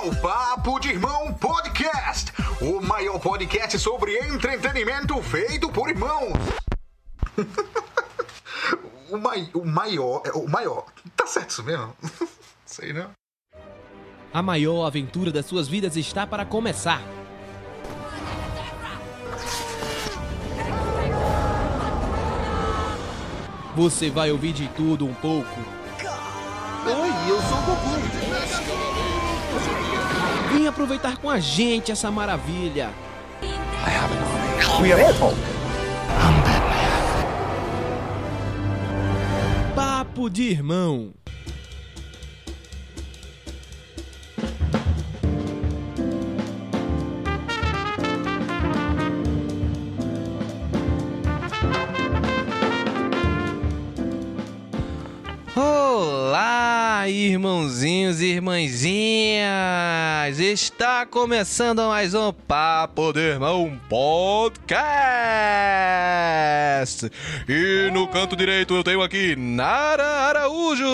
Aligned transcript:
ao 0.00 0.10
Papo 0.16 0.80
de 0.80 0.88
Irmão 0.88 1.34
Podcast, 1.34 2.32
o 2.62 2.80
maior 2.80 3.18
podcast 3.18 3.78
sobre 3.78 4.16
entretenimento 4.16 5.22
feito 5.22 5.70
por 5.70 5.90
irmãos. 5.90 6.32
o, 9.12 9.18
mai, 9.18 9.50
o 9.52 9.62
maior, 9.62 10.22
é, 10.24 10.30
o 10.30 10.48
maior. 10.48 10.86
Tá 11.14 11.26
certo 11.26 11.50
isso 11.50 11.62
mesmo? 11.62 11.94
Sei 12.64 12.94
não. 12.94 13.10
A 14.32 14.40
maior 14.40 14.86
aventura 14.86 15.30
das 15.30 15.44
suas 15.44 15.68
vidas 15.68 15.94
está 15.96 16.26
para 16.26 16.46
começar. 16.46 17.02
Você 23.76 24.08
vai 24.08 24.32
ouvir 24.32 24.54
de 24.54 24.66
tudo 24.68 25.04
um 25.04 25.12
pouco. 25.12 25.60
Oi, 26.86 27.30
eu 27.30 27.42
sou. 27.42 27.69
Vem 30.52 30.66
aproveitar 30.66 31.16
com 31.18 31.30
a 31.30 31.38
gente 31.38 31.92
essa 31.92 32.10
maravilha. 32.10 32.90
We 34.80 34.92
are 34.92 35.04
Apple. 35.04 35.36
Papo 39.74 40.28
de 40.28 40.42
irmão. 40.50 41.12
Olá, 56.30 57.08
irmãozinhos 57.08 58.20
e 58.20 58.26
irmãzinhas! 58.26 59.48
Está 60.38 61.04
começando 61.04 61.82
mais 61.88 62.14
um 62.14 62.32
Papo 62.32 63.12
de 63.12 63.18
Irmão 63.18 63.76
Podcast! 63.88 64.70
E 67.48 67.90
no 67.92 68.06
canto 68.06 68.36
direito 68.36 68.76
eu 68.76 68.84
tenho 68.84 69.02
aqui 69.02 69.34
Nara 69.34 70.06
Araújo! 70.06 70.86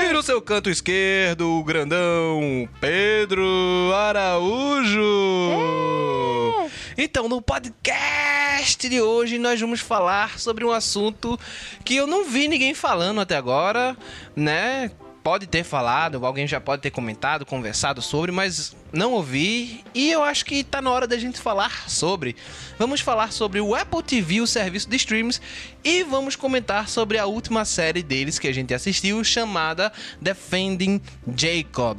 E 0.00 0.12
no 0.12 0.20
seu 0.20 0.42
canto 0.42 0.68
esquerdo, 0.68 1.48
o 1.48 1.62
grandão 1.62 2.68
Pedro 2.80 3.46
Araújo! 3.94 5.04
Então, 6.96 7.28
no 7.28 7.42
podcast 7.42 8.88
de 8.88 9.00
hoje, 9.00 9.36
nós 9.36 9.60
vamos 9.60 9.80
falar 9.80 10.38
sobre 10.38 10.64
um 10.64 10.70
assunto 10.70 11.38
que 11.84 11.96
eu 11.96 12.06
não 12.06 12.24
vi 12.24 12.46
ninguém 12.46 12.72
falando 12.72 13.20
até 13.20 13.36
agora, 13.36 13.96
né? 14.36 14.92
Pode 15.22 15.46
ter 15.46 15.64
falado, 15.64 16.24
alguém 16.24 16.46
já 16.46 16.60
pode 16.60 16.82
ter 16.82 16.90
comentado, 16.90 17.44
conversado 17.46 18.00
sobre, 18.00 18.30
mas 18.30 18.76
não 18.92 19.12
ouvi. 19.12 19.82
E 19.92 20.10
eu 20.12 20.22
acho 20.22 20.44
que 20.44 20.62
tá 20.62 20.80
na 20.80 20.90
hora 20.90 21.06
da 21.06 21.18
gente 21.18 21.40
falar 21.40 21.88
sobre. 21.88 22.36
Vamos 22.78 23.00
falar 23.00 23.32
sobre 23.32 23.60
o 23.60 23.74
Apple 23.74 24.02
TV, 24.02 24.40
o 24.40 24.46
serviço 24.46 24.88
de 24.88 24.96
streams, 24.96 25.40
e 25.82 26.04
vamos 26.04 26.36
comentar 26.36 26.88
sobre 26.88 27.18
a 27.18 27.26
última 27.26 27.64
série 27.64 28.02
deles 28.02 28.38
que 28.38 28.46
a 28.46 28.52
gente 28.52 28.72
assistiu, 28.72 29.24
chamada 29.24 29.92
Defending 30.20 31.00
Jacob 31.34 31.98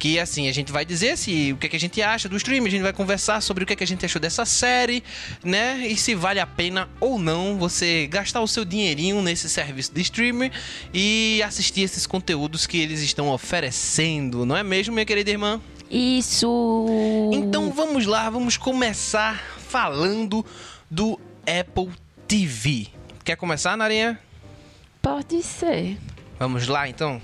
que 0.00 0.18
assim, 0.18 0.48
a 0.48 0.52
gente 0.52 0.72
vai 0.72 0.84
dizer 0.84 1.16
se 1.18 1.52
o 1.52 1.58
que, 1.58 1.66
é 1.66 1.68
que 1.68 1.76
a 1.76 1.80
gente 1.80 2.00
acha 2.00 2.26
do 2.26 2.36
stream, 2.38 2.64
a 2.64 2.70
gente 2.70 2.80
vai 2.80 2.92
conversar 2.92 3.42
sobre 3.42 3.62
o 3.62 3.66
que, 3.66 3.74
é 3.74 3.76
que 3.76 3.84
a 3.84 3.86
gente 3.86 4.04
achou 4.04 4.20
dessa 4.20 4.46
série, 4.46 5.04
né? 5.44 5.86
E 5.86 5.94
se 5.94 6.14
vale 6.14 6.40
a 6.40 6.46
pena 6.46 6.88
ou 6.98 7.18
não 7.18 7.58
você 7.58 8.06
gastar 8.06 8.40
o 8.40 8.48
seu 8.48 8.64
dinheirinho 8.64 9.20
nesse 9.20 9.48
serviço 9.48 9.92
de 9.92 10.00
streaming 10.00 10.50
e 10.92 11.42
assistir 11.44 11.82
esses 11.82 12.06
conteúdos 12.06 12.66
que 12.66 12.78
eles 12.80 13.02
estão 13.02 13.28
oferecendo, 13.28 14.46
não 14.46 14.56
é 14.56 14.62
mesmo, 14.62 14.94
minha 14.94 15.04
querida 15.04 15.30
irmã? 15.30 15.60
Isso. 15.90 16.86
Então 17.30 17.70
vamos 17.70 18.06
lá, 18.06 18.30
vamos 18.30 18.56
começar 18.56 19.38
falando 19.68 20.44
do 20.90 21.20
Apple 21.42 21.90
TV. 22.26 22.86
Quer 23.22 23.36
começar, 23.36 23.76
Narinha? 23.76 24.18
Pode 25.02 25.42
ser. 25.42 25.98
Vamos 26.38 26.66
lá, 26.68 26.88
então? 26.88 27.20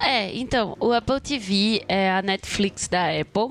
É, 0.00 0.32
então, 0.36 0.76
o 0.78 0.92
Apple 0.92 1.20
TV 1.20 1.82
é 1.88 2.10
a 2.10 2.22
Netflix 2.22 2.86
da 2.86 3.08
Apple. 3.08 3.48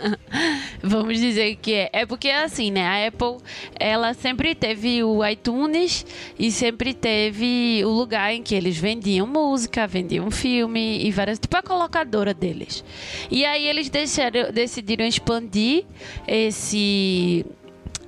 Vamos 0.82 1.18
dizer 1.18 1.56
que 1.56 1.74
é. 1.74 1.90
É 1.92 2.06
porque 2.06 2.30
assim, 2.30 2.70
né? 2.70 2.86
A 2.86 3.08
Apple, 3.08 3.36
ela 3.78 4.14
sempre 4.14 4.54
teve 4.54 5.04
o 5.04 5.24
iTunes 5.26 6.06
e 6.38 6.50
sempre 6.50 6.94
teve 6.94 7.82
o 7.84 7.90
lugar 7.90 8.32
em 8.32 8.42
que 8.42 8.54
eles 8.54 8.78
vendiam 8.78 9.26
música, 9.26 9.86
vendiam 9.86 10.30
filme 10.30 11.04
e 11.04 11.10
várias. 11.10 11.38
Tipo 11.38 11.58
a 11.58 11.62
colocadora 11.62 12.32
deles. 12.32 12.82
E 13.30 13.44
aí 13.44 13.66
eles 13.66 13.90
deixaram, 13.90 14.50
decidiram 14.50 15.04
expandir 15.04 15.84
esse 16.26 17.44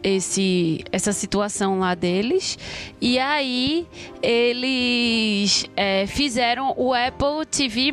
esse, 0.03 0.85
essa 0.91 1.13
situação 1.13 1.79
lá 1.79 1.95
deles. 1.95 2.59
E 3.01 3.19
aí 3.19 3.87
eles 4.23 5.67
é, 5.77 6.07
fizeram 6.07 6.75
o 6.77 6.93
Apple 6.93 7.47
TV, 7.51 7.93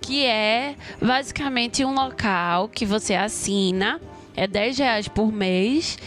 que 0.00 0.24
é 0.24 0.74
basicamente 1.00 1.84
um 1.84 1.94
local 1.94 2.68
que 2.68 2.84
você 2.84 3.14
assina, 3.14 4.00
é 4.36 4.46
10 4.46 4.78
reais 4.78 5.08
por 5.08 5.32
mês, 5.32 5.98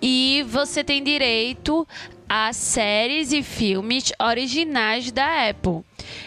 e 0.00 0.44
você 0.48 0.84
tem 0.84 1.02
direito 1.02 1.86
a 2.28 2.52
séries 2.52 3.32
e 3.32 3.42
filmes 3.42 4.12
originais 4.20 5.10
da 5.10 5.48
Apple. 5.48 5.82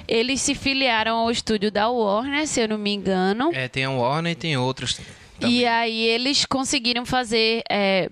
Eles 0.07 0.41
se 0.41 0.55
filiaram 0.55 1.15
ao 1.15 1.31
estúdio 1.31 1.71
da 1.71 1.89
Warner, 1.89 2.47
se 2.47 2.59
eu 2.59 2.67
não 2.67 2.77
me 2.77 2.91
engano. 2.91 3.51
É, 3.53 3.67
tem 3.67 3.85
a 3.85 3.91
Warner 3.91 4.31
e 4.31 4.35
tem 4.35 4.57
outros. 4.57 4.99
Também. 5.41 5.59
E 5.59 5.65
aí 5.65 6.03
eles 6.07 6.45
conseguiram 6.45 7.05
fazer. 7.05 7.63
É, 7.69 8.09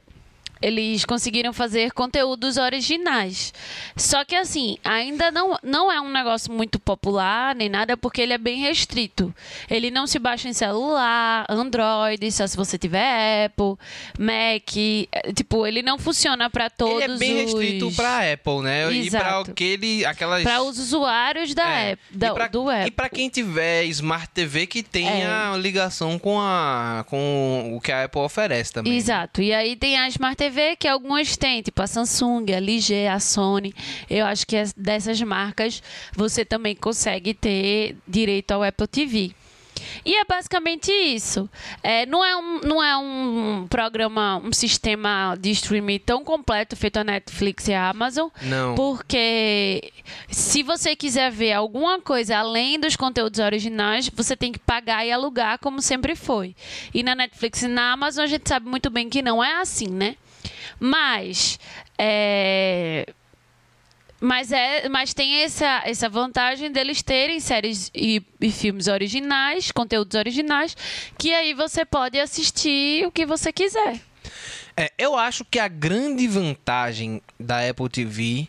eles 0.61 1.05
conseguiram 1.05 1.53
fazer 1.53 1.91
conteúdos 1.91 2.57
originais. 2.57 3.53
Só 3.95 4.23
que 4.25 4.35
assim, 4.35 4.77
ainda 4.83 5.31
não, 5.31 5.57
não 5.63 5.91
é 5.91 5.99
um 6.01 6.09
negócio 6.11 6.51
muito 6.51 6.79
popular 6.79 7.55
nem 7.55 7.69
nada, 7.69 7.95
porque 7.97 8.21
ele 8.21 8.33
é 8.33 8.37
bem 8.37 8.59
restrito. 8.59 9.33
Ele 9.69 9.89
não 9.91 10.05
se 10.07 10.19
baixa 10.19 10.47
em 10.49 10.53
celular, 10.53 11.45
Android, 11.49 12.31
só 12.31 12.45
se 12.47 12.57
você 12.57 12.77
tiver 12.77 13.45
Apple, 13.45 13.75
Mac. 14.17 14.75
é, 15.11 15.33
Tipo, 15.33 15.65
ele 15.65 15.81
não 15.81 15.97
funciona 15.97 16.49
para 16.49 16.69
todos 16.69 17.03
Ele 17.03 17.13
é 17.13 17.17
bem 17.17 17.35
os... 17.35 17.41
restrito 17.53 17.91
pra 17.95 18.31
Apple, 18.33 18.61
né? 18.61 18.91
E 18.93 19.09
pra 19.09 19.19
Exato. 19.19 19.51
aquele, 19.51 20.05
aquelas... 20.05 20.43
Para 20.43 20.61
os 20.61 20.79
usuários 20.79 21.53
da 21.53 21.63
É, 21.69 21.91
Apple, 21.93 22.17
da- 22.17 22.27
e 22.27 22.33
pra, 22.33 22.47
do 22.47 22.69
Apple. 22.69 22.87
E 22.87 22.91
pra 22.91 23.09
quem 23.09 23.29
tiver 23.29 23.83
Smart 23.85 24.27
TV 24.33 24.67
que 24.67 24.83
tenha 24.83 25.55
ligação 25.57 26.17
com, 26.19 26.39
a, 26.39 27.05
com 27.07 27.73
o 27.75 27.81
que 27.81 27.91
a 27.91 28.05
Apple 28.05 28.21
oferece 28.21 28.73
também. 28.73 28.91
né? 28.93 28.97
Exato. 28.97 29.41
E 29.41 29.53
aí 29.53 29.75
tem 29.75 29.97
a 29.97 30.07
Smart 30.07 30.35
TV, 30.35 30.48
que 30.77 30.87
algumas 30.87 31.35
têm, 31.37 31.61
tipo 31.61 31.81
a 31.81 31.87
Samsung, 31.87 32.45
a 32.51 32.57
LG, 32.57 33.07
a 33.07 33.19
Sony. 33.19 33.73
Eu 34.09 34.25
acho 34.25 34.45
que 34.47 34.55
es- 34.55 34.73
dessas 34.73 35.21
marcas 35.21 35.81
você 36.15 36.43
também 36.45 36.75
consegue 36.75 37.33
ter 37.33 37.95
direito 38.07 38.51
ao 38.51 38.63
Apple 38.63 38.87
TV. 38.87 39.31
E 40.03 40.13
é 40.13 40.25
basicamente 40.25 40.91
isso. 40.91 41.49
É, 41.81 42.05
não, 42.05 42.23
é 42.25 42.35
um, 42.35 42.59
não 42.59 42.83
é 42.83 42.97
um 42.97 43.65
programa, 43.69 44.35
um 44.43 44.51
sistema 44.51 45.37
de 45.39 45.51
streaming 45.51 45.99
tão 45.99 46.21
completo 46.21 46.75
feito 46.75 46.97
a 46.97 47.03
Netflix 47.03 47.65
e 47.69 47.73
a 47.73 47.87
Amazon. 47.89 48.27
Não. 48.41 48.75
Porque 48.75 49.93
se 50.29 50.63
você 50.63 50.97
quiser 50.97 51.31
ver 51.31 51.53
alguma 51.53 52.01
coisa 52.01 52.37
além 52.37 52.77
dos 52.77 52.97
conteúdos 52.97 53.39
originais, 53.39 54.09
você 54.13 54.35
tem 54.35 54.51
que 54.51 54.59
pagar 54.59 55.05
e 55.05 55.13
alugar, 55.13 55.57
como 55.59 55.81
sempre 55.81 56.13
foi. 56.13 56.53
E 56.93 57.01
na 57.01 57.15
Netflix 57.15 57.61
e 57.61 57.67
na 57.69 57.93
Amazon 57.93 58.25
a 58.25 58.27
gente 58.27 58.49
sabe 58.49 58.67
muito 58.67 58.89
bem 58.89 59.07
que 59.09 59.21
não 59.21 59.41
é 59.41 59.61
assim, 59.61 59.87
né? 59.87 60.17
Mas. 60.79 61.59
é, 61.97 63.05
Mas, 64.21 64.51
é, 64.51 64.89
mas 64.89 65.13
tem 65.13 65.43
essa, 65.43 65.81
essa 65.85 66.09
vantagem 66.09 66.71
deles 66.71 67.01
terem 67.01 67.39
séries 67.39 67.89
e, 67.95 68.21
e 68.41 68.51
filmes 68.51 68.87
originais, 68.87 69.71
conteúdos 69.71 70.17
originais, 70.17 70.75
que 71.17 71.33
aí 71.33 71.53
você 71.53 71.85
pode 71.85 72.19
assistir 72.19 73.05
o 73.07 73.11
que 73.11 73.25
você 73.25 73.53
quiser. 73.53 74.01
É, 74.75 74.91
eu 74.97 75.17
acho 75.17 75.45
que 75.45 75.57
a 75.59 75.67
grande 75.67 76.27
vantagem 76.27 77.21
da 77.39 77.67
Apple 77.67 77.89
TV 77.89 78.47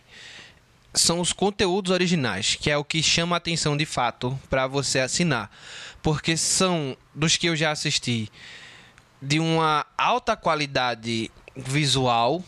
são 0.93 1.19
os 1.21 1.31
conteúdos 1.31 1.91
originais, 1.91 2.55
que 2.55 2.69
é 2.69 2.77
o 2.77 2.83
que 2.83 3.01
chama 3.01 3.35
a 3.35 3.37
atenção 3.37 3.77
de 3.77 3.85
fato 3.85 4.37
para 4.49 4.67
você 4.67 4.99
assinar. 4.99 5.49
Porque 6.01 6.35
são 6.35 6.97
dos 7.15 7.37
que 7.37 7.47
eu 7.47 7.55
já 7.55 7.71
assisti 7.71 8.29
de 9.21 9.39
uma 9.39 9.85
alta 9.97 10.35
qualidade 10.35 11.31
visual, 11.55 12.43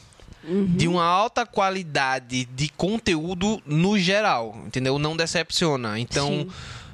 de 0.75 0.87
uma 0.89 1.05
alta 1.05 1.45
qualidade 1.45 2.45
de 2.45 2.67
conteúdo 2.69 3.61
no 3.65 3.97
geral, 3.97 4.61
entendeu? 4.65 4.99
Não 4.99 5.15
decepciona. 5.15 5.97
Então, 5.97 6.47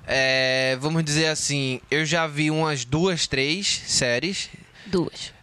é, 0.05 0.77
vamos 0.79 1.03
dizer 1.03 1.27
assim, 1.27 1.81
eu 1.89 2.05
já 2.05 2.27
vi 2.27 2.51
umas 2.51 2.85
duas, 2.85 3.25
três 3.25 3.81
séries 3.87 4.49
Duas. 4.85 5.33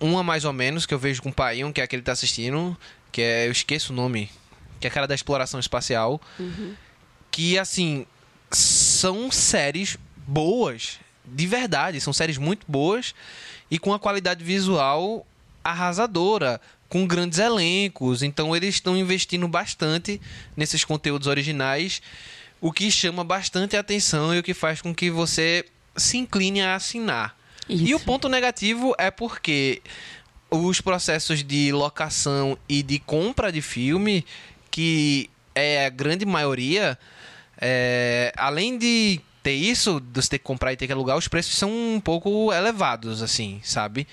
uma 0.00 0.22
mais 0.22 0.44
ou 0.44 0.52
menos 0.52 0.86
que 0.86 0.94
eu 0.94 0.98
vejo 0.98 1.22
com 1.22 1.28
o 1.28 1.32
Painho, 1.32 1.72
que 1.72 1.80
é 1.80 1.84
aquele 1.84 2.02
que 2.02 2.06
tá 2.06 2.12
assistindo, 2.12 2.76
que 3.12 3.22
é, 3.22 3.46
eu 3.46 3.52
esqueço 3.52 3.92
o 3.92 3.96
nome, 3.96 4.30
que 4.80 4.86
é 4.86 4.90
a 4.90 4.92
cara 4.92 5.06
da 5.06 5.14
exploração 5.14 5.60
espacial, 5.60 6.20
que 7.30 7.58
assim, 7.58 8.06
são 8.50 9.30
séries 9.30 9.96
boas, 10.26 10.98
de 11.24 11.46
verdade, 11.46 12.00
são 12.00 12.12
séries 12.12 12.38
muito 12.38 12.64
boas 12.68 13.14
e 13.70 13.78
com 13.78 13.92
a 13.94 13.98
qualidade 13.98 14.42
visual 14.42 15.26
arrasadora, 15.70 16.60
com 16.88 17.06
grandes 17.06 17.38
elencos. 17.38 18.22
Então 18.22 18.54
eles 18.54 18.76
estão 18.76 18.96
investindo 18.96 19.46
bastante 19.48 20.20
nesses 20.56 20.84
conteúdos 20.84 21.26
originais, 21.26 22.00
o 22.60 22.72
que 22.72 22.90
chama 22.90 23.24
bastante 23.24 23.76
a 23.76 23.80
atenção 23.80 24.34
e 24.34 24.38
o 24.38 24.42
que 24.42 24.54
faz 24.54 24.80
com 24.80 24.94
que 24.94 25.10
você 25.10 25.64
se 25.96 26.16
incline 26.16 26.62
a 26.62 26.74
assinar. 26.74 27.36
E 27.68 27.92
o 27.92 27.96
Isso. 27.96 28.04
ponto 28.04 28.28
negativo 28.28 28.94
é 28.96 29.10
porque 29.10 29.82
os 30.48 30.80
processos 30.80 31.42
de 31.42 31.72
locação 31.72 32.56
e 32.68 32.82
de 32.82 33.00
compra 33.00 33.50
de 33.50 33.60
filme, 33.60 34.24
que 34.70 35.28
é 35.54 35.86
a 35.86 35.88
grande 35.88 36.24
maioria, 36.24 36.96
é, 37.60 38.32
além 38.36 38.78
de 38.78 39.20
ter 39.42 39.54
isso, 39.54 40.00
de 40.00 40.22
você 40.22 40.30
ter 40.30 40.38
que 40.38 40.44
comprar 40.44 40.72
e 40.72 40.76
ter 40.76 40.86
que 40.86 40.92
alugar, 40.92 41.16
os 41.16 41.28
preços 41.28 41.56
são 41.56 41.70
um 41.70 42.00
pouco 42.00 42.52
elevados, 42.52 43.22
assim, 43.22 43.60
sabe? 43.62 44.06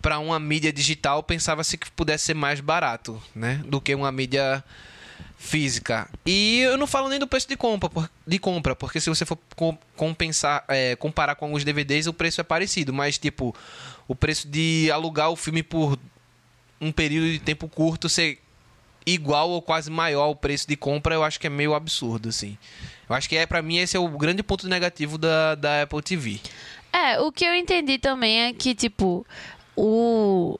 Para 0.00 0.18
uma 0.18 0.38
mídia 0.38 0.72
digital, 0.72 1.22
pensava-se 1.22 1.76
que 1.76 1.90
pudesse 1.90 2.26
ser 2.26 2.34
mais 2.34 2.60
barato, 2.60 3.20
né? 3.34 3.60
Do 3.66 3.80
que 3.80 3.94
uma 3.94 4.12
mídia 4.12 4.62
física. 5.36 6.08
E 6.26 6.60
eu 6.60 6.76
não 6.76 6.86
falo 6.86 7.08
nem 7.08 7.18
do 7.18 7.26
preço 7.26 7.48
de 7.48 7.56
compra, 7.56 7.90
de 8.26 8.38
compra 8.38 8.74
porque 8.74 9.00
se 9.00 9.08
você 9.08 9.24
for 9.24 9.38
com- 9.54 9.78
compensar, 9.96 10.64
é, 10.68 10.96
comparar 10.96 11.34
com 11.36 11.44
alguns 11.46 11.64
DVDs, 11.64 12.06
o 12.06 12.12
preço 12.12 12.40
é 12.40 12.44
parecido. 12.44 12.92
Mas, 12.92 13.18
tipo, 13.18 13.54
o 14.06 14.14
preço 14.14 14.48
de 14.48 14.90
alugar 14.92 15.30
o 15.30 15.36
filme 15.36 15.62
por 15.62 15.98
um 16.80 16.92
período 16.92 17.30
de 17.32 17.38
tempo 17.38 17.68
curto 17.68 18.08
ser 18.08 18.40
igual 19.06 19.48
ou 19.50 19.62
quase 19.62 19.90
maior 19.90 20.22
ao 20.24 20.36
preço 20.36 20.68
de 20.68 20.76
compra, 20.76 21.14
eu 21.14 21.24
acho 21.24 21.40
que 21.40 21.46
é 21.46 21.50
meio 21.50 21.74
absurdo, 21.74 22.28
assim. 22.28 22.58
Eu 23.08 23.14
acho 23.14 23.28
que 23.28 23.36
é, 23.36 23.46
para 23.46 23.62
mim, 23.62 23.78
esse 23.78 23.96
é 23.96 24.00
o 24.00 24.08
grande 24.08 24.42
ponto 24.42 24.68
negativo 24.68 25.16
da, 25.16 25.54
da 25.54 25.82
Apple 25.82 26.02
TV. 26.02 26.40
É, 26.92 27.18
o 27.20 27.32
que 27.32 27.44
eu 27.44 27.54
entendi 27.54 27.98
também 27.98 28.42
é 28.42 28.52
que, 28.52 28.74
tipo, 28.74 29.26
o. 29.78 30.58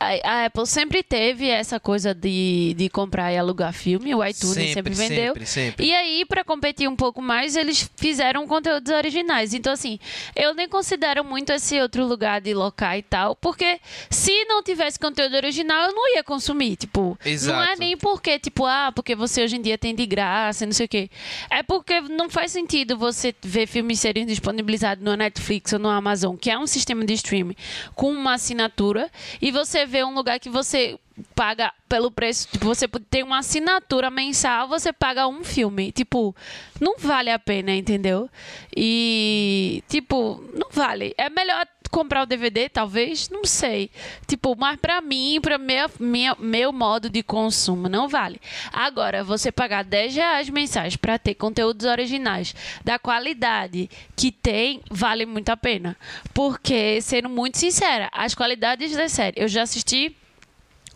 A, 0.00 0.44
Apple 0.46 0.66
sempre 0.66 1.02
teve 1.02 1.48
essa 1.48 1.80
coisa 1.80 2.14
de, 2.14 2.74
de 2.76 2.88
comprar 2.88 3.32
e 3.32 3.36
alugar 3.36 3.72
filme, 3.72 4.14
o 4.14 4.24
iTunes 4.24 4.72
sempre, 4.72 4.94
vendeu. 4.94 5.34
Sempre, 5.34 5.46
sempre. 5.46 5.86
E 5.86 5.94
aí, 5.94 6.24
pra 6.24 6.44
competir 6.44 6.88
um 6.88 6.94
pouco 6.94 7.20
mais, 7.20 7.56
eles 7.56 7.90
fizeram 7.96 8.46
conteúdos 8.46 8.92
originais. 8.92 9.54
Então, 9.54 9.72
assim, 9.72 9.98
eu 10.36 10.54
nem 10.54 10.68
considero 10.68 11.24
muito 11.24 11.50
esse 11.52 11.80
outro 11.80 12.06
lugar 12.06 12.40
de 12.40 12.54
locar 12.54 12.96
e 12.96 13.02
tal, 13.02 13.34
porque 13.34 13.80
se 14.08 14.44
não 14.44 14.62
tivesse 14.62 14.98
conteúdo 14.98 15.34
original, 15.34 15.88
eu 15.88 15.92
não 15.92 16.14
ia 16.14 16.22
consumir. 16.22 16.76
Tipo, 16.76 17.18
não 17.24 17.26
é 17.26 17.30
Exato. 17.30 17.80
nem 17.80 17.96
porque, 17.96 18.38
tipo, 18.38 18.64
ah, 18.66 18.92
porque 18.94 19.16
você 19.16 19.42
hoje 19.42 19.56
em 19.56 19.62
dia 19.62 19.76
tem 19.76 19.94
de 19.94 20.06
graça, 20.06 20.64
não 20.64 20.72
sei 20.72 20.86
o 20.86 20.88
quê. 20.88 21.10
É 21.50 21.62
porque 21.62 22.00
não 22.02 22.30
faz 22.30 22.52
sentido 22.52 22.96
você 22.96 23.34
ver 23.42 23.66
filmes 23.66 23.98
serem 23.98 24.24
disponibilizados 24.24 25.02
no 25.02 25.16
Netflix 25.16 25.72
ou 25.72 25.78
no 25.78 25.88
Amazon, 25.88 26.36
que 26.36 26.50
é 26.50 26.58
um 26.58 26.66
sistema 26.66 27.04
de 27.04 27.14
streaming, 27.14 27.56
com 27.94 28.12
uma 28.12 28.34
assinatura, 28.34 29.10
e 29.42 29.50
você 29.50 29.87
vê 29.88 30.04
um 30.04 30.14
lugar 30.14 30.38
que 30.38 30.50
você 30.50 30.98
paga 31.34 31.72
pelo 31.88 32.10
preço, 32.10 32.48
tipo, 32.52 32.66
você 32.66 32.86
tem 33.10 33.22
uma 33.22 33.38
assinatura 33.38 34.10
mensal, 34.10 34.68
você 34.68 34.92
paga 34.92 35.26
um 35.26 35.42
filme. 35.42 35.90
Tipo, 35.90 36.34
não 36.80 36.96
vale 36.98 37.30
a 37.30 37.38
pena, 37.38 37.74
entendeu? 37.74 38.28
E, 38.76 39.82
tipo, 39.88 40.44
não 40.54 40.68
vale. 40.70 41.14
É 41.16 41.28
melhor 41.28 41.66
comprar 41.88 42.22
o 42.22 42.26
DVD, 42.26 42.68
talvez? 42.68 43.28
Não 43.28 43.44
sei. 43.44 43.90
Tipo, 44.26 44.54
mas 44.56 44.78
pra 44.78 45.00
mim, 45.00 45.38
pra 45.40 45.58
minha, 45.58 45.90
minha, 45.98 46.36
meu 46.38 46.72
modo 46.72 47.10
de 47.10 47.22
consumo, 47.22 47.88
não 47.88 48.08
vale. 48.08 48.40
Agora, 48.72 49.24
você 49.24 49.50
pagar 49.50 49.84
10 49.84 50.14
reais 50.14 50.50
mensais 50.50 50.96
pra 50.96 51.18
ter 51.18 51.34
conteúdos 51.34 51.86
originais 51.86 52.54
da 52.84 52.98
qualidade 52.98 53.90
que 54.16 54.30
tem, 54.30 54.80
vale 54.90 55.26
muito 55.26 55.48
a 55.48 55.56
pena. 55.56 55.96
Porque, 56.34 57.00
sendo 57.00 57.28
muito 57.28 57.58
sincera, 57.58 58.08
as 58.12 58.34
qualidades 58.34 58.94
da 58.96 59.08
série, 59.08 59.40
eu 59.40 59.48
já 59.48 59.62
assisti 59.62 60.14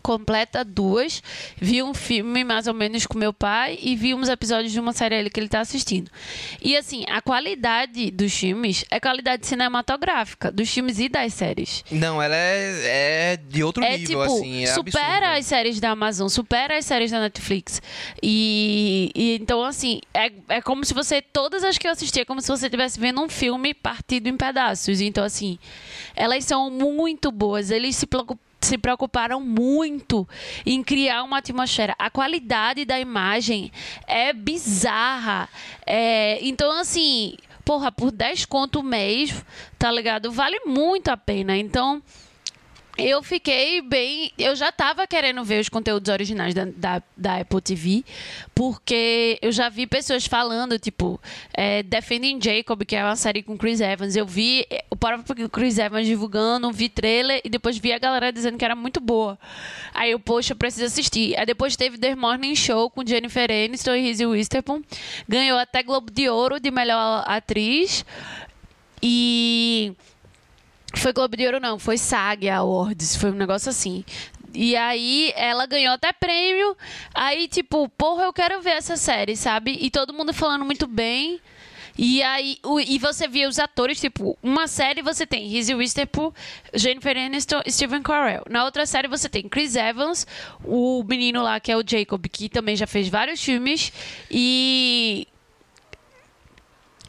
completa 0.03 0.63
duas. 0.63 1.23
Vi 1.55 1.81
um 1.81 1.93
filme 1.93 2.43
mais 2.43 2.67
ou 2.67 2.73
menos 2.73 3.07
com 3.07 3.17
meu 3.17 3.33
pai 3.33 3.79
e 3.81 3.95
vi 3.95 4.13
uns 4.13 4.27
episódios 4.27 4.73
de 4.73 4.79
uma 4.79 4.91
série 4.91 5.29
que 5.29 5.39
ele 5.39 5.47
tá 5.47 5.61
assistindo. 5.61 6.11
E 6.61 6.75
assim, 6.75 7.05
a 7.09 7.21
qualidade 7.21 8.11
dos 8.11 8.33
filmes 8.33 8.83
é 8.91 8.99
qualidade 8.99 9.47
cinematográfica, 9.47 10.51
dos 10.51 10.69
filmes 10.69 10.99
e 10.99 11.07
das 11.07 11.33
séries. 11.33 11.85
Não, 11.89 12.21
ela 12.21 12.35
é, 12.35 13.33
é 13.33 13.37
de 13.37 13.63
outro 13.63 13.81
É 13.83 13.97
nível, 13.97 14.21
tipo, 14.21 14.21
assim. 14.21 14.63
É 14.63 14.67
supera 14.67 15.15
absurdo. 15.27 15.39
as 15.39 15.45
séries 15.45 15.79
da 15.79 15.91
Amazon, 15.91 16.27
supera 16.27 16.77
as 16.77 16.85
séries 16.85 17.11
da 17.11 17.21
Netflix. 17.21 17.81
E, 18.21 19.11
e 19.15 19.35
então, 19.35 19.63
assim, 19.63 20.01
é, 20.13 20.31
é 20.49 20.61
como 20.61 20.83
se 20.83 20.93
você, 20.93 21.21
todas 21.21 21.63
as 21.63 21.77
que 21.77 21.87
eu 21.87 21.91
assisti, 21.91 22.19
é 22.19 22.25
como 22.25 22.41
se 22.41 22.47
você 22.49 22.65
estivesse 22.65 22.99
vendo 22.99 23.21
um 23.21 23.29
filme 23.29 23.73
partido 23.73 24.27
em 24.27 24.35
pedaços. 24.35 24.99
Então, 24.99 25.23
assim, 25.23 25.57
elas 26.15 26.43
são 26.43 26.69
muito 26.69 27.31
boas. 27.31 27.71
Eles 27.71 27.95
se 27.95 28.05
preocupam 28.05 28.52
se 28.65 28.77
preocuparam 28.77 29.39
muito 29.41 30.27
em 30.65 30.83
criar 30.83 31.23
uma 31.23 31.37
atmosfera. 31.37 31.95
A 31.97 32.09
qualidade 32.09 32.85
da 32.85 32.99
imagem 32.99 33.71
é 34.07 34.33
bizarra. 34.33 35.49
É, 35.85 36.39
então, 36.45 36.71
assim, 36.79 37.35
porra, 37.63 37.91
por 37.91 38.11
10 38.11 38.45
conto 38.45 38.79
o 38.79 38.83
mês, 38.83 39.43
tá 39.77 39.91
ligado? 39.91 40.31
Vale 40.31 40.61
muito 40.65 41.09
a 41.09 41.17
pena. 41.17 41.57
Então, 41.57 42.01
eu 42.97 43.23
fiquei 43.23 43.81
bem. 43.81 44.31
Eu 44.37 44.55
já 44.55 44.71
tava 44.71 45.07
querendo 45.07 45.43
ver 45.43 45.59
os 45.59 45.69
conteúdos 45.69 46.11
originais 46.11 46.53
da, 46.53 46.65
da, 46.65 47.01
da 47.17 47.37
Apple 47.37 47.61
TV, 47.61 48.03
porque 48.53 49.39
eu 49.41 49.51
já 49.51 49.67
vi 49.69 49.87
pessoas 49.87 50.27
falando, 50.27 50.77
tipo, 50.77 51.19
é, 51.53 51.81
Defending 51.81 52.39
Jacob, 52.41 52.83
que 52.85 52.95
é 52.95 53.03
uma 53.03 53.15
série 53.15 53.41
com 53.41 53.57
Chris 53.57 53.81
Evans. 53.81 54.15
Eu 54.15 54.27
vi 54.27 54.65
é, 54.69 54.85
o 54.89 54.95
próprio 54.95 55.49
Chris 55.49 55.77
Evans 55.77 56.05
divulgando, 56.05 56.71
vi 56.71 56.87
trailer 56.87 57.41
e 57.43 57.49
depois 57.49 57.77
vi 57.77 57.91
a 57.91 57.97
galera 57.97 58.31
dizendo 58.31 58.57
que 58.57 58.65
era 58.65 58.75
muito 58.75 58.99
boa. 58.99 59.39
Aí 59.93 60.11
eu, 60.11 60.19
poxa, 60.19 60.53
preciso 60.53 60.85
assistir. 60.85 61.35
Aí 61.37 61.45
depois 61.45 61.75
teve 61.75 61.97
The 61.97 62.15
Morning 62.15 62.55
Show 62.55 62.89
com 62.91 63.05
Jennifer 63.05 63.49
Aniston 63.49 63.95
e 63.95 64.01
Reese 64.01 64.25
Witherspoon. 64.25 64.83
Ganhou 65.27 65.57
até 65.57 65.81
Globo 65.81 66.11
de 66.11 66.29
Ouro 66.29 66.59
de 66.59 66.69
melhor 66.69 67.23
atriz. 67.27 68.05
E. 69.01 69.93
Foi 70.95 71.11
Globo 71.13 71.35
de 71.35 71.45
Ouro, 71.45 71.59
não. 71.59 71.77
Foi 71.79 71.97
SAG 71.97 72.49
Awards. 72.49 73.15
Foi 73.15 73.31
um 73.31 73.35
negócio 73.35 73.69
assim. 73.69 74.03
E 74.53 74.75
aí, 74.75 75.33
ela 75.35 75.65
ganhou 75.65 75.93
até 75.93 76.13
prêmio. 76.13 76.77
Aí, 77.13 77.47
tipo, 77.47 77.89
porra, 77.89 78.23
eu 78.25 78.33
quero 78.33 78.61
ver 78.61 78.71
essa 78.71 78.95
série, 78.95 79.35
sabe? 79.35 79.77
E 79.81 79.89
todo 79.89 80.13
mundo 80.13 80.31
falando 80.33 80.63
muito 80.63 80.85
bem. 80.85 81.39
E 81.97 82.23
aí, 82.23 82.57
o- 82.63 82.79
e 82.79 82.97
você 82.97 83.27
via 83.27 83.47
os 83.47 83.59
atores, 83.59 83.99
tipo, 83.99 84.35
uma 84.41 84.67
série 84.67 85.01
você 85.03 85.27
tem 85.27 85.47
Reese 85.47 85.75
Witherspoon, 85.75 86.31
Jennifer 86.73 87.15
Aniston 87.15 87.61
e 87.65 87.71
Steven 87.71 88.01
Carell. 88.01 88.43
Na 88.49 88.65
outra 88.65 88.85
série 88.87 89.07
você 89.07 89.29
tem 89.29 89.47
Chris 89.47 89.75
Evans, 89.75 90.25
o 90.63 91.03
menino 91.03 91.43
lá 91.43 91.59
que 91.59 91.71
é 91.71 91.77
o 91.77 91.83
Jacob, 91.87 92.25
que 92.31 92.49
também 92.49 92.75
já 92.75 92.87
fez 92.87 93.07
vários 93.09 93.43
filmes. 93.43 93.93
E 94.29 95.27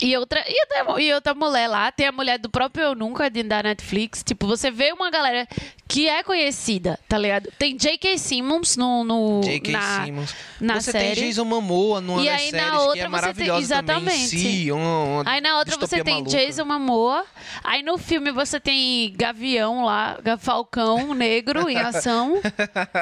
e 0.00 0.16
outra, 0.16 0.44
e 0.48 0.60
outra, 0.60 1.02
e 1.02 1.12
outra 1.14 1.34
mulher 1.34 1.68
lá, 1.68 1.90
tem 1.92 2.06
a 2.06 2.12
mulher 2.12 2.38
do 2.38 2.50
próprio 2.50 2.84
Eu 2.84 2.94
Nunca, 2.94 3.30
de- 3.30 3.42
da 3.42 3.62
Netflix. 3.62 4.22
Tipo, 4.22 4.46
você 4.46 4.70
vê 4.70 4.92
uma 4.92 5.10
galera 5.10 5.46
que 5.86 6.08
é 6.08 6.22
conhecida, 6.22 6.98
tá 7.08 7.16
ligado? 7.18 7.50
Tem 7.58 7.76
J.K. 7.76 8.16
Simmons 8.18 8.76
no, 8.76 9.04
no, 9.04 9.40
J.K. 9.44 9.72
na, 9.72 10.04
Simmons. 10.04 10.34
na 10.60 10.80
você 10.80 10.92
série. 10.92 11.14
tem 11.14 11.28
Jason 11.28 11.44
Momoa 11.44 12.00
numa 12.00 12.22
E 12.22 12.24
das 12.26 12.40
aí, 12.40 12.52
na 12.52 12.58
séries 12.58 12.70
que 12.72 12.76
outra, 12.78 12.90
é 12.90 12.94
você 12.94 13.00
tem- 13.02 13.10
maravilhosa 13.10 13.82
também. 13.82 14.04
exatamente. 14.24 14.38
Sim, 14.38 14.70
uma, 14.72 15.04
uma 15.04 15.22
Aí 15.26 15.40
na 15.40 15.58
outra 15.58 15.76
você 15.76 16.02
tem 16.02 16.14
maluca. 16.22 16.30
Jason 16.30 16.64
Momoa. 16.64 17.24
Aí 17.62 17.82
no 17.82 17.98
filme 17.98 18.32
você 18.32 18.58
tem 18.58 19.12
Gavião 19.16 19.84
lá, 19.84 20.18
Falcão 20.38 21.14
Negro 21.14 21.68
em 21.68 21.76
ação. 21.76 22.40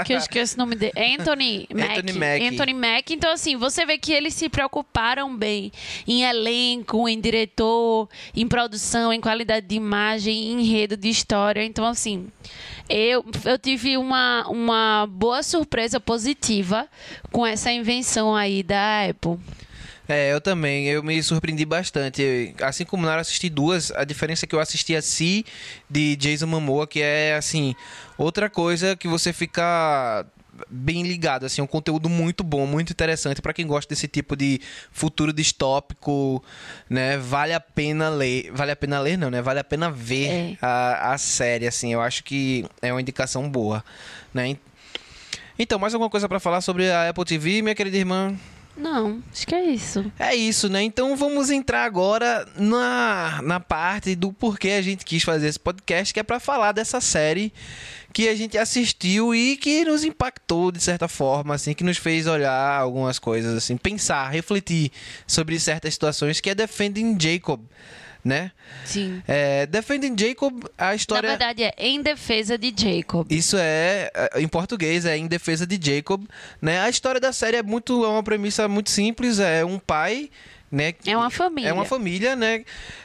que 0.05 0.13
eu 0.13 0.19
esqueço 0.19 0.57
o 0.57 0.59
nome 0.59 0.75
dele. 0.75 0.93
Anthony 0.97 1.67
Mack. 1.73 1.91
Anthony 1.99 2.13
Mack. 2.19 2.49
Anthony 2.49 2.75
Mack. 2.75 3.11
Então, 3.15 3.33
assim, 3.33 3.57
você 3.57 3.87
vê 3.87 3.97
que 3.97 4.13
eles 4.13 4.35
se 4.35 4.49
preocuparam 4.49 5.35
bem 5.35 5.73
em 6.07 6.25
elenco, 6.25 6.92
em 7.09 7.21
diretor, 7.21 8.09
em 8.35 8.47
produção, 8.47 9.13
em 9.13 9.21
qualidade 9.21 9.67
de 9.67 9.75
imagem, 9.75 10.53
em 10.53 10.61
enredo 10.61 10.97
de 10.97 11.09
história. 11.09 11.65
Então, 11.65 11.85
assim. 11.85 12.29
Eu, 12.89 13.25
eu 13.45 13.59
tive 13.59 13.97
uma, 13.97 14.47
uma 14.49 15.07
boa 15.07 15.43
surpresa 15.43 15.99
positiva 15.99 16.87
com 17.31 17.47
essa 17.47 17.73
invenção 17.73 18.35
aí 18.35 18.63
da 18.63 19.09
Apple. 19.09 19.39
É, 20.09 20.33
eu 20.33 20.41
também. 20.41 20.87
Eu 20.89 21.03
me 21.03 21.23
surpreendi 21.23 21.65
bastante. 21.65 22.55
Assim 22.61 22.85
como 22.85 23.07
Nara, 23.07 23.21
assisti 23.21 23.49
duas. 23.49 23.91
A 23.93 24.05
diferença 24.05 24.45
é 24.45 24.49
que 24.49 24.55
eu 24.55 24.61
assisti 24.61 24.95
a 24.97 25.03
Si 25.03 25.47
de 25.89 26.17
Jason 26.17 26.47
Momoa, 26.47 26.87
que 26.87 27.01
é, 27.01 27.35
assim, 27.35 27.75
outra 28.19 28.51
coisa 28.51 28.97
que 28.97 29.09
você 29.09 29.33
fica 29.33 30.27
bem 30.73 31.03
ligado, 31.03 31.45
assim, 31.45 31.61
um 31.61 31.67
conteúdo 31.67 32.09
muito 32.09 32.43
bom, 32.43 32.67
muito 32.67 32.91
interessante 32.91 33.43
para 33.43 33.53
quem 33.53 33.67
gosta 33.67 33.95
desse 33.95 34.09
tipo 34.09 34.35
de 34.35 34.61
futuro 34.91 35.33
distópico, 35.33 36.43
né? 36.89 37.19
Vale 37.19 37.53
a 37.53 37.61
pena 37.61 38.09
ler, 38.09 38.51
vale 38.53 38.71
a 38.73 38.77
pena 38.77 38.99
ler 38.99 39.19
não, 39.19 39.31
né? 39.31 39.43
Vale 39.43 39.61
a 39.61 39.65
pena 39.65 39.91
ver 39.91 40.29
É. 40.29 40.57
a, 40.63 41.13
a 41.13 41.19
série, 41.19 41.67
assim. 41.67 41.93
Eu 41.93 42.01
acho 42.01 42.25
que 42.25 42.65
é 42.81 42.93
uma 42.93 43.01
indicação 43.01 43.49
boa, 43.51 43.85
né? 44.33 44.57
Então, 45.59 45.79
mais 45.79 45.93
alguma 45.95 46.09
coisa 46.11 46.29
para 46.29 46.41
falar 46.41 46.61
sobre 46.63 46.91
a 46.91 47.11
Apple 47.11 47.25
TV, 47.25 47.61
minha 47.63 47.75
querida 47.75 47.97
irmã? 47.97 48.35
Não, 48.75 49.23
acho 49.31 49.47
que 49.47 49.55
é 49.55 49.65
isso. 49.67 50.11
É 50.19 50.35
isso, 50.35 50.67
né? 50.71 50.83
Então 50.83 51.15
vamos 51.15 51.51
entrar 51.51 51.85
agora 51.85 52.49
na, 52.57 53.41
na 53.43 53.61
parte 53.61 54.15
do 54.15 54.33
porquê 54.33 54.71
a 54.71 54.81
gente 54.81 55.05
quis 55.05 55.23
fazer 55.23 55.49
esse 55.49 55.61
podcast, 55.61 56.13
que 56.15 56.19
é 56.19 56.23
para 56.23 56.41
falar 56.41 56.73
dessa 56.73 56.99
série 56.99 57.53
que 58.13 58.29
a 58.29 58.35
gente 58.35 58.59
assistiu 58.59 59.35
e 59.35 59.57
que 59.57 59.85
nos 59.85 60.05
impactou 60.05 60.71
de 60.71 60.83
certa 60.83 61.09
forma, 61.09 61.55
assim, 61.55 61.75
que 61.75 61.83
nos 61.83 61.97
fez 61.97 62.27
olhar 62.27 62.79
algumas 62.79 63.19
coisas, 63.19 63.57
assim, 63.57 63.77
pensar, 63.77 64.29
refletir 64.29 64.93
sobre 65.27 65.59
certas 65.59 65.95
situações, 65.95 66.41
que 66.41 66.51
é 66.51 66.55
Defending 66.55 67.17
Jacob, 67.19 67.61
né? 68.25 68.53
Sim. 68.85 69.23
É, 69.27 69.67
Defending 69.67 70.17
Jacob, 70.17 70.65
a 70.77 70.95
história... 70.95 71.31
Na 71.31 71.37
verdade, 71.37 71.63
é 71.65 71.75
em 71.79 72.03
defesa 72.03 72.57
de 72.57 72.73
Jacob. 72.77 73.27
Isso 73.31 73.57
é, 73.57 74.11
é, 74.15 74.41
em 74.41 74.49
português, 74.49 75.05
é 75.05 75.17
em 75.17 75.27
defesa 75.27 75.67
de 75.67 75.79
Jacob, 75.81 76.25
né? 76.61 76.81
A 76.81 76.89
história 76.89 77.21
da 77.21 77.33
série 77.33 77.57
é 77.57 77.63
muito, 77.63 78.05
é 78.05 78.09
uma 78.09 78.23
premissa 78.23 78.69
muito 78.69 78.91
simples, 78.91 79.39
é 79.41 79.65
um 79.65 79.79
pai, 79.79 80.31
né? 80.71 80.95
É 81.05 81.17
uma 81.17 81.31
família. 81.31 81.69
É 81.69 81.73
uma 81.73 81.85
família, 81.85 82.37
né? 82.37 82.65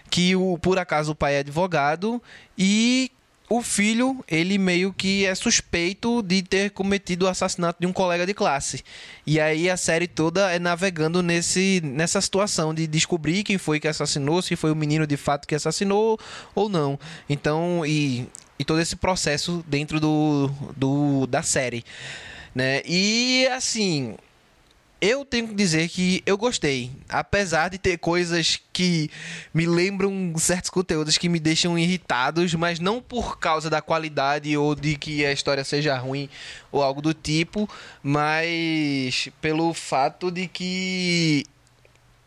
Que 0.09 0.35
o, 0.35 0.57
por 0.57 0.77
acaso 0.79 1.11
o 1.11 1.15
pai 1.15 1.35
é 1.35 1.39
advogado 1.39 2.21
e 2.57 3.11
o 3.49 3.61
filho, 3.61 4.23
ele 4.27 4.57
meio 4.57 4.91
que 4.91 5.25
é 5.25 5.33
suspeito 5.33 6.21
de 6.21 6.41
ter 6.41 6.71
cometido 6.71 7.25
o 7.25 7.29
assassinato 7.29 7.79
de 7.79 7.87
um 7.87 7.93
colega 7.93 8.25
de 8.25 8.33
classe. 8.33 8.83
E 9.25 9.39
aí 9.39 9.69
a 9.69 9.77
série 9.77 10.07
toda 10.07 10.51
é 10.51 10.59
navegando 10.59 11.23
nesse, 11.23 11.81
nessa 11.83 12.19
situação 12.19 12.73
de 12.73 12.85
descobrir 12.85 13.43
quem 13.43 13.57
foi 13.57 13.79
que 13.79 13.87
assassinou, 13.87 14.41
se 14.41 14.55
foi 14.57 14.71
o 14.71 14.75
menino 14.75 15.07
de 15.07 15.15
fato 15.15 15.47
que 15.47 15.55
assassinou 15.55 16.19
ou 16.53 16.67
não. 16.67 16.99
Então, 17.29 17.85
e, 17.85 18.27
e 18.59 18.65
todo 18.65 18.81
esse 18.81 18.97
processo 18.97 19.63
dentro 19.65 19.99
do, 19.99 20.51
do 20.75 21.25
da 21.27 21.41
série. 21.41 21.85
Né? 22.53 22.81
E 22.85 23.47
assim, 23.47 24.15
eu 24.99 25.23
tenho 25.23 25.47
que 25.47 25.53
dizer 25.53 25.87
que 25.89 26.23
eu 26.25 26.37
gostei. 26.37 26.91
Apesar 27.07 27.69
de 27.69 27.77
ter 27.77 27.97
coisas 27.97 28.59
que 28.73 29.09
me 29.53 29.65
lembram 29.65 30.33
certos 30.37 30.69
conteúdos 30.69 31.17
que 31.17 31.29
me 31.29 31.39
deixam 31.39 31.77
irritados, 31.77 32.53
mas 32.53 32.79
não 32.79 33.01
por 33.01 33.39
causa 33.39 33.69
da 33.69 33.81
qualidade 33.81 34.55
ou 34.57 34.73
de 34.75 34.95
que 34.95 35.25
a 35.25 35.31
história 35.31 35.63
seja 35.63 35.97
ruim 35.97 36.29
ou 36.71 36.81
algo 36.81 37.01
do 37.01 37.13
tipo, 37.13 37.69
mas 38.03 39.29
pelo 39.41 39.73
fato 39.73 40.31
de 40.31 40.47
que 40.47 41.43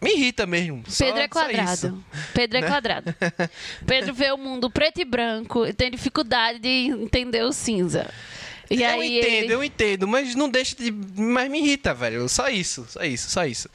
me 0.01 0.15
irrita 0.15 0.47
mesmo. 0.47 0.83
Pedro 0.97 1.21
é 1.21 1.29
quadrado. 1.29 1.73
isso. 1.73 2.05
Pedro 2.33 2.59
é 2.59 2.61
Né? 2.63 2.69
quadrado. 2.69 3.15
Pedro 3.87 4.15
vê 4.15 4.31
o 4.33 4.39
mundo 4.39 4.71
preto 4.71 5.01
e 5.01 5.05
branco 5.05 5.67
e 5.67 5.73
tem 5.73 5.91
dificuldade 5.91 6.59
de 6.59 6.87
entender 6.91 7.43
o 7.45 7.53
cinza. 7.53 8.09
E 8.71 8.83
eu 8.83 8.89
aí 8.89 9.19
entendo, 9.19 9.45
ele... 9.45 9.55
eu 9.55 9.65
entendo, 9.65 10.07
mas 10.07 10.35
não 10.37 10.49
deixa 10.49 10.77
de. 10.77 10.93
Mas 10.93 11.51
me 11.51 11.59
irrita, 11.59 11.93
velho. 11.93 12.29
Só 12.29 12.49
isso, 12.49 12.87
só 12.89 13.03
isso, 13.03 13.29
só 13.29 13.45
isso. 13.45 13.69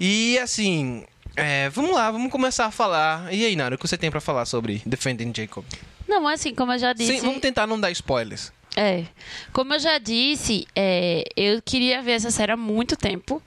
E 0.00 0.38
assim. 0.38 1.04
é, 1.36 1.68
vamos 1.68 1.92
lá, 1.94 2.10
vamos 2.10 2.32
começar 2.32 2.66
a 2.66 2.70
falar. 2.70 3.32
E 3.32 3.44
aí, 3.44 3.54
Nara, 3.54 3.74
o 3.74 3.78
que 3.78 3.86
você 3.86 3.98
tem 3.98 4.10
pra 4.10 4.20
falar 4.20 4.46
sobre 4.46 4.82
Defending 4.86 5.32
Jacob? 5.36 5.64
Não, 6.08 6.26
assim, 6.26 6.54
como 6.54 6.72
eu 6.72 6.78
já 6.78 6.92
disse... 6.92 7.14
Sim, 7.14 7.20
vamos 7.20 7.40
tentar 7.40 7.66
não 7.66 7.80
dar 7.80 7.90
spoilers. 7.90 8.52
É. 8.76 9.04
Como 9.52 9.74
eu 9.74 9.78
já 9.78 9.98
disse, 9.98 10.66
é, 10.74 11.24
eu 11.36 11.60
queria 11.62 12.02
ver 12.02 12.12
essa 12.12 12.30
série 12.30 12.52
há 12.52 12.56
muito 12.56 12.96
tempo. 12.96 13.42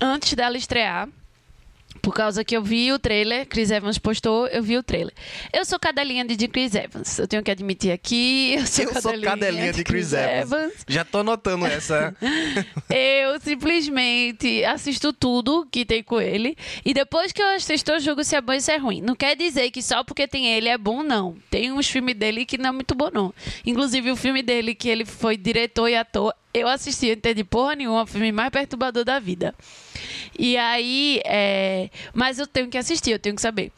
Antes 0.00 0.34
dela 0.34 0.56
estrear. 0.56 1.08
Por 2.02 2.14
causa 2.14 2.44
que 2.44 2.56
eu 2.56 2.62
vi 2.62 2.92
o 2.92 2.98
trailer, 2.98 3.46
Chris 3.46 3.70
Evans 3.70 3.98
postou, 3.98 4.46
eu 4.48 4.62
vi 4.62 4.76
o 4.76 4.82
trailer. 4.82 5.12
Eu 5.52 5.64
sou 5.64 5.78
cadelinha 5.78 6.24
de 6.24 6.48
Chris 6.48 6.74
Evans. 6.74 7.18
Eu 7.18 7.26
tenho 7.26 7.42
que 7.42 7.50
admitir 7.50 7.92
aqui. 7.92 8.54
Eu 8.54 8.66
sou, 8.66 8.84
eu 8.84 9.02
sou 9.02 9.20
cadelinha 9.20 9.72
de 9.72 9.84
Chris 9.84 10.12
Evans. 10.12 10.72
Já 10.88 11.04
tô 11.04 11.18
anotando 11.18 11.66
essa. 11.66 12.14
Eu 12.88 13.40
simplesmente 13.40 14.64
assisto 14.64 15.12
tudo 15.12 15.66
que 15.70 15.84
tem 15.84 16.02
com 16.02 16.20
ele. 16.20 16.56
E 16.84 16.94
depois 16.94 17.32
que 17.32 17.42
eu 17.42 17.48
assisto, 17.48 17.90
eu 17.90 18.00
julgo 18.00 18.24
se 18.24 18.36
é 18.36 18.40
bom 18.40 18.52
e 18.52 18.60
se 18.60 18.72
é 18.72 18.76
ruim. 18.76 19.00
Não 19.00 19.14
quer 19.14 19.36
dizer 19.36 19.70
que 19.70 19.82
só 19.82 20.04
porque 20.04 20.26
tem 20.26 20.46
ele 20.46 20.68
é 20.68 20.78
bom, 20.78 21.02
não. 21.02 21.36
Tem 21.50 21.72
uns 21.72 21.88
filmes 21.88 22.14
dele 22.14 22.44
que 22.44 22.58
não 22.58 22.70
é 22.70 22.72
muito 22.72 22.94
bom, 22.94 23.10
não. 23.12 23.34
Inclusive, 23.64 24.10
o 24.10 24.16
filme 24.16 24.42
dele, 24.42 24.74
que 24.74 24.88
ele 24.88 25.04
foi 25.04 25.36
diretor 25.36 25.88
e 25.88 25.96
ator, 25.96 26.34
eu 26.54 26.68
assisti, 26.68 27.06
não 27.06 27.12
entendi 27.12 27.44
porra 27.44 27.74
nenhuma, 27.74 28.02
o 28.04 28.06
filme 28.06 28.32
mais 28.32 28.50
perturbador 28.50 29.04
da 29.04 29.18
vida. 29.18 29.54
E 30.38 30.56
aí, 30.56 31.20
é... 31.24 31.90
mas 32.12 32.38
eu 32.38 32.46
tenho 32.46 32.68
que 32.68 32.78
assistir, 32.78 33.12
eu 33.12 33.18
tenho 33.18 33.34
que 33.36 33.42
saber 33.42 33.72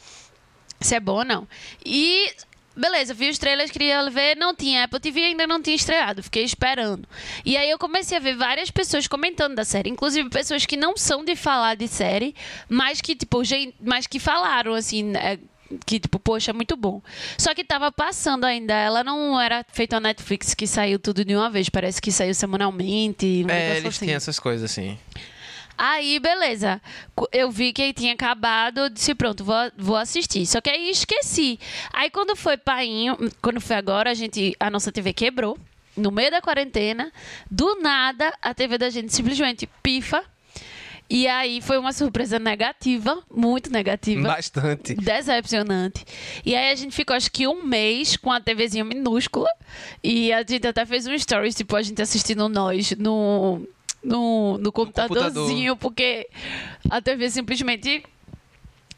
se 0.81 0.95
é 0.95 1.01
bom 1.01 1.19
ou 1.19 1.25
não. 1.25 1.49
E 1.85 2.31
beleza, 2.79 3.13
vi 3.13 3.29
os 3.29 3.39
trailers, 3.39 3.71
queria 3.71 4.09
ver, 4.09 4.37
não 4.37 4.55
tinha. 4.55 4.85
Apple 4.85 5.01
TV 5.01 5.21
ainda 5.21 5.47
não 5.47 5.61
tinha 5.61 5.75
estreado, 5.75 6.23
fiquei 6.23 6.45
esperando. 6.45 7.07
E 7.45 7.57
aí 7.57 7.69
eu 7.69 7.79
comecei 7.79 8.17
a 8.17 8.21
ver 8.21 8.37
várias 8.37 8.71
pessoas 8.71 9.09
comentando 9.09 9.57
da 9.57 9.65
série, 9.65 9.91
inclusive 9.91 10.31
pessoas 10.31 10.65
que 10.65 10.77
não 10.77 10.97
são 10.97 11.25
de 11.25 11.35
falar 11.35 11.75
de 11.75 11.89
série, 11.89 12.35
mas 12.69 13.01
que, 13.01 13.17
tipo, 13.17 13.43
gente, 13.45 13.75
mas 13.81 14.07
que 14.07 14.21
falaram 14.21 14.75
assim. 14.75 15.15
é, 15.17 15.39
que, 15.85 16.01
tipo, 16.01 16.19
poxa, 16.19 16.51
é 16.51 16.55
muito 16.55 16.75
bom. 16.79 17.03
Só 17.37 17.55
que 17.55 17.63
tava 17.63 17.93
passando 17.93 18.45
ainda. 18.45 18.73
Ela 18.73 19.05
não 19.05 19.39
era 19.39 19.63
feita 19.71 19.99
a 19.99 20.01
Netflix 20.01 20.55
que 20.55 20.67
saiu 20.67 20.99
tudo 20.99 21.23
de 21.23 21.37
uma 21.37 21.51
vez. 21.51 21.69
Parece 21.69 22.01
que 22.01 22.11
saiu 22.11 22.35
semanalmente. 22.35 23.45
Um 23.45 23.51
É, 23.51 23.77
eles 23.77 23.95
assim. 23.95 24.07
têm 24.07 24.15
essas 24.15 24.39
coisas 24.39 24.71
assim. 24.71 24.99
Aí, 25.78 26.18
beleza. 26.18 26.82
Eu 27.30 27.52
vi 27.52 27.73
que 27.73 27.92
tinha 27.92 28.12
acabado, 28.12 28.80
eu 28.80 28.88
disse, 28.90 29.14
pronto, 29.14 29.44
vou, 29.44 29.54
vou 29.78 29.97
assistir. 29.97 30.44
Só 30.44 30.61
que 30.61 30.68
aí 30.68 30.90
esqueci. 30.90 31.61
Aí 31.92 32.11
quando 32.11 32.35
foi 32.35 32.56
painho, 32.56 33.16
quando 33.40 33.61
foi 33.61 33.76
agora, 33.76 34.11
a 34.11 34.14
gente, 34.14 34.56
a 34.58 34.68
nossa 34.68 34.90
TV 34.90 35.12
quebrou. 35.12 35.56
No 35.97 36.11
meio 36.11 36.30
da 36.30 36.40
quarentena, 36.40 37.12
do 37.50 37.80
nada, 37.80 38.32
a 38.42 38.52
TV 38.52 38.76
da 38.76 38.90
gente 38.90 39.14
simplesmente 39.14 39.68
pifa. 39.82 40.25
E 41.11 41.26
aí 41.26 41.61
foi 41.62 41.78
uma 41.78 41.92
surpresa 41.92 42.38
negativa, 42.38 43.23
muito 43.35 43.70
negativa 43.70 44.28
Bastante. 44.28 44.94
decepcionante. 44.94 46.04
E 46.44 46.54
aí 46.54 46.70
a 46.70 46.75
gente 46.75 46.94
ficou 46.94 47.16
acho 47.16 47.32
que 47.32 47.49
um 47.49 47.64
mês 47.64 48.16
com 48.16 48.30
a 48.30 48.40
TVzinha 48.40 48.85
minúscula. 48.85 49.49
E 50.04 50.32
a 50.32 50.44
gente 50.47 50.66
até 50.66 50.85
fez 50.85 51.06
um 51.06 51.18
stories, 51.18 51.54
tipo, 51.54 51.75
a 51.75 51.82
gente 51.82 52.02
assistindo 52.02 52.49
nós 52.49 52.92
no, 52.99 53.66
no, 54.02 54.59
no 54.59 54.73
computadorzinho, 54.73 55.76
porque 55.76 56.28
a 56.90 57.00
TV 57.00 57.31
simplesmente 57.31 58.05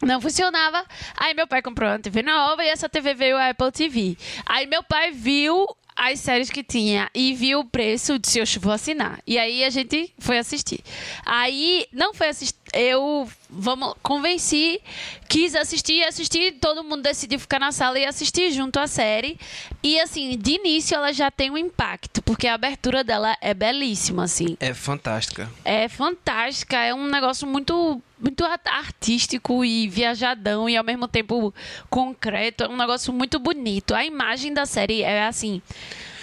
não 0.03 0.21
funcionava. 0.21 0.85
Aí 1.17 1.35
meu 1.35 1.47
pai 1.47 1.63
comprou 1.63 1.89
uma 1.89 1.99
TV 1.99 2.23
nova 2.23 2.65
e 2.65 2.69
essa 2.69 2.89
TV 2.89 3.15
veio 3.15 3.37
a 3.37 3.51
Apple 3.51 3.73
TV. 3.73 4.17
Aí 4.47 4.67
meu 4.67 4.83
pai 4.83 5.11
viu 5.13 5.67
as 5.97 6.19
séries 6.21 6.49
que 6.49 6.63
tinha 6.63 7.11
e 7.15 7.35
viu 7.35 7.61
o 7.61 7.65
preço, 7.65 8.19
disse, 8.19 8.39
eu 8.39 8.47
vou 8.61 8.73
assinar. 8.73 9.21
E 9.27 9.39
aí 9.39 9.63
a 9.63 9.71
gente 9.71 10.13
foi 10.19 10.39
assistir. 10.39 10.81
Aí 11.27 11.87
não 11.93 12.15
foi 12.15 12.29
assistir, 12.29 12.59
eu 12.73 13.29
vamos 13.49 13.95
convenci, 14.03 14.81
quis 15.29 15.55
assistir, 15.57 16.05
assistir, 16.05 16.53
todo 16.61 16.85
mundo 16.85 17.03
decidiu 17.03 17.39
ficar 17.41 17.59
na 17.59 17.73
sala 17.73 17.99
e 17.99 18.05
assistir 18.07 18.53
junto 18.53 18.79
à 18.79 18.87
série. 18.87 19.39
E 19.83 20.01
assim, 20.01 20.39
de 20.39 20.53
início 20.53 20.95
ela 20.95 21.13
já 21.13 21.31
tem 21.31 21.51
um 21.51 21.59
impacto, 21.59 22.23
porque 22.23 22.47
a 22.47 22.55
abertura 22.55 23.03
dela 23.03 23.37
é 23.41 23.53
belíssima 23.53 24.25
assim 24.25 24.57
É 24.61 24.73
fantástica. 24.75 25.51
é 25.65 25.89
fantástica, 25.89 26.77
é 26.77 26.95
um 26.95 27.07
negócio 27.09 27.47
muito 27.47 28.01
muito 28.23 28.45
artístico 28.67 29.65
e 29.65 29.89
viajadão 29.89 30.69
e 30.69 30.77
ao 30.77 30.85
mesmo 30.85 31.09
tempo 31.09 31.55
concreto, 31.89 32.65
é 32.65 32.69
um 32.69 32.77
negócio 32.77 33.13
muito 33.13 33.39
bonito. 33.39 33.95
A 33.95 34.05
imagem 34.05 34.53
da 34.53 34.67
série 34.67 35.03
é 35.03 35.27
assim 35.27 35.63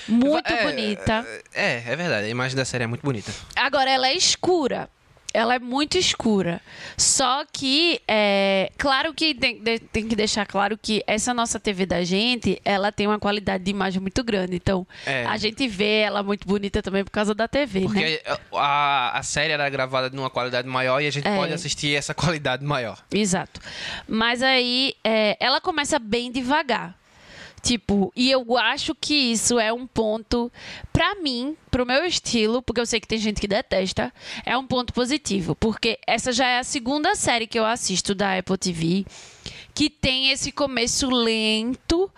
muito 0.08 0.48
É, 0.54 0.64
bonita. 0.64 1.28
É, 1.54 1.84
é 1.88 1.96
verdade. 1.96 2.28
A 2.28 2.30
imagem 2.30 2.56
da 2.56 2.64
série 2.64 2.84
é 2.84 2.88
muito 2.88 3.02
bonita. 3.02 3.34
Agora 3.56 3.90
ela 3.90 4.08
é 4.08 4.14
escura. 4.16 4.90
Ela 5.38 5.54
é 5.56 5.60
muito 5.60 5.98
escura. 6.00 6.60
Só 6.98 7.46
que, 7.52 8.02
é, 8.08 8.72
claro 8.78 9.14
que 9.14 9.36
tem, 9.36 9.62
de- 9.62 9.78
tem 9.80 10.08
que 10.08 10.16
deixar 10.16 10.48
claro 10.48 10.78
que 10.82 11.04
essa 11.06 11.32
nossa 11.34 11.60
TV 11.60 11.86
da 11.86 12.04
gente, 12.04 12.60
ela 12.66 12.92
tem 12.92 13.06
uma 13.06 13.20
qualidade 13.20 13.64
de 13.64 13.70
imagem 13.70 14.02
muito 14.02 14.24
grande. 14.24 14.56
Então, 14.56 14.88
É. 15.06 15.26
a 15.26 15.38
gente 15.38 15.68
vê 15.68 16.00
ela 16.00 16.24
muito 16.24 16.48
bonita 16.48 16.82
também 16.82 17.04
por 17.04 17.12
causa 17.12 17.36
da 17.36 17.48
TV, 17.48 17.82
né? 17.82 17.86
Porque 17.86 18.22
a, 18.54 19.20
a 19.20 19.22
série 19.22 19.54
era 19.54 19.70
gravada 19.70 20.10
numa 20.10 20.30
qualidade 20.30 20.68
maior 20.68 21.00
e 21.02 21.08
a 21.08 21.12
gente 21.12 21.28
É. 21.28 21.36
pode 21.36 21.54
assistir 21.54 21.96
essa 21.96 22.14
qualidade 22.16 22.66
maior. 22.66 22.98
Exato. 23.14 23.62
Mas 24.08 24.42
aí 24.42 24.96
é, 25.04 25.38
ela 25.40 25.62
começa 25.62 26.00
bem 26.00 26.32
devagar. 26.32 26.96
Tipo, 27.62 28.12
e 28.16 28.32
eu 28.32 28.58
acho 28.58 28.96
que 28.96 29.14
isso 29.14 29.60
é 29.60 29.74
um 29.74 29.86
ponto, 29.86 30.52
pra 30.94 31.16
mim, 31.16 31.58
pro 31.70 31.86
meu 31.86 32.06
estilo, 32.06 32.62
porque 32.62 32.80
eu 32.80 32.86
sei 32.86 33.00
que 33.00 33.08
tem 33.08 33.18
gente 33.18 33.42
que 33.42 33.48
detesta, 33.48 34.14
é 34.46 34.58
um 34.58 34.66
ponto 34.66 34.94
positivo. 34.94 35.56
Porque 35.56 36.00
essa 36.08 36.32
já 36.32 36.48
é 36.48 36.60
a 36.60 36.64
segunda 36.64 37.16
série 37.16 37.48
que 37.48 37.60
eu 37.60 37.66
assisto 37.66 38.16
da 38.16 38.38
Apple 38.38 38.58
TV 38.58 39.06
que 39.78 39.92
tem 39.92 40.32
esse 40.32 40.52
começo 40.52 41.08
lento 41.08 42.12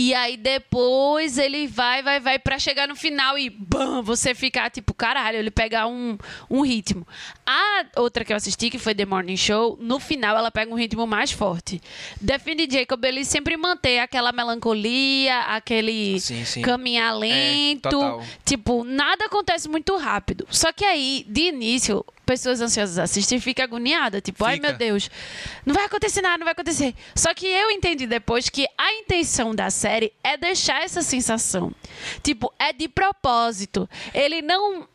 e 0.00 0.14
aí 0.14 0.36
depois 0.36 1.38
ele 1.38 1.66
vai, 1.66 2.04
vai, 2.04 2.20
vai 2.20 2.38
pra 2.38 2.56
chegar 2.56 2.86
no 2.86 2.94
final 2.94 3.36
e 3.36 3.50
bam, 3.50 4.00
você 4.00 4.32
ficar 4.32 4.70
tipo, 4.70 4.94
caralho, 4.94 5.38
ele 5.38 5.50
pegar 5.50 5.88
um, 5.88 6.16
um 6.48 6.60
ritmo. 6.60 7.04
A 7.44 7.84
outra 7.96 8.24
que 8.24 8.32
eu 8.32 8.36
assisti, 8.36 8.70
que 8.70 8.78
foi 8.78 8.94
The 8.94 9.04
Morning 9.04 9.36
Show, 9.36 9.76
no 9.80 9.98
final 9.98 10.36
ela 10.38 10.52
pega 10.52 10.70
um 10.72 10.76
ritmo 10.76 11.04
mais 11.04 11.32
forte. 11.32 11.80
Define 12.20 12.68
Jacob, 12.70 13.04
ele 13.04 13.24
sempre 13.24 13.56
mantém 13.56 13.98
aquela 13.98 14.30
melancolia, 14.30 15.40
aquele 15.40 16.20
Sim, 16.20 16.44
sim. 16.44 16.62
caminhar 16.62 17.12
É, 17.16 17.18
lento. 17.18 17.90
total. 17.90 18.22
tipo, 18.44 18.84
nada 18.84 19.24
acontece 19.24 19.68
muito 19.68 19.96
rápido. 19.96 20.46
Só 20.48 20.72
que 20.72 20.84
aí, 20.84 21.26
de 21.28 21.48
início, 21.48 22.04
pessoas 22.24 22.60
ansiosas 22.60 22.98
assistem 23.00 23.38
e 23.38 23.40
ficam 23.40 23.64
agoniadas. 23.64 24.22
Tipo, 24.22 24.44
ai 24.44 24.54
Fica. 24.56 24.68
meu 24.68 24.76
Deus, 24.78 25.10
não 25.66 25.74
vai 25.74 25.86
acontecer 25.86 26.22
nada, 26.22 26.38
não 26.38 26.44
vai 26.44 26.52
acontecer. 26.52 26.94
Só 27.16 27.34
que 27.34 27.46
eu 27.48 27.68
entendi 27.72 28.06
depois 28.06 28.48
que 28.48 28.64
a 28.78 28.92
intenção 28.92 29.52
da 29.54 29.70
série 29.70 29.87
é 30.22 30.36
deixar 30.36 30.82
essa 30.82 31.02
sensação. 31.02 31.72
Tipo, 32.22 32.52
é 32.58 32.72
de 32.72 32.88
propósito. 32.88 33.88
Ele 34.12 34.42
não. 34.42 34.86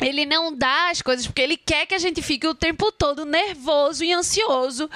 Ele 0.00 0.26
não 0.26 0.52
dá 0.52 0.90
as 0.90 1.00
coisas 1.00 1.24
porque 1.24 1.40
ele 1.40 1.56
quer 1.56 1.86
que 1.86 1.94
a 1.94 1.98
gente 1.98 2.20
fique 2.20 2.44
o 2.48 2.54
tempo 2.54 2.90
todo 2.90 3.24
nervoso 3.24 4.02
e 4.02 4.12
ansioso. 4.12 4.90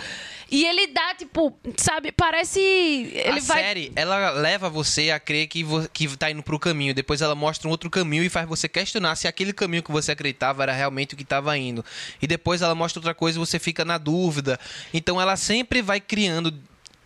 E 0.51 0.65
ele 0.65 0.89
dá, 0.89 1.15
tipo, 1.15 1.57
sabe, 1.77 2.11
parece. 2.11 2.59
Ele 2.61 3.39
a 3.39 3.43
vai. 3.43 3.63
série, 3.63 3.93
ela 3.95 4.31
leva 4.31 4.69
você 4.69 5.11
a 5.11 5.21
crer 5.21 5.47
que, 5.47 5.65
que 5.93 6.17
tá 6.17 6.31
indo 6.31 6.43
pro 6.43 6.59
caminho. 6.59 6.95
Depois 6.95 7.21
ela 7.21 7.35
mostra 7.35 7.69
um 7.69 7.71
outro 7.71 7.89
caminho 7.89 8.25
e 8.25 8.29
faz 8.29 8.49
você 8.49 8.69
questionar 8.69 9.15
se 9.15 9.29
aquele 9.29 9.53
caminho 9.53 9.83
que 9.83 9.93
você 9.93 10.13
acreditava 10.13 10.63
era 10.63 10.73
realmente 10.73 11.15
o 11.15 11.17
que 11.17 11.25
tava 11.25 11.57
indo. 11.57 11.85
E 12.21 12.27
depois 12.27 12.61
ela 12.63 12.75
mostra 12.75 12.99
outra 12.99 13.15
coisa 13.15 13.39
e 13.39 13.41
você 13.41 13.59
fica 13.59 13.85
na 13.85 13.99
dúvida. 13.99 14.59
Então 14.93 15.21
ela 15.21 15.37
sempre 15.37 15.83
vai 15.83 16.01
criando 16.01 16.53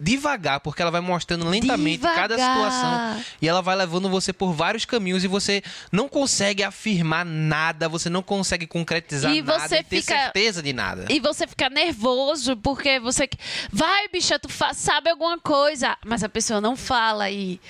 devagar, 0.03 0.61
porque 0.61 0.83
ela 0.83 0.91
vai 0.91 1.01
mostrando 1.01 1.49
lentamente 1.49 2.03
cada 2.03 2.37
Devagar. 2.37 2.57
situação. 2.57 3.25
E 3.41 3.49
ela 3.49 3.63
vai 3.63 3.77
levando 3.77 4.09
você 4.09 4.33
por 4.33 4.53
vários 4.53 4.85
caminhos 4.85 5.23
e 5.23 5.29
você 5.29 5.63
não 5.93 6.09
consegue 6.09 6.63
afirmar 6.63 7.25
nada, 7.25 7.89
você 7.89 8.11
não 8.11 8.23
consegue 8.23 8.67
concretizar 8.67 9.33
E 9.33 9.41
nada 9.43 9.59
você 9.69 9.77
e 9.77 9.83
ter 9.85 10.01
fica- 10.01 10.15
certeza 10.17 10.63
de 10.63 10.73
nada. 10.73 11.07
E 11.09 11.21
você 11.21 11.47
fica 11.47 11.71
nervoso 11.71 12.57
porque 12.57 12.99
você. 12.99 13.29
Vai, 13.73 14.09
bicha, 14.09 14.39
tu 14.39 14.49
fa- 14.49 14.75
sabe 14.75 15.11
alguma 15.11 15.39
coisa. 15.39 15.97
Mas 16.05 16.25
a 16.25 16.29
pessoa 16.29 16.61
não 16.61 16.75
fala 16.77 17.31
e. 17.31 17.61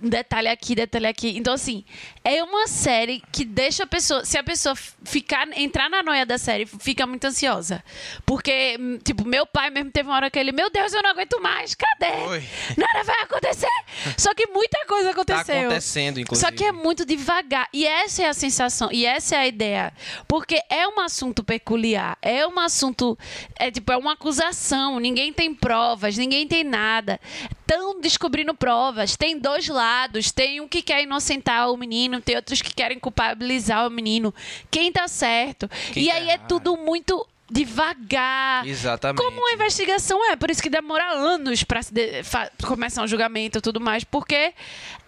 Detalhe 0.00 0.48
aqui, 0.48 0.74
detalhe 0.74 1.06
aqui. 1.06 1.36
Então, 1.36 1.52
assim, 1.52 1.84
é 2.24 2.42
uma 2.42 2.66
série 2.66 3.22
que 3.30 3.44
deixa 3.44 3.84
a 3.84 3.86
pessoa. 3.86 4.24
Se 4.24 4.38
a 4.38 4.42
pessoa 4.42 4.74
ficar, 5.04 5.46
entrar 5.58 5.90
na 5.90 6.02
noia 6.02 6.24
da 6.24 6.38
série, 6.38 6.64
fica 6.64 7.06
muito 7.06 7.26
ansiosa. 7.26 7.84
Porque, 8.24 8.76
hum, 8.80 8.98
tipo, 9.04 9.26
meu 9.26 9.46
pai 9.46 9.68
mesmo 9.70 9.90
teve 9.90 10.08
uma 10.08 10.16
hora 10.16 10.30
que 10.30 10.38
ele, 10.38 10.52
meu 10.52 10.70
Deus, 10.70 10.92
eu 10.94 11.02
não 11.02 11.10
aguento 11.10 11.40
mais, 11.42 11.74
cadê? 11.74 12.12
Oi. 12.28 12.42
Nada 12.76 13.04
vai 13.04 13.22
acontecer. 13.22 13.68
Só 14.16 14.32
que 14.34 14.46
muita 14.46 14.78
coisa 14.86 15.06
Tá 15.06 15.10
aconteceu. 15.12 15.60
acontecendo, 15.60 16.20
inclusive. 16.20 16.48
Só 16.48 16.54
que 16.56 16.64
é 16.64 16.72
muito 16.72 17.04
devagar. 17.04 17.68
E 17.72 17.86
essa 17.86 18.22
é 18.22 18.28
a 18.28 18.34
sensação, 18.34 18.88
e 18.90 19.04
essa 19.04 19.36
é 19.36 19.38
a 19.40 19.46
ideia. 19.46 19.92
Porque 20.26 20.60
é 20.70 20.88
um 20.88 20.98
assunto 21.00 21.44
peculiar. 21.44 22.16
É 22.22 22.46
um 22.46 22.58
assunto. 22.58 23.18
É 23.58 23.70
tipo, 23.70 23.92
é 23.92 23.96
uma 23.96 24.12
acusação. 24.14 24.98
Ninguém 24.98 25.32
tem 25.32 25.54
provas, 25.54 26.16
ninguém 26.16 26.46
tem 26.46 26.64
nada. 26.64 27.20
Estão 27.70 28.00
descobrindo 28.00 28.52
provas. 28.52 29.16
Tem 29.16 29.38
dois 29.38 29.68
lados. 29.68 30.32
Tem 30.32 30.60
um 30.60 30.66
que 30.66 30.82
quer 30.82 31.04
inocentar 31.04 31.70
o 31.70 31.76
menino, 31.76 32.20
tem 32.20 32.34
outros 32.34 32.60
que 32.60 32.74
querem 32.74 32.98
culpabilizar 32.98 33.86
o 33.86 33.90
menino. 33.90 34.34
Quem 34.68 34.90
tá 34.90 35.06
certo? 35.06 35.68
Quem 35.92 36.02
e 36.02 36.08
tá 36.08 36.14
aí 36.14 36.30
é 36.30 36.32
errado. 36.32 36.48
tudo 36.48 36.76
muito 36.76 37.24
devagar. 37.48 38.66
Exatamente. 38.66 39.22
Como 39.22 39.38
uma 39.38 39.52
investigação 39.52 40.18
é, 40.32 40.36
por 40.36 40.50
isso 40.50 40.60
que 40.60 40.68
demora 40.68 41.12
anos 41.12 41.62
para 41.62 41.80
começar 42.66 43.04
um 43.04 43.06
julgamento 43.06 43.58
e 43.58 43.60
tudo 43.60 43.80
mais, 43.80 44.02
porque 44.02 44.52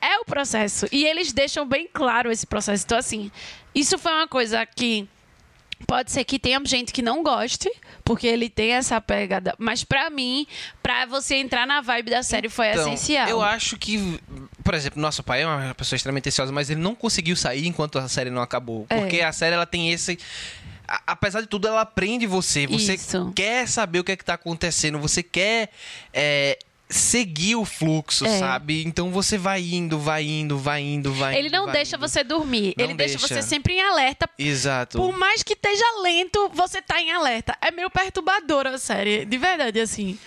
é 0.01 0.19
o 0.21 0.25
processo. 0.25 0.87
E 0.93 1.05
eles 1.05 1.33
deixam 1.33 1.67
bem 1.67 1.89
claro 1.93 2.31
esse 2.31 2.47
processo. 2.47 2.85
Então, 2.85 2.99
assim, 2.99 3.31
isso 3.75 3.99
foi 3.99 4.13
uma 4.13 4.29
coisa 4.29 4.65
que 4.65 5.09
pode 5.87 6.11
ser 6.11 6.25
que 6.25 6.39
tenha 6.39 6.61
gente 6.65 6.93
que 6.93 7.03
não 7.03 7.23
goste, 7.23 7.71
porque 8.05 8.27
ele 8.27 8.49
tem 8.49 8.73
essa 8.73 9.01
pegada. 9.01 9.55
Mas 9.59 9.85
pra 9.85 10.11
mim, 10.11 10.47
pra 10.83 11.07
você 11.07 11.37
entrar 11.37 11.67
na 11.67 11.81
vibe 11.81 12.11
da 12.11 12.23
série, 12.23 12.49
foi 12.49 12.69
Então, 12.71 12.83
essencial. 12.83 13.29
Eu 13.29 13.43
acho 13.43 13.77
que, 13.77 14.21
por 14.65 14.75
exemplo, 14.75 15.01
nosso 15.01 15.23
pai 15.23 15.43
é 15.43 15.47
uma 15.47 15.75
pessoa 15.75 15.97
extremamente 15.97 16.29
ansiosa, 16.29 16.53
mas 16.53 16.71
ele 16.71 16.81
não 16.81 16.95
conseguiu 16.95 17.37
sair 17.37 17.67
enquanto 17.67 17.99
a 17.99 18.09
série 18.09 18.31
não 18.31 18.43
acabou. 18.43 18.87
É. 18.89 18.99
Porque 18.99 19.21
a 19.21 19.33
série 19.33 19.55
ela 19.55 19.67
tem 19.67 19.93
esse. 19.93 20.19
Apesar 21.07 21.41
de 21.41 21.47
tudo, 21.47 21.69
ela 21.69 21.87
prende 21.87 22.27
você. 22.27 22.67
Você 22.67 22.95
Isso. 22.95 23.33
quer 23.35 23.67
saber 23.67 24.01
o 24.01 24.05
que 24.05 24.13
é 24.13 24.17
que 24.17 24.25
tá 24.25 24.35
acontecendo. 24.35 24.99
Você 24.99 25.23
quer 25.23 25.71
é, 26.13 26.59
seguir 26.93 27.57
o 27.57 27.65
fluxo, 27.65 28.25
É. 28.27 28.39
sabe? 28.39 28.85
Então 28.85 29.11
você 29.11 29.39
vai 29.39 29.63
indo, 29.63 29.99
vai 29.99 30.25
indo, 30.25 30.59
vai 30.59 30.81
indo, 30.83 31.13
vai 31.13 31.37
Ele 31.37 31.49
indo, 31.49 31.57
não 31.57 31.65
vai 31.65 31.75
deixa 31.75 31.97
indo. 31.97 32.09
você 32.09 32.23
dormir. 32.23 32.75
Não 32.77 32.85
ele 32.85 32.95
deixa. 32.95 33.19
deixa. 33.19 33.35
você 33.35 33.43
sempre 33.43 33.75
em 33.75 33.81
alerta. 33.83 34.29
Exato. 34.39 34.99
Por 34.99 35.17
mais 35.17 35.43
que 35.43 35.55
esteja 35.55 35.85
lento, 36.03 36.51
você 36.55 36.81
tá 36.83 37.01
em 37.01 37.11
alerta. 37.11 37.57
É 37.61 37.71
meio 37.71 37.91
perturbadora 37.91 38.75
a 38.75 38.79
série. 38.79 39.25
De 39.25 39.39
verdade, 39.39 39.81
assim. 39.81 40.19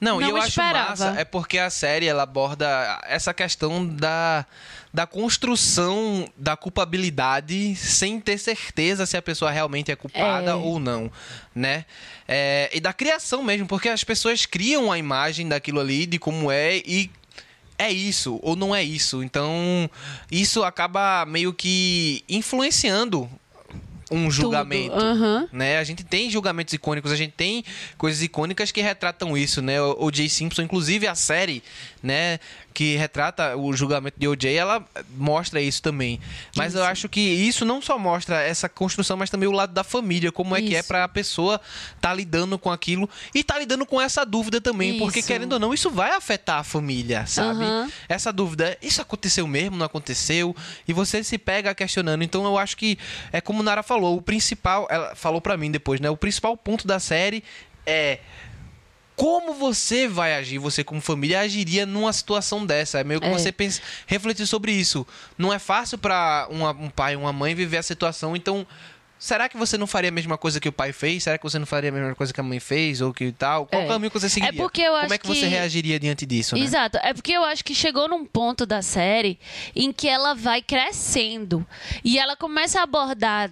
Não, 0.00 0.20
e 0.20 0.24
Não 0.24 0.30
eu 0.30 0.36
acho 0.36 0.48
esperava. 0.48 0.90
massa 0.90 1.14
é 1.16 1.24
porque 1.24 1.58
a 1.58 1.70
série 1.70 2.06
ela 2.08 2.24
aborda 2.24 3.00
essa 3.06 3.32
questão 3.32 3.86
da, 3.86 4.44
da 4.92 5.06
construção 5.06 6.28
da 6.36 6.56
culpabilidade 6.56 7.74
sem 7.76 8.20
ter 8.20 8.36
certeza 8.38 9.06
se 9.06 9.16
a 9.16 9.22
pessoa 9.22 9.50
realmente 9.50 9.90
é 9.90 9.96
culpada 9.96 10.50
É. 10.50 10.54
ou 10.54 10.78
não, 10.78 11.10
né? 11.54 11.84
É, 12.28 12.70
e 12.72 12.80
da 12.80 12.92
criação 12.92 13.42
mesmo, 13.42 13.66
porque 13.66 13.88
as 13.88 14.04
pessoas 14.04 14.44
criam 14.44 14.92
a 14.92 14.98
imagem 14.98 15.48
daquilo 15.48 15.80
ali, 15.80 16.04
de 16.06 16.18
como 16.18 16.50
é 16.50 16.76
e 16.84 17.10
é 17.78 17.90
isso 17.90 18.38
ou 18.42 18.54
não 18.54 18.74
é 18.74 18.82
isso. 18.82 19.22
Então, 19.22 19.90
isso 20.30 20.62
acaba 20.62 21.24
meio 21.26 21.52
que 21.52 22.22
influenciando 22.28 23.28
um 24.10 24.30
julgamento 24.30 24.94
Aham. 24.94 25.48
né? 25.50 25.78
A 25.78 25.84
gente 25.84 26.04
tem 26.04 26.30
julgamentos 26.30 26.74
icônicos, 26.74 27.10
a 27.10 27.16
gente 27.16 27.32
tem 27.32 27.64
coisas 27.96 28.22
icônicas 28.22 28.70
que 28.70 28.82
retratam 28.82 29.34
isso, 29.36 29.62
né? 29.62 29.80
O 29.80 30.04
O.J. 30.04 30.28
Simpson, 30.28 30.62
inclusive 30.62 31.06
a 31.06 31.14
série, 31.14 31.62
né, 32.02 32.38
que 32.72 32.96
retrata 32.96 33.56
o 33.56 33.72
julgamento 33.72 34.18
de 34.18 34.26
O.J., 34.26 34.54
ela 34.54 34.84
mostra 35.16 35.60
isso 35.60 35.82
também. 35.82 36.20
Mas 36.56 36.74
eu 36.74 36.80
Isso. 36.80 36.90
acho 36.90 37.08
que 37.08 37.20
isso 37.20 37.64
não 37.64 37.80
só 37.80 37.98
mostra 37.98 38.40
essa 38.42 38.68
construção, 38.68 39.16
mas 39.16 39.30
também 39.30 39.48
o 39.48 39.52
lado 39.52 39.72
da 39.72 39.84
família, 39.84 40.32
como 40.32 40.56
é 40.56 40.62
que 40.62 40.74
é 40.74 40.80
Isso. 40.80 40.88
pra 40.88 41.06
pessoa 41.08 41.60
tá 42.00 42.12
lidando 42.12 42.58
com 42.58 42.70
aquilo 42.70 43.08
e 43.34 43.44
tá 43.44 43.58
lidando 43.58 43.84
com 43.86 44.00
essa 44.00 44.24
dúvida 44.24 44.60
também, 44.60 44.98
porque 44.98 45.20
Isso. 45.20 45.28
querendo 45.28 45.52
ou 45.54 45.58
não, 45.58 45.74
isso 45.74 45.90
vai 45.90 46.12
afetar 46.12 46.58
a 46.60 46.64
família, 46.64 47.26
sabe? 47.26 47.64
Aham. 47.64 47.90
Essa 48.08 48.32
dúvida, 48.32 48.76
isso 48.82 49.00
aconteceu 49.00 49.46
mesmo, 49.46 49.76
não 49.76 49.86
aconteceu? 49.86 50.54
E 50.86 50.92
você 50.92 51.22
se 51.22 51.38
pega 51.38 51.74
questionando. 51.74 52.22
Então 52.22 52.44
eu 52.44 52.58
acho 52.58 52.76
que 52.76 52.98
é 53.32 53.40
como 53.40 53.62
Nara 53.62 53.82
falou, 53.82 54.16
o 54.16 54.22
principal, 54.22 54.86
ela 54.90 55.14
falou 55.14 55.40
pra 55.40 55.56
mim 55.56 55.70
depois, 55.70 56.00
né? 56.00 56.08
O 56.10 56.16
principal 56.16 56.56
ponto 56.56 56.86
da 56.86 56.98
série 56.98 57.42
é 57.86 58.20
como 59.22 59.54
você 59.54 60.08
vai 60.08 60.34
agir, 60.34 60.58
você 60.58 60.82
como 60.82 61.00
família 61.00 61.38
agiria 61.40 61.86
numa 61.86 62.12
situação 62.12 62.66
dessa. 62.66 62.98
É 62.98 63.04
meio 63.04 63.20
que 63.20 63.26
É. 63.28 63.30
você 63.30 63.52
pensa, 63.52 63.80
refletir 64.04 64.48
sobre 64.48 64.72
isso. 64.72 65.06
Não 65.38 65.52
é 65.52 65.60
fácil 65.60 65.96
pra 65.96 66.48
uma- 66.50 66.72
um 66.72 66.90
pai, 66.90 67.14
uma 67.14 67.32
mãe 67.32 67.54
viver 67.54 67.76
a 67.78 67.82
situação, 67.82 68.34
então 68.36 68.66
Será 69.24 69.48
que 69.48 69.56
você 69.56 69.78
não 69.78 69.86
faria 69.86 70.08
a 70.08 70.12
mesma 70.12 70.36
coisa 70.36 70.58
que 70.58 70.68
o 70.68 70.72
pai 70.72 70.92
fez? 70.92 71.22
Será 71.22 71.38
que 71.38 71.44
você 71.44 71.56
não 71.56 71.64
faria 71.64 71.90
a 71.90 71.92
mesma 71.92 72.12
coisa 72.12 72.32
que 72.32 72.40
a 72.40 72.42
mãe 72.42 72.58
fez? 72.58 73.00
Ou 73.00 73.14
que 73.14 73.30
tal? 73.30 73.66
Qual 73.66 73.80
É. 73.82 73.86
caminho 73.86 74.10
que 74.10 74.18
você 74.18 74.28
seguiria? 74.28 74.60
porque 74.60 74.82
eu 74.82 74.90
Como 74.94 75.04
acho 75.04 75.14
é 75.14 75.18
que, 75.18 75.26
você 75.28 75.40
que- 75.42 75.46
reagiria 75.46 76.00
diante 76.00 76.26
disso, 76.26 76.56
né? 76.56 76.60
Exato. 76.64 76.98
É 77.00 77.14
porque 77.14 77.30
eu 77.30 77.44
acho 77.44 77.64
que 77.64 77.72
chegou 77.72 78.08
num 78.08 78.24
ponto 78.26 78.66
da 78.66 78.82
série 78.82 79.38
em 79.76 79.92
que 79.92 80.08
ela 80.08 80.34
vai 80.34 80.60
crescendo 80.60 81.64
e 82.02 82.18
ela 82.18 82.34
começa 82.34 82.80
a 82.80 82.82
abordar 82.82 83.48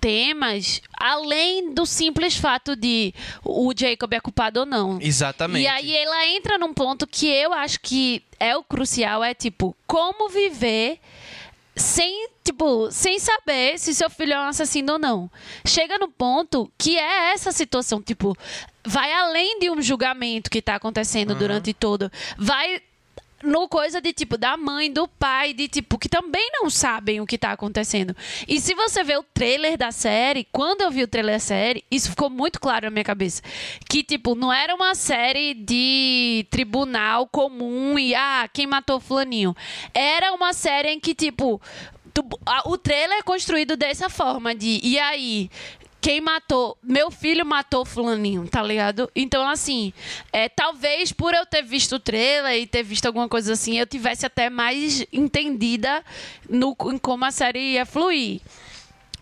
temas 0.00 0.80
além 0.98 1.72
do 1.74 1.84
simples 1.84 2.36
fato 2.36 2.74
de 2.74 3.14
o 3.44 3.72
Jacob 3.76 4.12
é 4.12 4.20
culpado 4.20 4.60
ou 4.60 4.66
não. 4.66 4.98
Exatamente. 5.00 5.62
E 5.62 5.68
aí 5.68 5.96
ela 5.96 6.26
entra 6.26 6.58
num 6.58 6.72
ponto 6.72 7.06
que 7.06 7.26
eu 7.26 7.52
acho 7.52 7.80
que 7.80 8.22
é 8.38 8.56
o 8.56 8.62
crucial, 8.62 9.22
é 9.22 9.34
tipo, 9.34 9.76
como 9.86 10.28
viver 10.28 10.98
sem, 11.76 12.28
tipo, 12.44 12.90
sem 12.90 13.18
saber 13.18 13.78
se 13.78 13.94
seu 13.94 14.10
filho 14.10 14.34
é 14.34 14.40
um 14.40 14.48
assassino 14.48 14.94
ou 14.94 14.98
não. 14.98 15.30
Chega 15.66 15.98
no 15.98 16.08
ponto 16.08 16.70
que 16.76 16.98
é 16.98 17.32
essa 17.32 17.52
situação, 17.52 18.02
tipo, 18.02 18.36
vai 18.84 19.12
além 19.12 19.58
de 19.58 19.70
um 19.70 19.80
julgamento 19.80 20.50
que 20.50 20.62
tá 20.62 20.74
acontecendo 20.76 21.34
durante 21.34 21.72
todo. 21.72 22.10
Vai 22.36 22.82
no 23.42 23.68
coisa 23.68 24.00
de 24.00 24.12
tipo 24.12 24.36
da 24.36 24.56
mãe, 24.56 24.92
do 24.92 25.08
pai, 25.08 25.52
de 25.52 25.68
tipo 25.68 25.98
que 25.98 26.08
também 26.08 26.50
não 26.52 26.68
sabem 26.68 27.20
o 27.20 27.26
que 27.26 27.38
tá 27.38 27.52
acontecendo. 27.52 28.14
E 28.46 28.60
se 28.60 28.74
você 28.74 29.02
vê 29.02 29.16
o 29.16 29.22
trailer 29.22 29.76
da 29.78 29.90
série, 29.90 30.46
quando 30.52 30.82
eu 30.82 30.90
vi 30.90 31.02
o 31.02 31.08
trailer 31.08 31.36
da 31.36 31.40
série, 31.40 31.84
isso 31.90 32.10
ficou 32.10 32.28
muito 32.28 32.60
claro 32.60 32.86
na 32.86 32.90
minha 32.90 33.04
cabeça, 33.04 33.42
que 33.88 34.02
tipo 34.02 34.34
não 34.34 34.52
era 34.52 34.74
uma 34.74 34.94
série 34.94 35.54
de 35.54 36.46
tribunal 36.50 37.26
comum 37.26 37.98
e 37.98 38.14
ah, 38.14 38.48
quem 38.52 38.66
matou 38.66 39.00
fulaninho. 39.00 39.54
Era 39.94 40.32
uma 40.32 40.52
série 40.52 40.90
em 40.90 41.00
que 41.00 41.14
tipo 41.14 41.60
o 42.66 42.76
trailer 42.76 43.18
é 43.18 43.22
construído 43.22 43.76
dessa 43.76 44.08
forma 44.08 44.54
de 44.54 44.80
e 44.82 44.98
aí 44.98 45.48
quem 46.00 46.20
matou, 46.20 46.78
meu 46.82 47.10
filho 47.10 47.44
matou 47.44 47.84
fulaninho, 47.84 48.48
tá 48.48 48.62
ligado? 48.62 49.10
Então, 49.14 49.46
assim, 49.48 49.92
é, 50.32 50.48
talvez 50.48 51.12
por 51.12 51.34
eu 51.34 51.44
ter 51.44 51.62
visto 51.62 51.96
o 51.96 52.00
trailer 52.00 52.54
e 52.58 52.66
ter 52.66 52.82
visto 52.82 53.06
alguma 53.06 53.28
coisa 53.28 53.52
assim, 53.52 53.78
eu 53.78 53.86
tivesse 53.86 54.24
até 54.24 54.48
mais 54.48 55.04
entendida 55.12 56.02
no, 56.48 56.76
em 56.92 56.98
como 56.98 57.24
a 57.24 57.30
série 57.30 57.72
ia 57.72 57.84
fluir. 57.84 58.40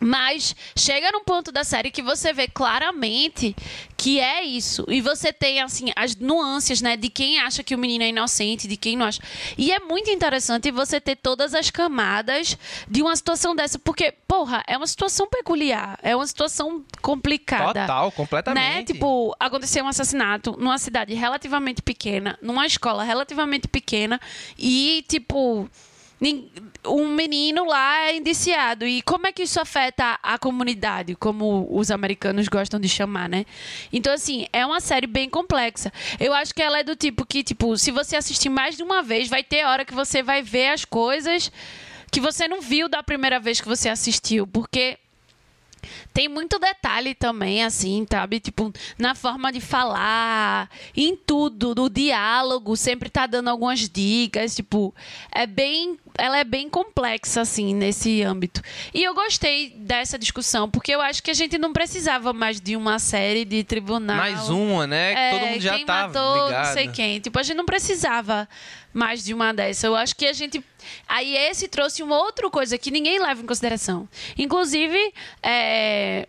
Mas 0.00 0.54
chega 0.76 1.10
num 1.12 1.24
ponto 1.24 1.50
da 1.50 1.64
série 1.64 1.90
que 1.90 2.02
você 2.02 2.32
vê 2.32 2.48
claramente 2.48 3.54
que 3.96 4.20
é 4.20 4.44
isso. 4.44 4.84
E 4.88 5.00
você 5.00 5.32
tem, 5.32 5.60
assim, 5.60 5.92
as 5.96 6.14
nuances, 6.14 6.80
né? 6.80 6.96
De 6.96 7.08
quem 7.08 7.40
acha 7.40 7.64
que 7.64 7.74
o 7.74 7.78
menino 7.78 8.04
é 8.04 8.08
inocente, 8.08 8.68
de 8.68 8.76
quem 8.76 8.96
não 8.96 9.06
acha. 9.06 9.20
E 9.56 9.72
é 9.72 9.80
muito 9.80 10.08
interessante 10.08 10.70
você 10.70 11.00
ter 11.00 11.16
todas 11.16 11.52
as 11.52 11.70
camadas 11.70 12.56
de 12.88 13.02
uma 13.02 13.14
situação 13.16 13.56
dessa. 13.56 13.78
Porque, 13.78 14.14
porra, 14.26 14.62
é 14.68 14.76
uma 14.76 14.86
situação 14.86 15.26
peculiar. 15.26 15.98
É 16.02 16.14
uma 16.14 16.26
situação 16.26 16.84
complicada. 17.02 17.80
Total, 17.80 18.12
completamente. 18.12 18.64
Né? 18.64 18.84
Tipo, 18.84 19.34
aconteceu 19.38 19.84
um 19.84 19.88
assassinato 19.88 20.56
numa 20.58 20.78
cidade 20.78 21.12
relativamente 21.14 21.82
pequena, 21.82 22.38
numa 22.40 22.66
escola 22.66 23.02
relativamente 23.02 23.66
pequena. 23.66 24.20
E, 24.56 25.04
tipo 25.08 25.68
um 26.84 27.08
menino 27.08 27.64
lá 27.64 28.06
é 28.06 28.16
indiciado. 28.16 28.86
E 28.86 29.02
como 29.02 29.26
é 29.26 29.32
que 29.32 29.42
isso 29.42 29.60
afeta 29.60 30.18
a 30.22 30.38
comunidade, 30.38 31.14
como 31.14 31.66
os 31.70 31.90
americanos 31.90 32.48
gostam 32.48 32.80
de 32.80 32.88
chamar, 32.88 33.28
né? 33.28 33.44
Então, 33.92 34.12
assim, 34.12 34.46
é 34.52 34.64
uma 34.66 34.80
série 34.80 35.06
bem 35.06 35.28
complexa. 35.28 35.92
Eu 36.18 36.34
acho 36.34 36.54
que 36.54 36.62
ela 36.62 36.80
é 36.80 36.84
do 36.84 36.96
tipo 36.96 37.24
que, 37.24 37.42
tipo, 37.42 37.76
se 37.76 37.90
você 37.90 38.16
assistir 38.16 38.48
mais 38.48 38.76
de 38.76 38.82
uma 38.82 39.02
vez, 39.02 39.28
vai 39.28 39.44
ter 39.44 39.64
hora 39.64 39.84
que 39.84 39.94
você 39.94 40.22
vai 40.22 40.42
ver 40.42 40.68
as 40.68 40.84
coisas 40.84 41.52
que 42.10 42.20
você 42.20 42.48
não 42.48 42.60
viu 42.60 42.88
da 42.88 43.02
primeira 43.02 43.38
vez 43.38 43.60
que 43.60 43.68
você 43.68 43.88
assistiu. 43.88 44.46
Porque 44.46 44.98
tem 46.12 46.28
muito 46.28 46.58
detalhe 46.58 47.14
também, 47.14 47.64
assim, 47.64 48.06
sabe? 48.10 48.40
Tipo, 48.40 48.72
na 48.98 49.14
forma 49.14 49.52
de 49.52 49.60
falar, 49.60 50.68
em 50.96 51.16
tudo, 51.16 51.74
no 51.74 51.88
diálogo, 51.88 52.76
sempre 52.76 53.08
tá 53.08 53.26
dando 53.26 53.48
algumas 53.48 53.88
dicas, 53.88 54.54
tipo, 54.54 54.94
é 55.32 55.46
bem. 55.46 55.98
Ela 56.20 56.38
é 56.38 56.44
bem 56.44 56.68
complexa, 56.68 57.42
assim, 57.42 57.72
nesse 57.74 58.22
âmbito. 58.22 58.60
E 58.92 59.04
eu 59.04 59.14
gostei 59.14 59.70
dessa 59.70 60.18
discussão, 60.18 60.68
porque 60.68 60.92
eu 60.92 61.00
acho 61.00 61.22
que 61.22 61.30
a 61.30 61.34
gente 61.34 61.56
não 61.58 61.72
precisava 61.72 62.32
mais 62.32 62.60
de 62.60 62.74
uma 62.74 62.98
série 62.98 63.44
de 63.44 63.62
tribunal. 63.62 64.16
Mais 64.16 64.48
uma, 64.48 64.84
né? 64.84 65.12
É, 65.12 65.30
Todo 65.30 65.46
mundo 65.46 65.60
já 65.60 65.76
quem 65.76 65.86
tá 65.86 66.08
matou, 66.08 66.46
ligado. 66.46 66.66
não 66.66 66.72
sei 66.72 66.88
quem. 66.88 67.20
Tipo, 67.20 67.38
a 67.38 67.42
gente 67.44 67.56
não 67.56 67.64
precisava 67.64 68.48
mais 68.92 69.22
de 69.22 69.32
uma 69.32 69.52
dessa. 69.52 69.86
Eu 69.86 69.94
acho 69.94 70.16
que 70.16 70.26
a 70.26 70.32
gente. 70.32 70.62
Aí 71.08 71.36
esse 71.36 71.68
trouxe 71.68 72.02
uma 72.02 72.18
outra 72.18 72.48
coisa 72.50 72.78
que 72.78 72.90
ninguém 72.90 73.20
leva 73.20 73.42
em 73.42 73.46
consideração. 73.46 74.08
Inclusive, 74.36 75.12
é, 75.42 76.28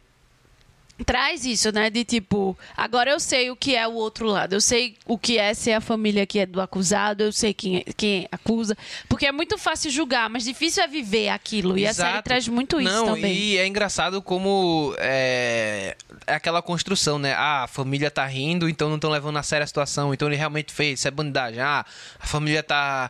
traz 1.06 1.46
isso, 1.46 1.72
né? 1.72 1.90
De 1.90 2.04
tipo, 2.04 2.58
agora 2.76 3.12
eu 3.12 3.20
sei 3.20 3.50
o 3.50 3.56
que 3.56 3.76
é 3.76 3.88
o 3.88 3.94
outro 3.94 4.28
lado. 4.28 4.54
Eu 4.54 4.62
sei 4.62 4.96
o 5.06 5.18
que 5.18 5.38
é 5.38 5.54
ser 5.54 5.74
a 5.74 5.82
família 5.82 6.26
que 6.26 6.40
é 6.40 6.46
do 6.46 6.62
acusado, 6.62 7.24
eu 7.24 7.32
sei 7.32 7.54
quem, 7.54 7.78
é, 7.78 7.84
quem 7.96 8.28
acusa. 8.32 8.78
Porque 9.08 9.26
é 9.26 9.32
muito 9.32 9.58
fácil 9.58 9.90
julgar, 9.92 10.30
mas 10.30 10.44
difícil 10.44 10.84
é 10.84 10.88
viver 10.88 11.30
aquilo. 11.30 11.78
E 11.78 11.88
a 11.88 11.94
série 11.94 12.22
traz 12.22 12.48
muito 12.48 12.80
isso 12.80 12.92
Não, 12.92 13.06
também. 13.06 13.34
e 13.36 13.58
é 13.58 13.68
engraçado 13.68 14.22
como 14.22 14.94
é, 14.98 15.96
é 16.28 16.34
aquela 16.34 16.62
construção, 16.62 17.18
né? 17.18 17.34
Ah, 17.34 17.64
a 17.64 17.68
família 17.68 18.12
tá 18.12 18.26
rindo, 18.26 18.68
então 18.68 18.90
não 18.90 18.96
estão 18.96 19.10
levando 19.10 19.38
a 19.38 19.44
sério 19.44 19.64
a 19.64 19.68
situação, 19.68 20.14
então 20.14 20.28
ele 20.28 20.38
realmente 20.38 20.74
fez, 20.74 21.00
isso 21.00 21.08
é 21.08 21.12
bandidagem. 21.12 21.62
Ah, 21.62 21.86
a 22.20 22.28
família 22.28 22.64
tá 22.64 23.10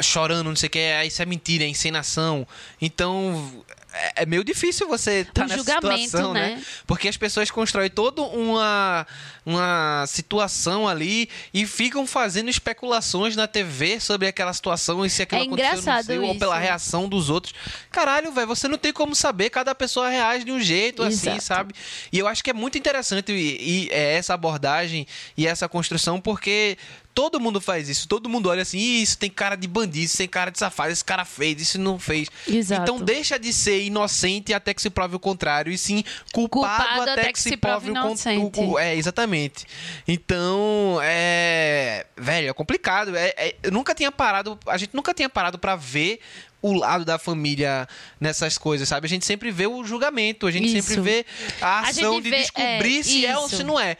chorando, 0.00 0.48
não 0.48 0.56
sei 0.56 0.68
o 0.68 0.70
que, 0.70 0.78
ah, 0.78 1.04
isso 1.04 1.22
é 1.22 1.26
mentira, 1.26 1.64
é 1.64 1.68
encenação. 1.68 2.46
Então, 2.80 3.64
é, 3.96 4.22
é 4.22 4.26
meio 4.26 4.44
difícil 4.44 4.86
você 4.86 5.20
estar 5.20 5.44
O 5.44 5.48
nessa 5.48 5.56
julgamento, 5.56 6.04
situação, 6.04 6.34
né? 6.34 6.56
né? 6.56 6.64
Porque 6.86 7.08
as 7.08 7.16
pessoas 7.16 7.50
constroem 7.50 7.88
toda 7.88 8.20
uma, 8.22 9.06
uma 9.44 10.04
situação 10.06 10.86
ali 10.86 11.28
e 11.52 11.66
ficam 11.66 12.06
fazendo 12.06 12.50
especulações 12.50 13.34
na 13.34 13.46
TV 13.46 13.98
sobre 13.98 14.28
aquela 14.28 14.52
situação 14.52 15.04
e 15.04 15.10
se 15.10 15.22
aquilo 15.22 15.40
É 15.40 15.44
aconteceu, 15.44 16.24
ou 16.24 16.38
pela 16.38 16.58
reação 16.58 17.08
dos 17.08 17.30
outros. 17.30 17.54
Caralho, 17.90 18.32
velho, 18.32 18.46
você 18.46 18.68
não 18.68 18.78
tem 18.78 18.92
como 18.92 19.14
saber, 19.14 19.50
cada 19.50 19.74
pessoa 19.74 20.08
reage 20.08 20.44
de 20.44 20.52
um 20.52 20.60
jeito 20.60 21.02
assim, 21.02 21.30
Exato. 21.30 21.44
sabe? 21.44 21.74
E 22.12 22.18
eu 22.18 22.28
acho 22.28 22.44
que 22.44 22.50
é 22.50 22.54
muito 22.54 22.76
interessante 22.76 23.32
e, 23.32 23.86
e, 23.86 23.88
é, 23.90 24.16
essa 24.16 24.34
abordagem 24.34 25.06
e 25.36 25.46
essa 25.46 25.68
construção, 25.68 26.20
porque 26.20 26.76
todo 27.16 27.40
mundo 27.40 27.62
faz 27.62 27.88
isso. 27.88 28.06
Todo 28.06 28.28
mundo 28.28 28.50
olha 28.50 28.60
assim, 28.60 28.76
"Ih, 28.78 29.00
isso 29.02 29.16
tem 29.16 29.30
cara 29.30 29.56
de 29.56 29.66
bandido, 29.66 30.04
isso 30.04 30.18
tem 30.18 30.28
cara 30.28 30.50
de 30.50 30.58
safado, 30.58 30.92
esse 30.92 31.02
cara 31.02 31.24
fez, 31.24 31.58
isso 31.62 31.80
não 31.80 31.98
fez. 31.98 32.28
Exato. 32.46 32.82
Então 32.82 32.98
deixa 33.00 33.38
de 33.38 33.54
ser 33.54 33.82
inocente 33.82 34.52
até 34.52 34.74
que 34.74 34.82
se 34.82 34.90
prove 34.90 35.16
o 35.16 35.18
contrário, 35.18 35.72
e 35.72 35.78
sim 35.78 36.04
culpado, 36.30 36.84
Culpado 36.84 37.10
até, 37.10 37.32
que, 37.32 37.40
se 37.40 37.56
prove 37.56 37.90
o 37.90 37.94
contrário. 37.94 38.78
É, 38.78 38.94
exatamente. 38.94 39.64
Então, 40.06 40.98
é. 41.02 42.04
Velho, 42.16 42.50
é 42.50 42.52
complicado. 42.52 43.16
É, 43.16 43.32
é- 43.36 43.56
eu 43.62 43.72
nunca 43.72 43.94
tinha 43.94 44.12
parado. 44.12 44.58
A 44.66 44.76
gente 44.76 44.94
nunca 44.94 45.14
tinha 45.14 45.28
parado 45.30 45.58
pra 45.58 45.74
ver 45.74 46.20
o 46.60 46.72
lado 46.72 47.04
da 47.04 47.18
família 47.18 47.88
nessas 48.20 48.58
coisas, 48.58 48.88
sabe? 48.88 49.06
A 49.06 49.08
gente 49.08 49.24
sempre 49.24 49.50
vê 49.50 49.66
o 49.66 49.84
julgamento, 49.84 50.46
a 50.46 50.50
gente 50.50 50.66
Isso. 50.76 50.88
sempre 50.88 51.00
vê 51.02 51.26
a 51.60 51.66
A 51.66 51.80
ação 51.88 52.14
gente 52.14 52.24
de 52.24 52.30
vê- 52.30 52.36
descobrir 52.38 52.98
é, 52.98 53.02
se 53.02 53.26
é 53.26 53.38
ou 53.38 53.46
isso. 53.46 53.56
se 53.56 53.62
não 53.64 53.78
é. 53.80 53.96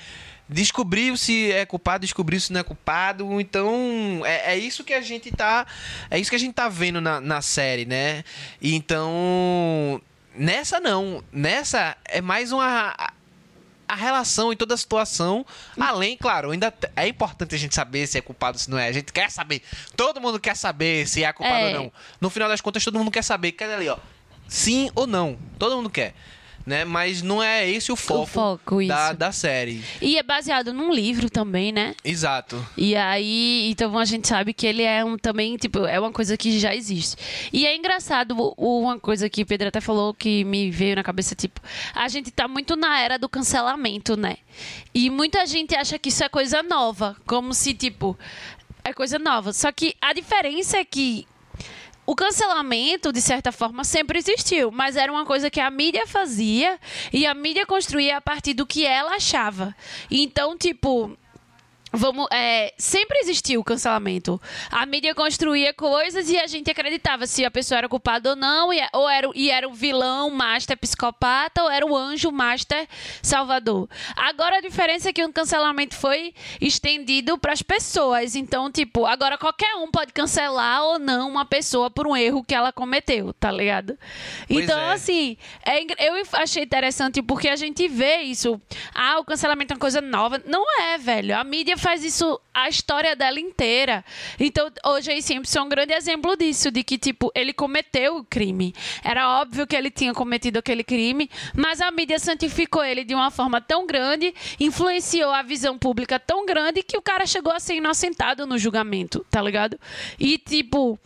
Descobriu 0.49 1.17
se 1.17 1.51
é 1.51 1.67
culpado, 1.67 2.03
descobriu 2.03 2.41
se 2.41 2.53
não 2.53 2.61
é 2.61 2.63
culpado. 2.65 3.41
Então, 3.41 4.23
é, 4.25 4.53
é 4.55 4.59
isso 4.59 4.85
que 4.85 4.95
a 4.95 5.01
gente 5.01 5.31
tá. 5.33 5.67
É 6.09 6.19
isso 6.19 6.31
que 6.31 6.37
a 6.37 6.39
gente 6.39 6.55
tá 6.55 6.69
vendo 6.69 7.01
na, 7.01 7.21
na 7.21 7.43
série, 7.43 7.85
né? 7.85 8.23
E 8.61 8.75
Então. 8.75 10.01
Nessa 10.35 10.79
não. 10.79 11.25
Nessa 11.33 11.97
é 12.05 12.21
mais 12.21 12.53
uma. 12.53 12.95
A 13.89 13.95
relação 13.95 14.53
e 14.53 14.57
toda 14.57 14.75
a 14.75 14.77
situação. 14.77 15.47
Além, 15.79 16.17
claro, 16.17 16.51
ainda 16.51 16.75
é 16.97 17.07
importante 17.07 17.55
a 17.55 17.59
gente 17.59 17.75
saber 17.75 18.07
se 18.09 18.19
é 18.19 18.21
culpado 18.21 18.57
ou 18.57 18.59
se 18.61 18.69
não 18.69 18.79
é. 18.79 18.89
A 18.89 18.93
gente 18.93 19.13
quer 19.13 19.31
saber. 19.31 19.63
Todo 19.97 20.21
mundo 20.21 20.41
quer 20.41 20.57
saber 20.57 21.07
se 21.09 21.23
é 21.25 21.33
culpado 21.33 21.57
É. 21.59 21.69
ou 21.69 21.85
não. 21.85 21.93
No 22.21 22.29
final 22.29 22.49
das 22.49 22.61
contas, 22.61 22.85
todo 22.85 22.99
mundo 22.99 23.11
quer 23.13 23.23
saber. 23.23 23.53
Cadê 23.53 23.75
ali, 23.75 23.89
ó? 23.89 23.97
Sim 24.49 24.91
ou 24.95 25.07
não. 25.07 25.39
Todo 25.59 25.77
mundo 25.77 25.89
quer. 25.89 26.15
Né? 26.67 26.85
Mas 26.85 27.23
não 27.23 27.41
é 27.41 27.71
esse 27.71 27.93
o 27.93 27.97
foco, 27.97 28.27
foco, 28.27 28.85
da, 28.89 29.13
da 29.13 29.31
série. 29.31 29.85
E 30.03 30.19
é 30.19 30.23
baseado 30.25 30.73
num 30.73 30.93
livro 30.93 31.31
também, 31.31 31.71
né? 31.71 31.95
Exato. 32.05 32.61
E 32.77 32.97
aí, 32.97 33.71
então 33.71 33.97
a 33.97 34.05
gente 34.05 34.27
sabe 34.27 34.53
que 34.53 34.67
ele 34.67 34.83
é 34.83 35.05
um 35.05 35.17
também, 35.17 35.57
tipo, 35.57 35.87
é 35.87 36.01
uma 36.01 36.11
coisa 36.11 36.37
que 36.37 36.59
já 36.59 36.75
existe. 36.75 37.17
E 37.53 37.65
é 37.65 37.77
engraçado, 37.77 38.35
o- 38.57 38.81
uma 38.81 38.99
coisa 38.99 39.31
que 39.31 39.43
o 39.43 39.47
Pedro 39.47 39.69
até 39.69 39.81
falou 39.81 40.13
que 40.13 40.43
me 40.43 40.69
veio 40.69 40.97
na 40.97 41.05
cabeça, 41.05 41.37
tipo, 41.37 41.61
a 41.95 42.09
gente 42.09 42.33
tá 42.33 42.49
muito 42.49 42.75
na 42.75 42.99
era 43.01 43.17
do 43.17 43.29
cancelamento, 43.29 44.17
né? 44.17 44.39
E 44.93 45.09
muita 45.09 45.47
gente 45.47 45.73
acha 45.77 45.97
que 46.01 46.09
isso 46.09 46.25
é 46.25 46.29
coisa 46.29 46.65
nova, 46.65 47.17
como 47.27 47.55
se, 47.55 47.75
tipo, 47.75 48.19
é 48.83 48.93
coisa 48.93 49.21
nova. 49.21 49.53
Só 49.53 49.71
que 49.71 49.95
a 50.01 50.13
diferença 50.13 50.79
é 50.79 50.85
que 50.85 51.29
o 52.07 52.15
cancelamento, 52.15 53.13
de 53.13 53.21
certa 53.21 53.51
forma, 53.51 53.83
sempre 53.83 54.19
existiu, 54.19 54.71
mas 54.71 54.97
era 54.97 55.11
uma 55.11 55.27
coisa 55.27 55.51
que 55.51 55.61
a 55.61 55.69
mídia 55.69 56.07
fazia 56.07 56.79
e 57.13 57.27
a 57.27 57.35
mídia 57.35 57.67
construía 57.67 58.17
a 58.17 58.21
partir 58.21 58.55
do 58.55 58.65
que 58.65 58.87
ela 58.87 59.17
achava. 59.17 59.75
Então, 60.11 60.57
tipo. 60.57 61.19
Vamos, 61.93 62.27
é, 62.33 62.75
sempre 62.77 63.19
existiu 63.21 63.61
o 63.61 63.65
cancelamento. 63.65 64.41
A 64.71 64.85
mídia 64.85 65.15
construía 65.15 65.73
coisas 65.73 66.29
e 66.29 66.37
a 66.37 66.47
gente 66.47 66.71
acreditava 66.71 67.27
se 67.27 67.45
a 67.45 67.51
pessoa 67.51 67.79
era 67.79 67.89
culpada 67.89 68.31
ou 68.31 68.37
não, 68.37 68.73
e, 68.73 68.81
ou 68.93 69.09
era, 69.09 69.31
e 69.35 69.51
era 69.51 69.69
o 69.69 69.73
vilão 69.73 70.29
master 70.31 70.77
psicopata 70.77 71.63
ou 71.63 71.71
era 71.71 71.87
o 71.87 71.97
anjo 71.97 72.31
master 72.33 72.89
salvador. 73.23 73.89
Agora 74.17 74.59
a 74.59 74.61
diferença 74.61 75.11
é 75.11 75.13
que 75.13 75.25
o 75.25 75.33
cancelamento 75.33 75.95
foi 75.95 76.35
estendido 76.61 77.39
para 77.39 77.53
as 77.53 77.63
pessoas. 77.63 78.35
Então, 78.35 78.71
tipo, 78.71 79.07
agora 79.07 79.39
qualquer 79.39 79.77
um 79.77 79.91
pode 79.91 80.13
cancelar 80.13 80.83
ou 80.83 80.99
não 80.99 81.31
uma 81.31 81.45
pessoa 81.45 81.89
por 81.89 82.07
um 82.07 82.17
erro 82.17 82.45
que 82.45 82.55
ela 82.55 82.73
cometeu, 82.73 83.33
tá 83.33 83.51
ligado? 83.51 83.97
Pois 84.49 84.65
então, 84.65 84.79
é. 84.79 84.93
assim, 84.93 85.37
é 85.65 86.09
eu 86.09 86.27
achei 86.33 86.65
interessante 86.65 87.23
porque 87.23 87.49
a 87.49 87.57
gente 87.57 87.87
vê 87.87 88.19
isso. 88.19 88.61
Ah, 88.93 89.19
o 89.21 89.25
cancelamento 89.25 89.73
é 89.73 89.75
uma 89.77 89.81
coisa 89.81 90.01
nova. 90.01 90.43
Não 90.45 90.65
é, 90.83 90.99
velho. 90.99 91.39
A 91.39 91.45
mídia 91.45 91.76
faz 91.77 92.05
isso 92.05 92.41
a 92.53 92.69
história 92.69 93.15
dela 93.15 93.39
inteira. 93.39 94.05
Então, 94.39 94.71
hoje 94.85 95.11
aí 95.11 95.23
Simpson 95.23 95.59
é 95.59 95.63
um 95.63 95.69
grande 95.69 95.93
exemplo 95.93 96.37
disso, 96.37 96.71
de 96.71 96.83
que, 96.83 96.99
tipo, 96.99 97.31
ele 97.35 97.53
cometeu 97.53 98.17
o 98.17 98.25
crime. 98.25 98.75
Era 99.05 99.41
óbvio 99.41 99.67
que 99.67 99.77
ele 99.77 99.91
tinha 99.91 100.15
cometido 100.15 100.59
aquele 100.59 100.83
crime, 100.83 101.31
mas 101.55 101.81
a 101.81 101.91
mídia 101.91 102.19
santificou 102.19 102.85
ele 102.85 103.05
de 103.05 103.15
uma 103.15 103.31
forma 103.31 103.61
tão 103.61 103.87
grande, 103.87 104.35
influenciou 104.59 105.31
a 105.31 105.43
visão 105.43 105.79
pública 105.79 106.19
tão 106.19 106.47
grande 106.47 106.83
que 106.83 106.97
o 106.97 107.03
cara 107.03 107.27
chegou 107.27 107.53
a 107.53 107.61
ser 107.61 107.75
inocentado 107.75 108.47
no 108.47 108.59
julgamento, 108.59 109.25
tá 109.31 109.41
ligado? 109.43 109.79
E, 110.19 110.39
tipo. 110.39 110.99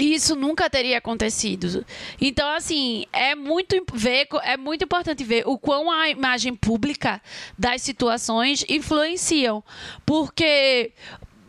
E 0.00 0.14
Isso 0.14 0.34
nunca 0.34 0.70
teria 0.70 0.96
acontecido. 0.96 1.84
Então, 2.18 2.48
assim, 2.54 3.04
é 3.12 3.34
muito, 3.34 3.84
ver, 3.92 4.26
é 4.42 4.56
muito 4.56 4.82
importante 4.84 5.22
ver 5.22 5.42
o 5.46 5.58
quão 5.58 5.90
a 5.90 6.08
imagem 6.08 6.54
pública 6.56 7.20
das 7.58 7.82
situações 7.82 8.64
influenciam. 8.68 9.62
Porque 10.06 10.92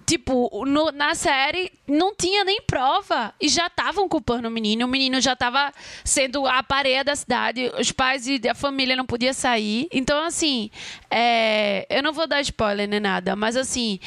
tipo, 0.06 0.66
no- 0.66 0.92
na 0.92 1.16
série 1.16 1.72
não 1.88 2.14
tinha 2.14 2.44
nem 2.44 2.62
prova 2.64 3.34
e 3.40 3.48
já 3.48 3.68
estavam 3.68 4.10
culpando 4.10 4.50
o 4.50 4.52
menino. 4.52 4.86
O 4.86 4.90
menino 4.90 5.22
já 5.22 5.32
estava 5.32 5.72
sendo 6.04 6.46
a 6.46 6.62
pareia 6.62 7.02
da 7.02 7.16
cidade, 7.16 7.72
os 7.80 7.94
pais 7.94 8.28
e 8.28 8.42
a 8.50 8.54
família 8.54 8.94
não 8.98 9.06
podiam 9.06 9.32
sair. 9.34 9.88
Então, 9.90 10.22
assim, 10.26 10.70
é, 11.10 11.88
eu 11.90 12.04
não 12.04 12.12
vou 12.12 12.28
dar 12.28 12.42
spoiler 12.42 12.90
nem 12.90 13.00
nada, 13.00 13.38
mas 13.38 13.56
assim. 13.56 14.02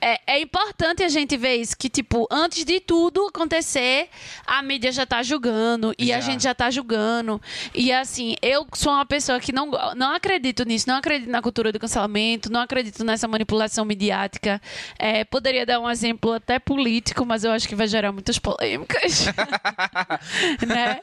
É, 0.00 0.20
é 0.26 0.40
importante 0.40 1.02
a 1.02 1.08
gente 1.08 1.36
ver 1.36 1.56
isso, 1.56 1.76
que, 1.76 1.88
tipo, 1.88 2.26
antes 2.30 2.64
de 2.64 2.80
tudo 2.80 3.26
acontecer, 3.26 4.08
a 4.46 4.62
mídia 4.62 4.90
já 4.90 5.04
tá 5.04 5.22
julgando 5.22 5.94
e 5.98 6.12
a 6.12 6.20
Já. 6.20 6.30
gente 6.30 6.44
já 6.44 6.54
tá 6.54 6.70
julgando. 6.70 7.40
E 7.74 7.92
assim, 7.92 8.36
eu 8.40 8.66
sou 8.74 8.92
uma 8.92 9.04
pessoa 9.04 9.38
que 9.38 9.52
não, 9.52 9.70
não 9.94 10.14
acredito 10.14 10.64
nisso, 10.64 10.88
não 10.88 10.96
acredito 10.96 11.30
na 11.30 11.42
cultura 11.42 11.70
do 11.70 11.78
cancelamento, 11.78 12.50
não 12.50 12.60
acredito 12.60 13.04
nessa 13.04 13.28
manipulação 13.28 13.84
midiática. 13.84 14.60
É, 14.98 15.24
poderia 15.24 15.66
dar 15.66 15.80
um 15.80 15.90
exemplo 15.90 16.32
até 16.32 16.58
político, 16.58 17.26
mas 17.26 17.44
eu 17.44 17.52
acho 17.52 17.68
que 17.68 17.74
vai 17.74 17.86
gerar 17.86 18.12
muitas 18.12 18.38
polêmicas. 18.38 19.26
né? 20.66 21.00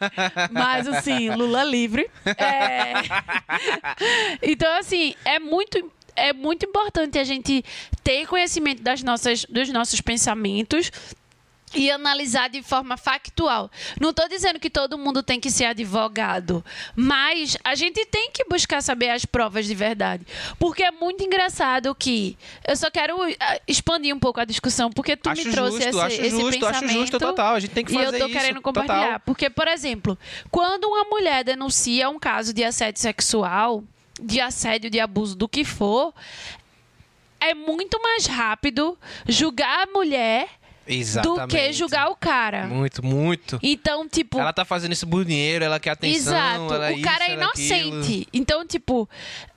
Mas 0.52 0.88
assim, 0.88 1.30
Lula 1.30 1.64
livre. 1.64 2.10
É... 2.38 2.94
Então, 4.42 4.72
assim, 4.78 5.14
é 5.26 5.40
muito 5.40 5.92
é 6.18 6.34
muito 6.34 6.66
importante 6.66 7.18
a 7.18 7.24
gente 7.24 7.64
ter 8.04 8.26
conhecimento 8.28 8.82
das 8.82 9.02
nossas, 9.04 9.46
dos 9.46 9.70
nossos 9.70 10.02
pensamentos 10.02 10.92
e 11.76 11.92
analisar 11.92 12.50
de 12.50 12.62
forma 12.64 12.96
factual. 12.96 13.70
Não 14.00 14.12
estou 14.12 14.28
dizendo 14.30 14.60
que 14.60 14.70
todo 14.70 14.98
mundo 14.98 15.22
tem 15.22 15.40
que 15.40 15.52
ser 15.52 15.66
advogado, 15.66 16.64
mas 16.96 17.58
a 17.64 17.76
gente 17.76 18.06
tem 18.06 18.32
que 18.32 18.46
buscar 18.46 18.82
saber 18.82 19.10
as 19.10 19.26
provas 19.26 19.66
de 19.66 19.76
verdade. 19.76 20.26
Porque 20.58 20.84
é 20.84 20.92
muito 20.92 21.24
engraçado 21.24 21.94
que. 21.94 22.38
Eu 22.68 22.76
só 22.76 22.90
quero 22.90 23.18
ah, 23.40 23.60
expandir 23.68 24.16
um 24.16 24.20
pouco 24.20 24.40
a 24.40 24.46
discussão, 24.46 24.90
porque 24.90 25.16
tu 25.18 25.30
Acho 25.30 25.44
me 25.46 25.52
trouxe 25.52 25.84
justo, 25.84 25.90
esse, 25.90 26.00
acho 26.00 26.22
esse 26.22 26.30
justo, 26.30 26.66
acho 26.66 26.80
pensamento. 26.80 27.00
justo 27.00 27.20
total. 27.20 27.56
A 27.56 27.60
gente 27.60 27.74
tem 27.74 27.84
que 27.84 27.92
e 27.92 27.96
fazer 27.96 28.16
eu 28.16 28.20
tô 28.20 28.28
isso, 28.28 28.40
querendo 28.40 28.62
compartilhar. 28.62 29.04
total. 29.04 29.20
Porque, 29.26 29.50
por 29.50 29.68
exemplo, 29.68 30.18
quando 30.50 30.86
uma 30.86 31.04
mulher 31.04 31.44
denuncia 31.44 32.10
um 32.10 32.18
caso 32.18 32.54
de 32.54 32.64
assédio 32.64 33.02
sexual, 33.02 33.84
de 34.22 34.40
assédio, 34.40 34.90
de 34.90 35.00
abuso, 35.00 35.36
do 35.36 35.48
que 35.48 35.64
for, 35.64 36.14
é 37.40 37.54
muito 37.54 38.02
mais 38.02 38.26
rápido 38.26 38.98
julgar 39.28 39.88
a 39.88 39.92
mulher 39.92 40.48
Exatamente. 40.88 41.42
do 41.42 41.48
que 41.48 41.74
julgar 41.74 42.10
o 42.10 42.16
cara. 42.16 42.66
Muito, 42.68 43.06
muito. 43.06 43.60
Então, 43.62 44.08
tipo. 44.08 44.40
Ela 44.40 44.54
tá 44.54 44.64
fazendo 44.64 44.94
isso 44.94 45.06
por 45.06 45.26
dinheiro, 45.26 45.66
ela 45.66 45.80
quer 45.80 45.92
atenção, 45.92 46.34
Exato. 46.34 46.74
ela 46.74 46.92
o 46.92 47.02
cara 47.02 47.26
isso, 47.26 47.32
é 47.32 47.34
ela 47.34 47.46
aquilo. 47.48 47.88
inocente. 47.88 48.28
Então, 48.34 48.66
tipo, 48.66 49.08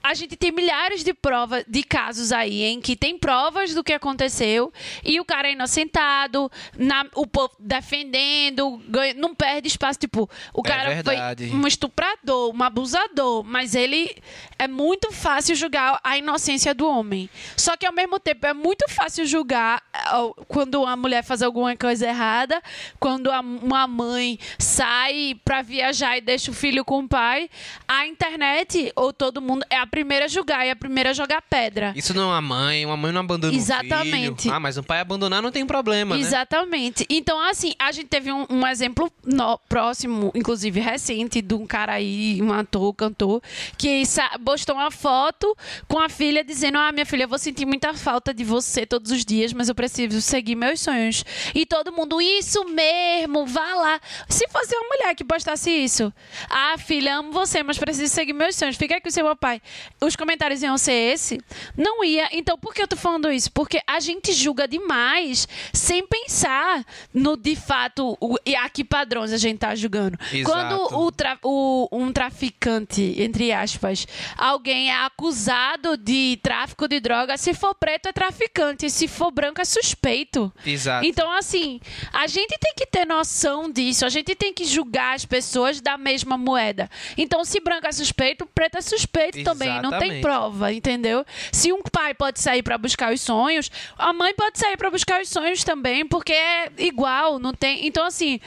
a 0.03 0.15
gente 0.15 0.37
tem 0.37 0.51
milhares 0.51 1.05
de 1.05 1.13
provas, 1.13 1.65
de 1.69 1.83
casos 1.83 2.33
aí 2.33 2.63
em 2.63 2.81
que 2.81 2.97
tem 2.97 3.19
provas 3.19 3.75
do 3.75 3.85
que 3.85 3.93
aconteceu 3.93 4.73
e 5.05 5.21
o 5.21 5.25
cara 5.25 5.49
é 5.49 5.53
inocentado, 5.53 6.51
na- 6.77 7.07
o 7.15 7.27
povo 7.27 7.55
defendendo, 7.59 8.79
ganha- 8.89 9.15
não 9.15 9.35
perde 9.35 9.69
espaço. 9.69 9.99
Tipo, 9.99 10.29
o 10.55 10.61
É 10.65 10.69
cara 10.69 10.85
foi 11.03 11.15
verdade. 11.17 11.51
um 11.55 11.67
estuprador, 11.67 12.55
um 12.55 12.63
abusador, 12.63 13.43
mas 13.45 13.75
ele 13.75 14.15
é 14.59 14.67
muito 14.69 15.13
fácil 15.13 15.55
julgar 15.55 16.01
a 16.03 16.17
inocência 16.17 16.75
do 16.75 16.87
homem. 16.89 17.29
Só 17.57 17.77
que 17.77 17.87
ao 17.87 17.93
mesmo 17.93 18.19
tempo 18.19 18.47
é 18.47 18.53
muito 18.55 18.89
fácil 18.89 19.27
julgar 19.27 19.83
ah, 19.93 20.29
quando 20.49 20.83
uma 20.83 20.97
mulher 20.97 21.23
faz 21.23 21.43
alguma 21.43 21.77
coisa 21.77 22.07
errada, 22.07 22.63
quando 22.99 23.31
uma 23.31 23.87
mãe 23.87 24.39
sai 24.59 25.39
pra 25.45 25.63
viajar 25.63 26.17
e 26.17 26.21
deixa 26.21 26.51
o 26.51 26.55
filho 26.55 26.85
com 26.85 27.01
o 27.01 27.09
pai. 27.09 27.51
A 27.87 28.07
internet 28.07 28.93
ou 28.97 29.13
todo 29.13 29.41
mundo 29.43 29.65
é 29.69 29.77
a 29.77 29.87
primeira 29.91 30.25
a 30.25 30.29
julgar 30.29 30.67
e 30.67 30.71
a 30.71 30.77
primeira 30.77 31.11
a 31.11 31.13
jogar 31.13 31.43
pedra. 31.43 31.93
Isso 31.97 32.15
não 32.15 32.23
é 32.23 32.27
uma 32.35 32.41
mãe, 32.41 32.87
uma 32.87 32.97
mãe 32.97 33.13
não 33.13 33.21
abandona 33.21 33.55
Exatamente. 33.55 34.43
filho. 34.45 34.55
Ah, 34.55 34.61
mas 34.61 34.79
um 34.79 34.83
pai 34.83 35.01
abandonar 35.01 35.43
não 35.43 35.51
tem 35.51 35.67
problema, 35.67 36.15
né? 36.17 36.21
Exatamente. 36.23 37.05
Então, 37.11 37.39
assim, 37.41 37.75
a 37.79 37.93
gente 37.93 38.07
teve 38.09 38.33
um, 38.33 38.47
um 38.49 38.67
exemplo 38.67 39.11
no- 39.25 39.59
próximo, 39.69 40.31
inclusive 40.35 40.81
recente, 40.81 41.43
de 41.43 41.55
um 41.55 41.67
cara 41.67 41.95
aí, 41.95 42.41
um 42.43 42.53
ator, 42.53 42.95
cantor, 42.95 43.43
que 43.77 44.03
postou 44.45 44.77
uma 44.77 44.91
foto 44.91 45.57
com 45.89 45.99
a 45.99 46.09
filha 46.09 46.45
dizendo: 46.45 46.79
Ah, 46.79 46.93
minha 46.93 47.05
filha, 47.07 47.25
eu 47.25 47.29
vou 47.29 47.39
sentir 47.39 47.67
muita 47.67 47.93
falta 47.95 48.33
de 48.33 48.45
você 48.45 48.87
todos 48.87 49.11
os 49.11 49.25
dias, 49.25 49.53
mas 49.53 49.69
eu 49.69 49.75
preciso 49.75 50.21
seguir 50.21 50.55
meus 50.55 50.81
sonhos. 50.81 51.25
E 51.55 51.67
todo 51.67 51.93
mundo, 51.93 52.21
isso 52.21 52.65
mesmo, 52.67 53.47
vá 53.47 53.75
lá. 53.75 54.01
Se 54.29 54.47
fosse 54.49 54.75
uma 54.77 54.89
mulher 54.89 55.15
que 55.15 55.25
postasse 55.25 55.71
isso, 55.71 56.13
ah, 56.49 56.77
filha, 56.79 57.17
amo 57.17 57.33
você, 57.33 57.63
mas 57.63 57.79
preciso 57.79 58.13
seguir 58.13 58.33
meus 58.33 58.55
sonhos, 58.55 58.77
fica 58.77 58.95
aqui 58.95 59.03
com 59.03 59.09
o 59.09 59.13
seu 59.13 59.25
papai. 59.25 59.61
Os 60.01 60.17
comentários 60.17 60.63
iam 60.63 60.77
ser 60.79 60.93
esse? 60.93 61.39
Não 61.77 62.03
ia. 62.05 62.29
Então, 62.33 62.57
por 62.59 62.73
que 62.75 62.83
eu 62.83 62.89
tô 62.89 62.97
falando 62.97 63.31
isso? 63.31 63.51
Porque 63.53 63.81
a 63.87 64.01
gente 64.01 64.33
julga 64.33 64.67
demais 64.67 65.47
sem 65.73 66.07
pensar 66.07 66.85
no 67.13 67.37
de 67.37 67.55
fato 67.57 68.17
o, 68.21 68.37
e 68.47 68.55
a 68.57 68.69
que 68.69 68.83
padrões 68.85 69.33
a 69.33 69.37
gente 69.37 69.59
tá 69.59 69.75
julgando. 69.75 70.19
Exato. 70.33 70.51
Quando 70.51 70.99
o, 71.01 71.13
tra- 71.13 71.39
o- 71.43 71.89
um 71.93 72.13
traficante, 72.13 73.15
entre 73.19 73.53
aspas, 73.53 74.07
alguém 74.37 74.91
é 74.91 75.05
acusado 75.05 75.97
de 75.97 76.39
tráfico 76.43 76.89
de 76.89 76.99
droga, 77.01 77.37
se 77.37 77.53
for 77.55 77.75
preto 77.75 78.09
é 78.09 78.13
traficante, 78.13 78.91
se 78.91 79.07
for 79.07 79.31
branco 79.31 79.61
é 79.61 79.65
suspeito. 79.65 80.53
Exato. 80.65 81.05
Então, 81.07 81.31
assim, 81.33 81.81
a 82.13 82.27
gente 82.27 82.57
tem 82.59 82.73
que 82.75 82.87
ter 82.87 83.07
noção 83.07 83.71
disso, 83.71 84.05
a 84.05 84.09
gente 84.09 84.35
tem 84.35 84.53
que 84.53 84.65
julgar 84.65 85.15
as 85.15 85.25
pessoas 85.25 85.81
da 85.81 85.97
mesma 85.99 86.37
moeda. 86.37 86.89
Então, 87.17 87.45
se 87.45 87.61
branco 87.61 87.87
é 87.87 87.93
suspeito, 87.93 88.47
preto 88.47 88.79
é 88.79 88.81
suspeito 88.81 89.43
também, 89.45 89.69
não 89.75 89.91
tem 89.91 89.99
Exatamente. 89.99 90.23
prova, 90.23 90.73
entendeu? 90.73 91.25
Se 91.53 91.73
um 91.73 91.83
pai 91.83 92.15
pode 92.15 92.41
sair 92.41 92.63
pra 92.63 92.77
buscar 92.79 93.13
os 93.13 93.21
sonhos, 93.21 93.71
a 93.99 94.13
mãe 94.13 94.35
pode 94.35 94.59
sair 94.59 94.77
pra 94.77 94.91
buscar 94.91 95.21
os 95.21 95.29
sonhos 95.29 95.65
também, 95.65 96.07
porque 96.07 96.33
é 96.33 96.71
igual, 96.79 97.39
não 97.39 97.53
tem. 97.53 97.87
Então, 97.87 98.05
assim, 98.05 98.41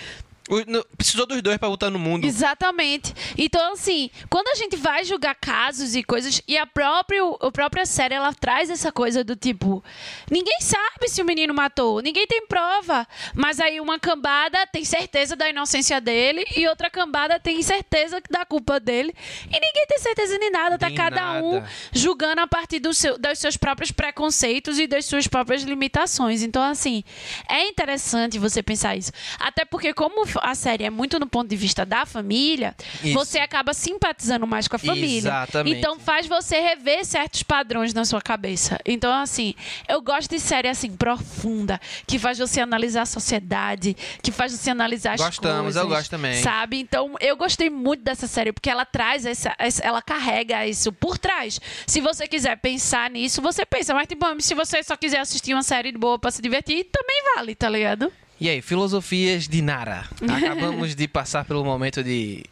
precisou 0.98 1.26
dos 1.26 1.42
dois 1.42 1.58
pra 1.58 1.70
botar 1.70 1.90
no 1.90 2.00
mundo. 2.00 2.26
Exatamente. 2.26 3.14
Então, 3.38 3.74
assim, 3.74 4.10
quando 4.30 4.48
a 4.50 4.56
gente 4.56 4.76
vai 4.76 5.04
julgar 5.04 5.36
casos 5.36 5.96
e 5.96 6.04
coisas, 6.04 6.42
e 6.48 6.58
a 6.58 6.66
própria, 6.66 7.22
a 7.42 7.52
própria 7.52 7.86
série, 7.86 8.16
ela 8.16 8.34
traz 8.34 8.70
essa 8.70 8.92
coisa 8.92 9.24
do 9.24 9.36
tipo, 9.36 9.84
ninguém 10.30 10.60
sabe 10.60 11.08
se 11.08 11.22
o 11.22 11.26
menino 11.26 11.54
matou, 11.54 12.02
ninguém 12.02 12.28
tem 12.28 12.46
prova, 12.46 13.08
mas 13.34 13.60
aí 13.60 13.80
uma 13.80 14.00
cambada 14.00 14.66
tem 14.68 14.84
certeza 14.84 15.36
da 15.36 15.50
inocência 15.50 16.02
dele 16.02 16.46
e 16.56 16.68
outra 16.68 16.90
cambada 16.90 17.40
tem 17.40 17.62
certeza 17.62 18.22
da 18.30 18.46
culpa 18.46 18.80
dele, 18.80 19.14
e 19.46 19.54
ninguém 19.54 19.86
tem 19.88 20.00
certeza 20.00 20.38
de 20.38 20.50
nada, 20.50 20.78
tá 20.78 20.88
Nem 20.88 20.98
cada 20.98 21.42
um 21.42 21.56
nada. 21.56 21.70
julgando 21.92 22.42
a 22.42 22.48
partir 22.48 22.80
do 22.80 22.94
seu, 22.94 23.18
dos 23.18 23.40
seus 23.40 23.58
próprios 23.58 23.92
preconceitos 23.92 24.80
e 24.80 24.88
das 24.88 25.06
suas 25.06 25.28
próprias 25.28 25.64
limitações. 25.64 26.42
Então, 26.44 26.62
assim, 26.62 27.04
é 27.50 27.68
interessante 27.68 28.38
você 28.38 28.62
pensar 28.62 28.96
isso. 28.96 29.12
Até 29.40 29.66
porque, 29.66 29.94
como 29.94 30.26
a 30.44 30.54
série 30.56 30.84
é 30.84 30.90
muito 30.90 31.18
no 31.20 31.26
ponto 31.28 31.48
de 31.50 31.56
vista 31.56 31.86
da 31.86 32.06
família, 32.06 32.76
Isso. 33.04 33.14
você 33.14 33.40
acaba 33.40 33.74
simpatizando 33.74 34.46
mais 34.46 34.68
com 34.68 34.76
a 34.76 34.80
família. 34.80 35.18
Exatamente. 35.30 35.78
Então, 35.80 36.00
faz 36.00 36.28
você 36.28 36.60
rever 36.60 37.06
certos 37.06 37.44
padrões 37.44 37.94
na 37.94 38.04
sua 38.06 38.22
cabeça. 38.22 38.78
Então, 38.86 39.12
assim, 39.14 39.56
eu 39.88 40.02
gosto 40.02 40.30
de 40.30 40.40
série 40.40 40.68
assim, 40.68 40.92
profunda, 40.96 41.80
que 42.06 42.20
faz 42.20 42.38
você 42.38 42.60
analisar 42.60 43.04
a 43.04 43.06
sociedade, 43.06 43.96
que 44.22 44.32
faz 44.32 44.52
você 44.52 44.70
analisar 44.70 45.14
as 45.14 45.22
Gostamos, 45.22 45.62
coisas. 45.64 45.82
eu 45.82 45.88
gosto 45.88 46.10
também. 46.10 46.42
Sabe? 46.42 46.80
Então, 46.80 47.16
eu 47.22 47.36
gostei 47.38 47.70
muito 47.70 48.04
dessa 48.04 48.28
série, 48.28 48.52
porque 48.52 48.70
ela 48.70 48.86
traz 48.86 49.26
essa, 49.26 49.56
essa- 49.58 49.82
ela 49.84 50.02
carrega 50.02 50.68
isso 50.68 50.92
por 50.92 51.18
trás. 51.18 51.60
Se 51.88 52.02
você 52.02 52.28
quiser 52.28 52.58
pensar 52.58 53.10
nisso, 53.10 53.42
você 53.42 53.66
pensa. 53.66 53.94
Mas, 53.94 54.08
tipo, 54.08 54.26
se 54.42 54.54
você 54.54 54.84
só 54.84 54.98
quiser 54.98 55.20
assistir 55.20 55.54
uma 55.54 55.64
série 55.64 55.92
de 55.92 55.98
boa 55.98 56.20
pra 56.20 56.32
se 56.32 56.42
divertir, 56.42 56.84
também 56.92 57.24
vale, 57.36 57.56
tá 57.56 57.70
ligado? 57.70 58.12
E 58.44 58.50
aí, 58.50 58.62
filosofias 58.62 59.48
de 59.48 59.62
Nara. 59.62 60.04
Acabamos 60.22 60.94
de 60.94 61.08
passar 61.08 61.46
pelo 61.46 61.64
momento 61.64 62.04
de. 62.04 62.44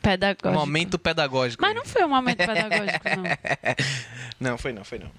Pedagógico. 0.00 0.50
Momento 0.50 0.98
pedagógico. 0.98 1.62
Mas 1.62 1.74
não 1.74 1.84
foi 1.84 2.04
um 2.06 2.08
momento 2.08 2.38
pedagógico, 2.38 3.04
não. 3.04 3.24
Não, 4.52 4.56
foi 4.56 4.72
não, 4.72 4.84
foi 4.84 4.98
não. 4.98 5.10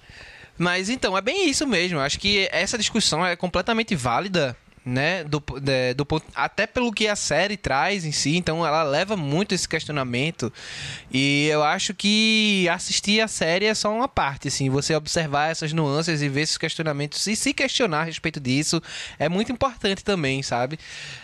Mas 0.58 0.88
então, 0.88 1.16
é 1.16 1.20
bem 1.20 1.48
isso 1.48 1.68
mesmo. 1.68 2.00
Acho 2.00 2.18
que 2.18 2.48
essa 2.50 2.76
discussão 2.76 3.24
é 3.24 3.36
completamente 3.36 3.94
válida, 3.94 4.56
né? 4.84 5.24
Do, 5.24 5.42
de- 5.60 5.94
do 5.94 6.06
ponto, 6.06 6.24
até 6.34 6.66
pelo 6.66 6.92
que 6.92 7.06
a 7.06 7.16
série 7.16 7.56
traz 7.56 8.04
em 8.04 8.12
si. 8.12 8.36
Então, 8.36 8.66
ela 8.66 8.82
leva 8.82 9.16
muito 9.16 9.54
esse 9.54 9.68
questionamento. 9.68 10.52
E 11.10 11.46
eu 11.50 11.62
acho 11.62 11.94
que 11.94 12.68
assistir 12.68 13.20
a 13.20 13.28
série 13.28 13.66
é 13.66 13.74
só 13.74 13.92
uma 13.94 14.08
parte, 14.08 14.48
assim. 14.48 14.70
Você 14.70 14.94
observar 14.94 15.50
essas 15.50 15.72
nuances 15.72 16.22
e 16.22 16.28
ver 16.28 16.42
esses 16.42 16.58
questionamentos 16.58 17.26
e 17.26 17.36
se 17.36 17.52
questionar 17.52 18.00
a 18.00 18.04
respeito 18.04 18.40
disso 18.40 18.82
é 19.18 19.28
muito 19.28 19.52
importante 19.52 20.02
também, 20.04 20.42
sabe? 20.42 20.78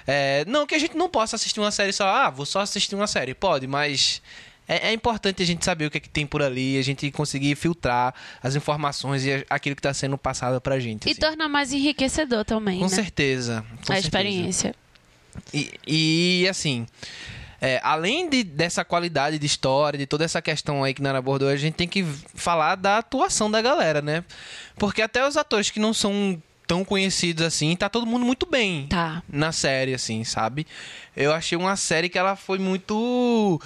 É, 0.07 0.45
não 0.47 0.66
que 0.66 0.75
a 0.75 0.79
gente 0.79 0.97
não 0.97 1.09
possa 1.09 1.37
assistir 1.37 1.61
uma 1.61 1.71
série 1.71 1.92
só, 1.92 2.07
ah, 2.09 2.31
vou 2.31 2.47
só 2.47 2.61
assistir 2.61 2.95
uma 2.95 3.07
série. 3.07 3.35
Pode, 3.35 3.66
mas 3.66 4.23
é, 4.69 4.89
é 4.89 4.93
importante 4.93 5.43
a 5.43 5.47
gente 5.47 5.65
saber 5.65 5.87
o 5.87 5.91
que, 5.91 5.99
é 5.99 6.01
que 6.01 6.09
tem 6.09 6.27
por 6.27 6.43
ali, 6.43 6.79
a 6.79 6.83
gente 6.83 7.11
conseguir 7.11 7.55
filtrar 7.57 8.15
as 8.43 8.55
informações 8.57 9.25
e 9.25 9.33
a- 9.33 9.45
aquilo 9.51 9.77
que 9.77 9.81
está 9.81 9.93
sendo 9.95 10.17
passado 10.19 10.61
pra 10.61 10.79
gente. 10.79 11.07
E 11.07 11.11
assim. 11.13 11.21
torna 11.21 11.49
mais 11.49 11.73
enriquecedor 11.73 12.45
também, 12.45 12.79
Com 12.79 12.85
né? 12.87 12.89
certeza. 12.91 13.65
com 13.69 13.93
a 13.93 13.97
certeza. 13.97 13.99
experiência. 14.07 14.75
E, 15.53 15.73
e, 15.87 16.49
assim, 16.49 16.87
é, 17.61 17.79
além 17.83 18.29
de, 18.29 18.43
dessa 18.43 18.85
qualidade 18.85 19.39
de 19.39 19.47
história, 19.47 19.99
de 19.99 20.07
toda 20.07 20.25
essa 20.25 20.41
questão 20.41 20.83
aí 20.83 20.95
que 20.95 21.03
Nara 21.03 21.19
abordou, 21.19 21.49
a 21.49 21.57
gente 21.57 21.75
tem 21.75 21.87
que 21.89 22.05
falar 22.35 22.75
da 22.77 22.99
atuação 22.99 23.51
da 23.51 23.61
galera, 23.61 24.01
né? 24.01 24.25
Porque 24.77 25.03
até 25.03 25.27
os 25.27 25.37
atores 25.37 25.71
que 25.71 25.79
não 25.79 25.93
são 25.93 26.41
tão 26.67 26.85
conhecidos 26.85 27.47
assim, 27.47 27.77
tá 27.77 27.89
todo 27.89 28.05
mundo 28.07 28.25
muito 28.27 28.45
bem 28.45 28.87
Tá. 28.89 29.23
na 29.29 29.53
série, 29.53 29.95
assim, 29.95 30.25
sabe? 30.25 30.67
Eu 31.17 31.33
achei 31.33 31.57
uma 31.57 31.75
série 31.77 32.09
que 32.09 32.19
ela 32.19 32.37
foi 32.37 32.59
muito. 32.59 33.61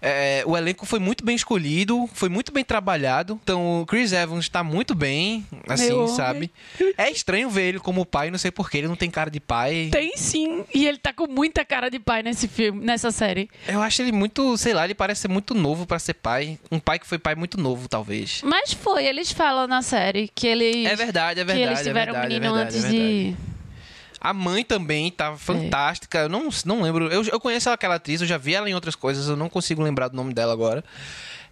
é, 0.00 0.42
o 0.46 0.56
elenco 0.56 0.84
foi 0.84 0.98
muito 0.98 1.24
bem 1.24 1.34
escolhido, 1.34 2.08
foi 2.12 2.28
muito 2.28 2.52
bem 2.52 2.62
trabalhado. 2.64 3.40
Então, 3.42 3.80
o 3.80 3.86
Chris 3.86 4.12
Evans 4.12 4.48
tá 4.48 4.62
muito 4.62 4.94
bem, 4.94 5.46
assim, 5.68 5.86
Meu 5.88 6.02
homem. 6.02 6.14
sabe? 6.14 6.52
É 6.98 7.10
estranho 7.10 7.48
ver 7.48 7.62
ele 7.62 7.78
como 7.78 8.04
pai, 8.04 8.30
não 8.30 8.38
sei 8.38 8.50
porquê, 8.50 8.78
ele 8.78 8.88
não 8.88 8.96
tem 8.96 9.10
cara 9.10 9.30
de 9.30 9.40
pai. 9.40 9.88
Tem 9.90 10.16
sim. 10.16 10.64
E 10.74 10.86
ele 10.86 10.98
tá 10.98 11.12
com 11.12 11.26
muita 11.26 11.64
cara 11.64 11.88
de 11.88 11.98
pai 11.98 12.22
nesse 12.22 12.46
filme, 12.46 12.84
nessa 12.84 13.10
série. 13.10 13.48
Eu 13.66 13.80
acho 13.80 14.02
ele 14.02 14.12
muito, 14.12 14.56
sei 14.58 14.74
lá, 14.74 14.84
ele 14.84 14.94
parece 14.94 15.22
ser 15.22 15.28
muito 15.28 15.54
novo 15.54 15.86
pra 15.86 15.98
ser 15.98 16.14
pai. 16.14 16.58
Um 16.70 16.78
pai 16.78 16.98
que 16.98 17.06
foi 17.06 17.18
pai 17.18 17.34
muito 17.34 17.58
novo, 17.58 17.88
talvez. 17.88 18.40
Mas 18.44 18.72
foi, 18.72 19.06
eles 19.06 19.32
falam 19.32 19.66
na 19.66 19.80
série 19.82 20.30
que 20.34 20.46
eles. 20.46 20.86
É 20.86 20.94
verdade, 20.96 21.40
é 21.40 21.44
que 21.44 21.52
verdade. 21.52 21.68
eles 21.70 21.80
é 21.80 21.84
tiveram 21.84 22.12
verdade, 22.12 22.34
um 22.34 22.36
é 22.36 22.40
menino 22.40 22.54
verdade, 22.54 22.76
é 22.76 22.78
antes 22.78 22.82
verdade. 22.90 23.30
de. 23.30 23.51
A 24.22 24.32
mãe 24.32 24.64
também 24.64 25.10
tá 25.10 25.36
fantástica. 25.36 26.18
Eu 26.20 26.28
não, 26.28 26.48
não 26.64 26.82
lembro. 26.82 27.08
Eu, 27.08 27.24
eu 27.24 27.40
conheço 27.40 27.68
aquela 27.70 27.96
atriz, 27.96 28.20
eu 28.20 28.26
já 28.26 28.38
vi 28.38 28.54
ela 28.54 28.70
em 28.70 28.74
outras 28.74 28.94
coisas, 28.94 29.26
eu 29.26 29.36
não 29.36 29.48
consigo 29.48 29.82
lembrar 29.82 30.06
do 30.06 30.16
nome 30.16 30.32
dela 30.32 30.52
agora. 30.52 30.84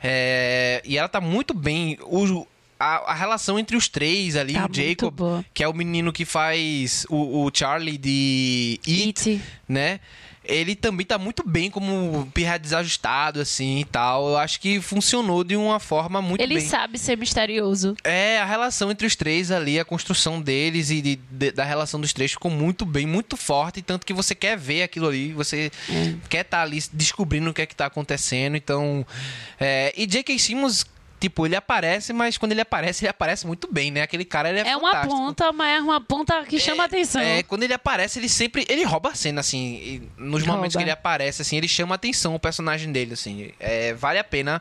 É, 0.00 0.80
e 0.85 0.96
ela 0.96 1.09
tá 1.09 1.20
muito 1.20 1.52
bem. 1.52 1.98
O, 2.02 2.46
a, 2.78 3.11
a 3.11 3.14
relação 3.14 3.59
entre 3.59 3.76
os 3.76 3.88
três 3.88 4.37
ali, 4.37 4.54
Tá 4.54 4.68
o 4.70 4.72
Jacob, 4.72 5.44
que 5.52 5.64
é 5.64 5.68
o 5.68 5.74
menino 5.74 6.12
que 6.12 6.24
faz 6.24 7.04
o, 7.11 7.44
o 7.44 7.50
Charlie 7.52 7.98
de 7.98 8.78
It, 8.87 9.30
It. 9.30 9.42
né? 9.68 9.98
Ele 10.42 10.74
também 10.74 11.05
tá 11.05 11.18
muito 11.18 11.46
bem 11.46 11.70
como 11.70 12.26
pirra 12.33 12.59
desajustado, 12.59 13.40
assim 13.40 13.81
e 13.81 13.85
tal. 13.85 14.31
Eu 14.31 14.38
acho 14.38 14.59
que 14.59 14.81
funcionou 14.81 15.44
de 15.44 15.55
uma 15.55 15.79
forma 15.79 16.22
muito 16.22 16.40
Ele 16.40 16.55
bem. 16.57 16.66
sabe 16.66 16.98
ser 16.98 17.16
misterioso. 17.18 17.94
É, 18.03 18.38
a 18.40 18.44
relação 18.46 18.90
entre 18.90 19.07
os 19.07 19.14
três 19.14 19.50
ali, 19.50 19.79
a 19.79 19.85
construção 19.85 20.40
deles 20.40 20.90
e 20.90 21.03
de- 21.03 21.16
de- 21.31 21.53
da 21.53 21.62
relação 21.62 22.00
dos 22.00 22.12
três 22.14 22.33
ficou 22.33 22.50
muito 22.50 22.87
bem, 22.87 23.07
muito 23.07 23.37
forte, 23.37 23.83
tanto 23.83 24.07
que 24.07 24.14
você 24.14 24.35
quer 24.35 24.57
ver 24.57 24.83
aquilo 24.83 25.09
ali, 25.09 25.33
você 25.35 25.70
É. 25.90 26.14
quer 26.29 26.40
estar 26.40 26.62
ali 26.62 26.83
descobrindo 26.92 27.50
o 27.50 27.55
que 27.55 27.61
é 27.62 27.66
que 27.66 27.76
tá 27.76 27.87
acontecendo, 27.87 28.57
então... 28.57 29.07
é, 29.61 29.92
e 29.94 30.07
J.K. 30.07 30.38
Simmons, 30.38 30.85
tipo, 31.20 31.44
ele 31.46 31.54
aparece, 31.54 32.12
mas 32.12 32.38
quando 32.38 32.52
ele 32.52 32.62
aparece, 32.62 33.04
ele 33.04 33.11
aparece 33.11 33.46
muito 33.46 33.70
bem, 33.70 33.90
né? 33.90 34.02
Aquele 34.02 34.24
cara, 34.24 34.48
ele 34.48 34.61
é, 34.61 34.68
É 34.68 34.76
uma 34.76 34.90
fantástico. 34.90 35.16
ponta, 35.16 35.52
mas 35.52 35.78
é 35.78 35.80
uma 35.83 36.00
ponta 36.00 36.42
que 36.44 36.59
chama 36.59 36.85
atenção. 36.85 37.20
É, 37.20 37.42
quando 37.42 37.62
ele 37.62 37.74
aparece, 37.74 38.18
ele 38.18 38.28
sempre. 38.28 38.64
Ele 38.68 38.83
rouba 38.85 39.11
a 39.11 39.14
cena, 39.14 39.40
assim. 39.40 39.59
e 39.59 40.02
nos 40.16 40.42
momentos 40.44 40.74
Rouba. 40.74 40.78
que 40.78 40.83
ele 40.85 40.90
aparece, 40.90 41.42
assim, 41.42 41.56
ele 41.56 41.68
chama 41.68 41.94
atenção 41.94 42.35
o 42.35 42.40
personagem 42.40 42.90
dele, 42.90 43.12
assim. 43.12 43.52
É, 43.61 43.92
vale 43.94 44.18
a 44.18 44.24
pena 44.24 44.61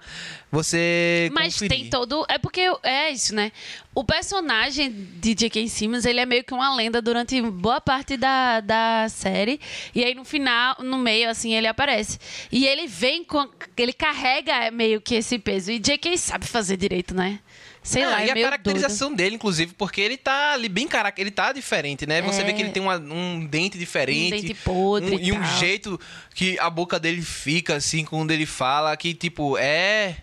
você. 0.51 1.29
Mas 1.33 1.53
conferir. 1.53 1.69
tem 1.77 1.89
todo. 1.89 2.25
É 2.27 2.37
porque 2.37 2.61
é 2.83 3.11
isso, 3.11 3.33
né? 3.33 3.51
O 3.95 4.03
personagem 4.03 4.89
de 5.19 5.33
J.K. 5.33 5.67
Simmons, 5.67 6.05
ele 6.05 6.19
é 6.19 6.25
meio 6.25 6.43
que 6.43 6.53
uma 6.53 6.73
lenda 6.75 7.01
durante 7.01 7.41
boa 7.41 7.81
parte 7.81 8.15
da, 8.17 8.59
da 8.59 9.07
série. 9.09 9.59
E 9.93 10.03
aí 10.03 10.13
no 10.15 10.23
final, 10.23 10.75
no 10.79 10.97
meio, 10.97 11.29
assim, 11.29 11.53
ele 11.53 11.67
aparece. 11.67 12.17
E 12.51 12.65
ele 12.65 12.87
vem 12.87 13.23
com. 13.23 13.47
Ele 13.77 13.93
carrega 13.93 14.71
meio 14.71 15.01
que 15.01 15.15
esse 15.15 15.37
peso. 15.39 15.71
E 15.71 15.79
J.K. 15.79 16.17
sabe 16.17 16.45
fazer 16.49 16.75
direito, 16.77 17.13
né? 17.13 17.39
Sei 17.81 18.03
É, 18.03 18.07
lá, 18.07 18.23
e 18.25 18.27
é 18.27 18.31
a 18.31 18.33
meio 18.33 18.45
caracterização 18.45 19.13
dele, 19.13 19.35
inclusive, 19.35 19.73
porque 19.77 20.01
ele 20.01 20.17
tá 20.17 20.51
ali 20.53 20.67
bem 20.67 20.87
cara, 20.87 21.13
ele 21.17 21.31
tá 21.31 21.53
diferente, 21.53 22.05
né? 22.05 22.21
Você 22.21 22.41
É. 22.41 22.43
vê 22.43 22.53
que 22.53 22.61
ele 22.61 22.71
tem 22.71 22.83
uma- 22.83 22.97
um 22.97 23.45
dente 23.45 23.77
diferente, 23.77 24.33
Um 24.35 24.41
dente 24.41 24.53
podre 24.55 25.15
um- 25.15 25.19
e 25.19 25.27
e 25.29 25.31
um 25.31 25.43
jeito 25.59 25.99
que 26.35 26.59
a 26.59 26.69
boca 26.69 26.99
dele 26.99 27.21
fica 27.21 27.75
assim 27.75 28.03
quando 28.03 28.31
ele 28.31 28.45
fala, 28.45 28.95
que 28.97 29.13
tipo 29.13 29.57
é, 29.57 30.17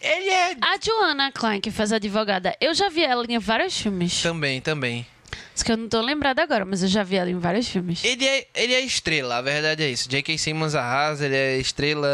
ele 0.00 0.28
é 0.28 0.54
doido. 0.54 0.64
A 0.64 0.78
Joanna 0.84 1.32
Klein, 1.32 1.60
que 1.60 1.70
faz 1.70 1.92
a 1.92 1.96
advogada, 1.96 2.54
eu 2.60 2.74
já 2.74 2.88
vi 2.88 3.02
ela 3.02 3.24
em 3.28 3.38
vários 3.38 3.80
filmes. 3.80 4.20
também, 4.22 4.60
também. 4.60 5.06
Isso 5.54 5.64
que 5.64 5.72
eu 5.72 5.76
não 5.76 5.88
tô 5.88 6.00
lembrada 6.00 6.42
agora, 6.42 6.64
mas 6.64 6.82
eu 6.82 6.88
já 6.88 7.02
vi 7.02 7.16
ela 7.16 7.28
em 7.30 7.38
vários 7.38 7.68
filmes. 7.68 8.02
Ele 8.04 8.24
é, 8.26 8.46
ele 8.54 8.72
é 8.74 8.80
estrela, 8.80 9.36
a 9.36 9.42
verdade 9.42 9.82
é 9.82 9.88
isso. 9.90 10.08
J.K. 10.08 10.38
Simmons 10.38 10.74
arrasa, 10.74 11.26
ele 11.26 11.34
é 11.36 11.58
estrela, 11.58 12.08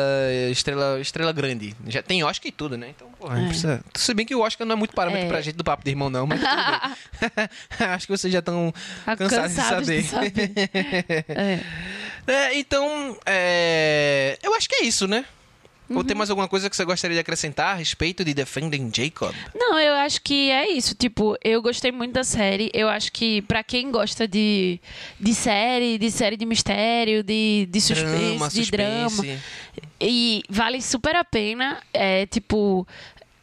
estrela, 0.50 0.98
estrela 1.00 1.32
grande. 1.32 1.74
Já 1.86 2.02
tem 2.02 2.24
Oscar 2.24 2.48
e 2.48 2.52
tudo, 2.52 2.76
né? 2.78 2.88
Então, 2.94 3.08
porra, 3.18 3.38
não 3.38 3.48
precisa. 3.48 3.84
Se 3.94 4.14
bem 4.14 4.24
que 4.24 4.34
o 4.34 4.40
Oscar 4.40 4.66
não 4.66 4.74
é 4.74 4.78
muito 4.78 4.94
parâmetro 4.94 5.26
É. 5.26 5.28
pra 5.28 5.40
gente 5.40 5.56
do 5.56 5.64
papo 5.64 5.84
de 5.84 5.90
irmão, 5.90 6.08
não, 6.10 6.26
mas 6.26 6.40
tudo 6.40 6.50
bem. 6.50 7.48
Acho 7.88 8.06
que 8.06 8.16
vocês 8.16 8.32
já 8.32 8.38
estão 8.40 8.72
cansados, 9.04 9.54
cansados 9.54 9.86
de 9.86 10.02
de 10.02 10.08
saber. 10.08 10.50
É. 11.28 11.60
É, 12.26 12.58
então, 12.58 13.18
é, 13.26 14.38
eu 14.42 14.54
acho 14.54 14.66
que 14.66 14.76
é 14.76 14.84
isso, 14.84 15.06
né? 15.06 15.26
Ou 15.90 15.96
Uhum. 15.98 16.04
tem 16.04 16.16
mais 16.16 16.30
alguma 16.30 16.48
coisa 16.48 16.70
que 16.70 16.74
você 16.74 16.84
gostaria 16.84 17.14
de 17.14 17.20
acrescentar 17.20 17.74
a 17.74 17.74
respeito 17.74 18.24
de 18.24 18.32
Defending 18.32 18.90
Jacob? 18.94 19.34
Não, 19.54 19.78
eu 19.78 19.94
acho 19.96 20.22
que 20.22 20.50
é 20.50 20.70
isso. 20.70 20.94
Tipo, 20.94 21.36
eu 21.44 21.60
gostei 21.60 21.92
muito 21.92 22.12
da 22.14 22.24
série. 22.24 22.70
Eu 22.72 22.88
acho 22.88 23.12
que 23.12 23.42
pra 23.42 23.62
quem 23.62 23.90
gosta 23.90 24.26
de, 24.26 24.80
de 25.20 25.34
série, 25.34 25.98
de 25.98 26.10
série 26.10 26.36
de 26.38 26.46
mistério, 26.46 27.22
de, 27.22 27.68
de 27.70 27.80
suspense, 27.82 28.14
Drama, 28.38 28.48
de 28.48 28.70
drama, 28.70 29.40
e 30.00 30.42
vale 30.48 30.80
super 30.80 31.14
a 31.16 31.24
pena. 31.24 31.82
É 31.92 32.24
tipo, 32.26 32.86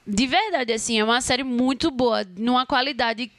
de 0.07 0.25
verdade, 0.25 0.73
assim, 0.73 0.99
é 0.99 1.03
uma 1.03 1.21
série 1.21 1.43
muito 1.43 1.91
boa, 1.91 2.25
numa 2.37 2.65
qualidade 2.65 3.31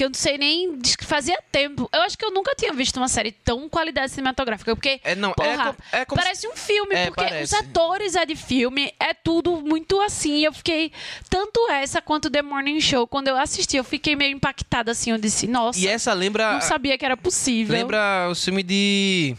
que 0.00 0.04
eu 0.04 0.08
não 0.08 0.14
sei 0.14 0.38
nem. 0.38 0.78
Fazia 1.02 1.38
tempo. 1.52 1.86
Eu 1.92 2.00
acho 2.00 2.16
que 2.16 2.24
eu 2.24 2.30
nunca 2.30 2.54
tinha 2.54 2.72
visto 2.72 2.96
uma 2.96 3.08
série 3.08 3.32
tão 3.32 3.68
qualidade 3.68 4.10
cinematográfica. 4.12 4.74
Porque. 4.74 4.98
É, 5.04 5.14
não, 5.14 5.30
é 5.32 5.34
porra, 5.34 5.74
com- 5.74 5.82
é 5.96 6.04
como 6.06 6.22
parece 6.22 6.48
um 6.48 6.56
filme, 6.56 6.94
É, 6.94 7.06
porque 7.06 7.22
parece. 7.22 7.54
os 7.54 7.60
atores 7.60 8.14
é 8.16 8.24
de 8.24 8.34
filme, 8.34 8.92
é 8.98 9.12
tudo 9.12 9.60
muito 9.60 10.00
assim. 10.00 10.42
Eu 10.42 10.52
fiquei. 10.54 10.90
Tanto 11.28 11.68
essa 11.70 12.00
quanto 12.00 12.30
The 12.30 12.40
Morning 12.40 12.80
Show, 12.80 13.06
quando 13.06 13.28
eu 13.28 13.36
assisti, 13.36 13.76
eu 13.76 13.84
fiquei 13.84 14.16
meio 14.16 14.32
impactada 14.34 14.92
assim. 14.92 15.10
Eu 15.10 15.18
disse, 15.18 15.46
nossa, 15.46 15.78
E 15.78 15.86
essa 15.86 16.12
lembra. 16.14 16.54
não 16.54 16.60
sabia 16.62 16.96
que 16.96 17.04
era 17.04 17.16
possível. 17.16 17.74
Lembra 17.76 18.28
o 18.30 18.34
filme 18.34 18.62
de. 18.62 19.36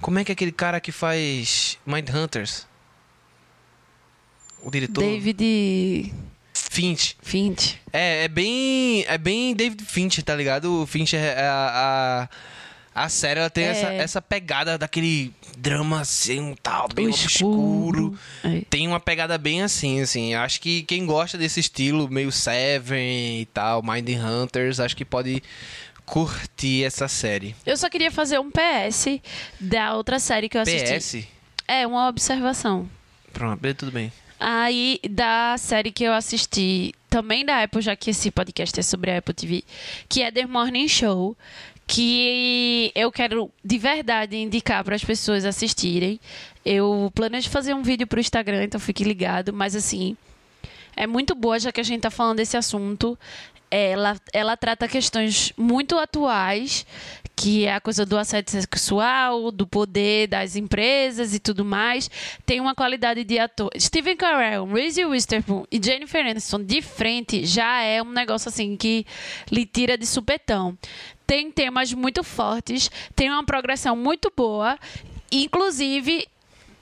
Como 0.00 0.18
é 0.18 0.24
que 0.24 0.32
é 0.32 0.34
aquele 0.34 0.52
cara 0.52 0.80
que 0.80 0.90
faz 0.90 1.78
Mindhunters? 1.84 2.66
O 4.62 4.70
diretor? 4.70 5.02
David 5.04 6.14
Finch. 6.68 7.16
Finch. 7.22 7.76
É, 7.92 8.24
é 8.24 8.28
bem. 8.28 9.04
É 9.08 9.16
bem 9.18 9.54
David 9.54 9.84
Finch, 9.84 10.22
tá 10.22 10.34
ligado? 10.34 10.82
O 10.82 10.86
Finch 10.86 11.14
é 11.16 11.36
a. 11.46 12.28
A, 12.94 13.04
a 13.04 13.08
série 13.08 13.38
ela 13.40 13.48
tem 13.48 13.64
É. 13.64 13.68
essa, 13.68 13.86
essa 13.92 14.22
pegada 14.22 14.76
daquele 14.76 15.32
drama 15.56 16.00
assim, 16.00 16.54
tal, 16.62 16.88
bem 16.92 17.08
obscuro. 17.08 18.16
escuro. 18.16 18.18
É. 18.58 18.62
Tem 18.68 18.86
uma 18.88 18.98
pegada 19.00 19.38
bem 19.38 19.62
assim, 19.62 20.00
assim. 20.00 20.34
Acho 20.34 20.60
que 20.60 20.82
quem 20.82 21.06
gosta 21.06 21.38
desse 21.38 21.60
estilo, 21.60 22.08
meio 22.10 22.32
Seven 22.32 23.40
e 23.42 23.46
tal, 23.46 23.80
Mind 23.82 24.08
Hunters, 24.08 24.80
acho 24.80 24.96
que 24.96 25.04
pode 25.04 25.40
curtir 26.04 26.84
essa 26.84 27.06
série. 27.06 27.54
Eu 27.64 27.76
só 27.76 27.88
queria 27.88 28.10
fazer 28.10 28.40
um 28.40 28.50
PS 28.50 29.20
da 29.60 29.94
outra 29.94 30.18
série 30.18 30.48
que 30.48 30.56
eu 30.58 30.62
assisti. 30.62 31.22
PS? 31.22 31.28
É, 31.68 31.86
uma 31.86 32.08
observação. 32.08 32.90
Pronto, 33.32 33.74
tudo 33.74 33.92
bem. 33.92 34.12
Aí, 34.42 34.98
da 35.10 35.56
série 35.58 35.92
que 35.92 36.02
eu 36.02 36.14
assisti, 36.14 36.94
também 37.10 37.44
da 37.44 37.62
Apple, 37.62 37.82
já 37.82 37.94
que 37.94 38.08
esse 38.08 38.30
podcast 38.30 38.80
é 38.80 38.82
sobre 38.82 39.10
a 39.10 39.18
Apple 39.18 39.34
TV, 39.34 39.62
que 40.08 40.22
é 40.22 40.32
The 40.32 40.46
Morning 40.46 40.88
Show, 40.88 41.36
que 41.86 42.90
eu 42.94 43.12
quero 43.12 43.50
de 43.62 43.76
verdade 43.76 44.36
indicar 44.36 44.82
para 44.82 44.94
as 44.94 45.04
pessoas 45.04 45.44
assistirem. 45.44 46.18
Eu 46.64 47.12
planejo 47.14 47.50
fazer 47.50 47.74
um 47.74 47.82
vídeo 47.82 48.06
pro 48.06 48.18
Instagram, 48.18 48.64
então 48.64 48.80
fique 48.80 49.04
ligado, 49.04 49.52
mas 49.52 49.76
assim, 49.76 50.16
é 50.96 51.06
muito 51.06 51.34
boa, 51.34 51.58
já 51.58 51.70
que 51.70 51.80
a 51.80 51.84
gente 51.84 52.00
tá 52.00 52.10
falando 52.10 52.38
desse 52.38 52.56
assunto. 52.56 53.18
Ela, 53.70 54.16
ela 54.32 54.56
trata 54.56 54.88
questões 54.88 55.52
muito 55.56 55.96
atuais, 55.96 56.84
que 57.36 57.64
é 57.64 57.74
a 57.74 57.80
coisa 57.80 58.04
do 58.04 58.18
assédio 58.18 58.50
sexual, 58.50 59.50
do 59.50 59.66
poder 59.66 60.26
das 60.26 60.56
empresas 60.56 61.34
e 61.34 61.38
tudo 61.38 61.64
mais. 61.64 62.10
Tem 62.44 62.60
uma 62.60 62.74
qualidade 62.74 63.24
de 63.24 63.38
ator. 63.38 63.70
Steven 63.78 64.16
Carell, 64.16 64.66
Reese 64.66 65.04
Witherspoon 65.04 65.64
e 65.70 65.80
Jennifer 65.82 66.26
Aniston 66.26 66.62
de 66.62 66.82
frente 66.82 67.46
já 67.46 67.80
é 67.82 68.02
um 68.02 68.10
negócio 68.10 68.48
assim 68.48 68.76
que 68.76 69.06
lhe 69.50 69.64
tira 69.64 69.96
de 69.96 70.04
supetão. 70.04 70.76
Tem 71.26 71.50
temas 71.50 71.94
muito 71.94 72.22
fortes, 72.24 72.90
tem 73.14 73.30
uma 73.30 73.44
progressão 73.44 73.96
muito 73.96 74.32
boa. 74.36 74.78
Inclusive, 75.32 76.26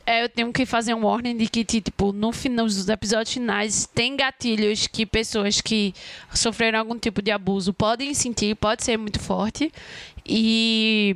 é, 0.08 0.24
eu 0.24 0.28
tenho 0.30 0.50
que 0.54 0.64
fazer 0.64 0.94
um 0.94 1.04
warning 1.04 1.36
de 1.36 1.46
que, 1.46 1.62
tipo, 1.62 2.12
no 2.12 2.32
final 2.32 2.64
dos 2.64 2.88
episódios 2.88 3.34
finais, 3.34 3.84
tem 3.84 4.16
gatilhos 4.16 4.86
que 4.86 5.04
pessoas 5.04 5.60
que 5.60 5.94
sofreram 6.32 6.78
algum 6.78 6.98
tipo 6.98 7.20
de 7.20 7.30
abuso 7.30 7.74
podem 7.74 8.14
sentir, 8.14 8.56
pode 8.56 8.82
ser 8.84 8.96
muito 8.96 9.20
forte. 9.20 9.70
E. 10.24 11.14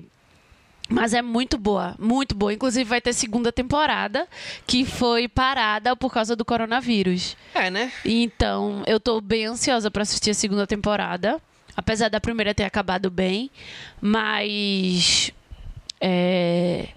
Mas 0.91 1.15
é 1.15 1.23
muito 1.23 1.57
boa, 1.57 1.95
muito 1.99 2.35
boa. 2.35 2.53
Inclusive, 2.53 2.85
vai 2.85 3.01
ter 3.01 3.15
segunda 3.15 3.51
temporada, 3.51 4.29
que 4.67 4.85
foi 4.85 5.27
parada 5.27 5.97
por 5.97 6.13
causa 6.13 6.37
do 6.37 6.45
coronavírus. 6.45 7.35
É, 7.55 7.71
né? 7.71 7.91
Então, 8.05 8.83
eu 8.87 9.01
tô 9.01 9.23
bem 9.23 9.47
ansiosa 9.47 9.91
pra 9.91 10.03
assistir 10.03 10.33
a 10.33 10.35
segunda 10.35 10.67
temporada. 10.67 11.41
Apesar 11.75 12.11
da 12.11 12.21
primeira 12.21 12.53
ter 12.53 12.65
acabado 12.65 13.11
bem. 13.11 13.51
Mas. 14.03 15.33
É. 15.99 16.89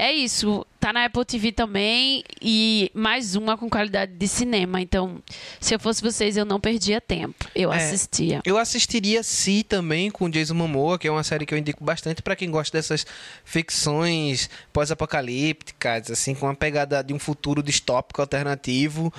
é 0.00 0.12
isso. 0.12 0.66
Tá 0.80 0.94
na 0.94 1.04
Apple 1.04 1.24
TV 1.26 1.52
também 1.52 2.24
e 2.40 2.90
mais 2.94 3.36
uma 3.36 3.54
com 3.58 3.68
qualidade 3.68 4.12
de 4.14 4.26
cinema. 4.26 4.80
Então, 4.80 5.22
se 5.60 5.74
eu 5.74 5.78
fosse 5.78 6.00
vocês, 6.00 6.38
eu 6.38 6.46
não 6.46 6.58
perdia 6.58 7.02
tempo. 7.02 7.46
Eu 7.54 7.70
É. 7.70 7.76
assistia. 7.76 8.40
Eu 8.46 8.56
assistiria 8.56 9.22
Si 9.22 9.62
também 9.62 10.10
com 10.10 10.30
Jason 10.30 10.54
Momoa, 10.54 10.98
que 10.98 11.06
é 11.06 11.10
uma 11.10 11.22
série 11.22 11.44
que 11.44 11.52
eu 11.52 11.58
indico 11.58 11.84
bastante 11.84 12.22
pra 12.22 12.34
quem 12.34 12.50
gosta 12.50 12.78
dessas 12.78 13.04
ficções 13.44 14.48
pós-apocalípticas, 14.72 16.10
assim, 16.10 16.34
com 16.34 16.46
uma 16.46 16.54
pegada 16.54 17.02
de 17.04 17.12
um 17.12 17.18
futuro 17.18 17.62
distópico 17.62 18.20
alternativo. 18.22 19.12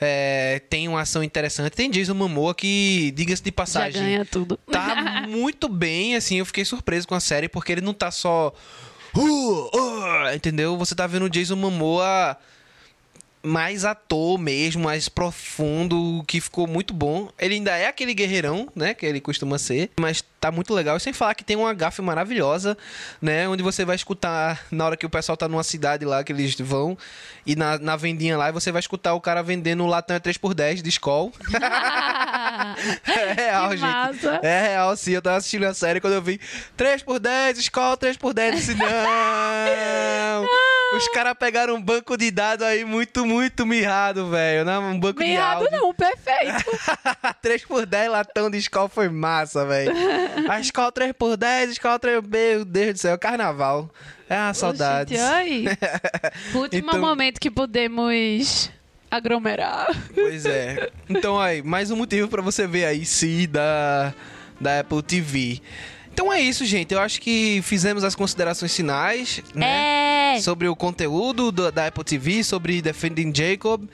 É, 0.00 0.60
tem 0.70 0.86
uma 0.86 1.00
ação 1.00 1.24
interessante. 1.24 1.70
Tem 1.72 1.90
Jason 1.90 2.14
Momoa 2.14 2.54
que, 2.54 3.10
diga-se 3.16 3.42
de 3.42 3.50
Já 3.50 3.54
passagem, 3.54 4.00
ganha 4.02 4.24
tudo. 4.24 4.56
tá 4.70 5.24
muito 5.28 5.68
bem, 5.68 6.14
assim, 6.14 6.36
eu 6.38 6.46
fiquei 6.46 6.64
surpreso 6.64 7.08
com 7.08 7.16
a 7.16 7.20
série, 7.20 7.48
porque 7.48 7.72
ele 7.72 7.80
não 7.80 7.92
tá 7.92 8.12
só. 8.12 8.52
"Uh, 9.16 9.70
uh", 9.76 10.34
entendeu? 10.34 10.76
Você 10.76 10.94
tá 10.94 11.06
vendo 11.06 11.24
o 11.26 11.30
Jason 11.30 11.56
Momoa 11.56 12.36
mais 13.42 13.84
ator 13.84 14.38
mesmo, 14.38 14.82
mais 14.84 15.08
profundo, 15.08 16.22
que 16.26 16.40
ficou 16.40 16.66
muito 16.66 16.92
bom. 16.92 17.28
Ele 17.38 17.54
ainda 17.54 17.76
é 17.76 17.86
aquele 17.86 18.12
guerreirão, 18.14 18.68
né, 18.74 18.94
que 18.94 19.06
ele 19.06 19.20
costuma 19.20 19.58
ser, 19.58 19.90
mas 19.98 20.22
tá 20.40 20.50
muito 20.50 20.74
legal. 20.74 20.96
E 20.96 21.00
sem 21.00 21.12
falar 21.12 21.34
que 21.34 21.44
tem 21.44 21.56
uma 21.56 21.72
gafe 21.74 22.02
maravilhosa, 22.02 22.76
né, 23.22 23.48
onde 23.48 23.62
você 23.62 23.84
vai 23.84 23.96
escutar 23.96 24.64
na 24.70 24.86
hora 24.86 24.96
que 24.96 25.06
o 25.06 25.10
pessoal 25.10 25.36
tá 25.36 25.48
numa 25.48 25.62
cidade 25.62 26.04
lá 26.04 26.22
que 26.24 26.32
eles 26.32 26.54
vão 26.58 26.96
e 27.46 27.54
na, 27.56 27.78
na 27.78 27.96
vendinha 27.96 28.36
lá, 28.36 28.48
e 28.48 28.52
você 28.52 28.70
vai 28.70 28.80
escutar 28.80 29.14
o 29.14 29.20
cara 29.20 29.42
vendendo 29.42 29.82
o 29.84 29.86
latão 29.86 30.16
é 30.16 30.20
3x10 30.20 30.82
de 30.82 30.88
Skol. 30.90 31.32
É 33.06 33.32
real, 33.32 33.70
Que 33.70 33.76
gente. 33.76 33.86
massa. 33.88 34.40
É 34.42 34.68
real, 34.68 34.96
sim. 34.96 35.12
Eu 35.12 35.22
tava 35.22 35.36
assistindo 35.36 35.64
a 35.64 35.74
série 35.74 36.00
quando 36.00 36.14
eu 36.14 36.22
vi 36.22 36.40
3x10, 36.76 37.58
escola 37.58 37.96
3x10. 37.96 38.46
Eu 38.46 38.54
disse, 38.54 38.74
não! 38.76 38.86
Os 40.94 41.08
caras 41.08 41.34
pegaram 41.38 41.74
um 41.74 41.82
banco 41.82 42.16
de 42.16 42.30
dados 42.30 42.64
aí 42.66 42.84
muito, 42.84 43.26
muito 43.26 43.66
mirrado, 43.66 44.28
velho. 44.30 44.64
né? 44.64 44.78
Um 44.78 44.98
banco 44.98 45.18
Bem 45.20 45.32
de 45.32 45.36
áudio. 45.36 45.70
não, 45.70 45.92
perfeito. 45.94 46.64
3x10 47.44 48.08
latão 48.08 48.50
de 48.50 48.58
escola 48.58 48.88
foi 48.88 49.08
massa, 49.08 49.64
velho. 49.66 49.92
A 50.50 50.58
escola 50.60 50.90
3x10, 50.90 51.68
escola 51.70 51.98
3 51.98 52.22
Meu 52.26 52.64
Deus 52.64 52.92
do 52.94 52.98
céu, 52.98 53.18
carnaval. 53.18 53.90
É 54.28 54.36
uma 54.36 54.54
saudade. 54.54 55.14
Gente, 55.16 55.22
ai. 55.22 55.64
Último 56.54 56.88
Então- 56.88 57.00
momento 57.00 57.38
que 57.40 57.50
podemos 57.50 58.70
aglomerar. 59.10 59.86
Pois 60.14 60.44
é. 60.46 60.90
Então 61.08 61.40
aí, 61.40 61.62
mais 61.62 61.90
um 61.90 61.96
motivo 61.96 62.28
pra 62.28 62.42
você 62.42 62.66
ver 62.66 62.84
aí 62.84 63.04
se 63.06 63.46
da, 63.46 64.12
da 64.60 64.80
Apple 64.80 65.02
TV. 65.02 65.60
Então 66.12 66.32
é 66.32 66.40
isso, 66.40 66.64
gente. 66.66 66.92
Eu 66.92 67.00
acho 67.00 67.20
que 67.20 67.60
fizemos 67.62 68.02
as 68.04 68.14
considerações 68.14 68.74
finais, 68.74 69.40
né? 69.54 69.66
É. 69.66 70.17
Sobre 70.40 70.68
o 70.68 70.76
conteúdo 70.76 71.50
do- 71.50 71.70
da 71.72 71.86
Apple 71.86 72.04
TV, 72.04 72.44
sobre 72.44 72.80
Defending 72.82 73.32
Jacob. 73.34 73.84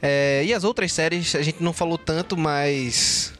É, 0.00 0.42
e 0.44 0.54
as 0.54 0.64
outras 0.64 0.92
séries, 0.92 1.34
a 1.34 1.42
gente 1.42 1.62
não 1.62 1.72
falou 1.72 1.98
tanto, 1.98 2.36
mas. 2.36 3.32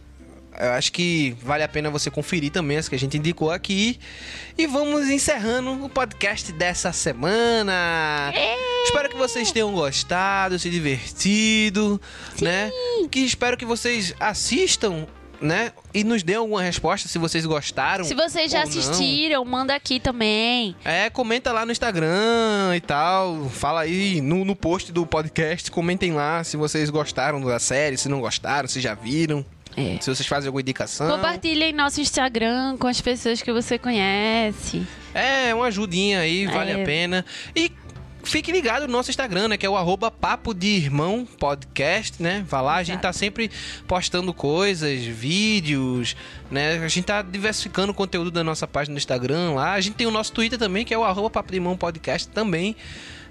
Eu 0.60 0.72
acho 0.72 0.92
que 0.92 1.34
vale 1.42 1.62
a 1.62 1.68
pena 1.68 1.88
você 1.88 2.10
conferir 2.10 2.52
também 2.52 2.76
as 2.76 2.86
que 2.86 2.94
a 2.94 2.98
gente 2.98 3.16
indicou 3.16 3.50
aqui. 3.50 3.98
E 4.56 4.66
vamos 4.66 5.08
encerrando 5.08 5.82
o 5.84 5.88
podcast 5.88 6.52
dessa 6.52 6.92
semana. 6.92 8.30
Espero 8.84 9.08
que 9.08 9.16
vocês 9.16 9.50
tenham 9.50 9.72
gostado, 9.72 10.58
se 10.58 10.68
divertido, 10.68 11.98
né? 12.40 12.70
Que 13.10 13.20
espero 13.20 13.56
que 13.56 13.64
vocês 13.64 14.14
assistam, 14.20 15.06
né? 15.42 15.72
E 15.92 16.04
nos 16.04 16.22
dêem 16.22 16.38
alguma 16.38 16.62
resposta 16.62 17.08
se 17.08 17.18
vocês 17.18 17.44
gostaram. 17.44 18.04
Se 18.04 18.14
vocês 18.14 18.50
já 18.50 18.60
ou 18.60 18.64
não. 18.64 18.70
assistiram, 18.70 19.44
manda 19.44 19.74
aqui 19.74 19.98
também. 20.00 20.74
É, 20.84 21.10
comenta 21.10 21.52
lá 21.52 21.66
no 21.66 21.72
Instagram 21.72 22.74
e 22.76 22.80
tal. 22.80 23.48
Fala 23.50 23.80
aí 23.82 24.20
no, 24.20 24.44
no 24.44 24.54
post 24.56 24.92
do 24.92 25.04
podcast. 25.04 25.70
Comentem 25.70 26.12
lá 26.12 26.42
se 26.44 26.56
vocês 26.56 26.88
gostaram 26.88 27.40
da 27.44 27.58
série, 27.58 27.96
se 27.98 28.08
não 28.08 28.20
gostaram, 28.20 28.68
se 28.68 28.80
já 28.80 28.94
viram. 28.94 29.44
É. 29.76 29.96
Se 30.00 30.14
vocês 30.14 30.26
fazem 30.26 30.48
alguma 30.48 30.60
indicação. 30.60 31.10
Compartilhem 31.10 31.72
nosso 31.72 31.98
Instagram 32.00 32.76
com 32.78 32.86
as 32.86 33.00
pessoas 33.00 33.40
que 33.40 33.50
você 33.52 33.78
conhece. 33.78 34.86
É, 35.14 35.54
uma 35.54 35.66
ajudinha 35.66 36.20
aí, 36.20 36.46
vale 36.46 36.72
É. 36.72 36.82
a 36.82 36.84
pena. 36.86 37.24
E 37.56 37.70
fique 38.22 38.52
ligado 38.52 38.86
no 38.86 38.92
nosso 38.92 39.10
Instagram, 39.10 39.48
né? 39.48 39.56
Que 39.56 39.66
é 39.66 39.70
o 39.70 39.76
arroba 39.76 40.10
Papo 40.10 40.54
de 40.54 40.68
Irmão 40.68 41.26
Podcast, 41.38 42.22
né? 42.22 42.44
Vai 42.48 42.62
lá, 42.62 42.76
a 42.76 42.82
gente 42.82 43.00
tá 43.00 43.12
sempre 43.12 43.50
postando 43.86 44.32
coisas, 44.32 45.02
vídeos, 45.04 46.16
né? 46.50 46.78
A 46.84 46.88
gente 46.88 47.04
tá 47.04 47.22
diversificando 47.22 47.92
o 47.92 47.94
conteúdo 47.94 48.30
da 48.30 48.44
nossa 48.44 48.66
página 48.66 48.94
no 48.94 48.98
Instagram 48.98 49.52
lá. 49.54 49.72
A 49.72 49.80
gente 49.80 49.94
tem 49.94 50.06
o 50.06 50.10
nosso 50.10 50.32
Twitter 50.32 50.58
também, 50.58 50.84
que 50.84 50.94
é 50.94 50.98
o 50.98 51.04
arroba 51.04 51.30
Papo 51.30 51.50
de 51.50 51.56
Irmão 51.56 51.76
Podcast 51.76 52.28
também, 52.28 52.76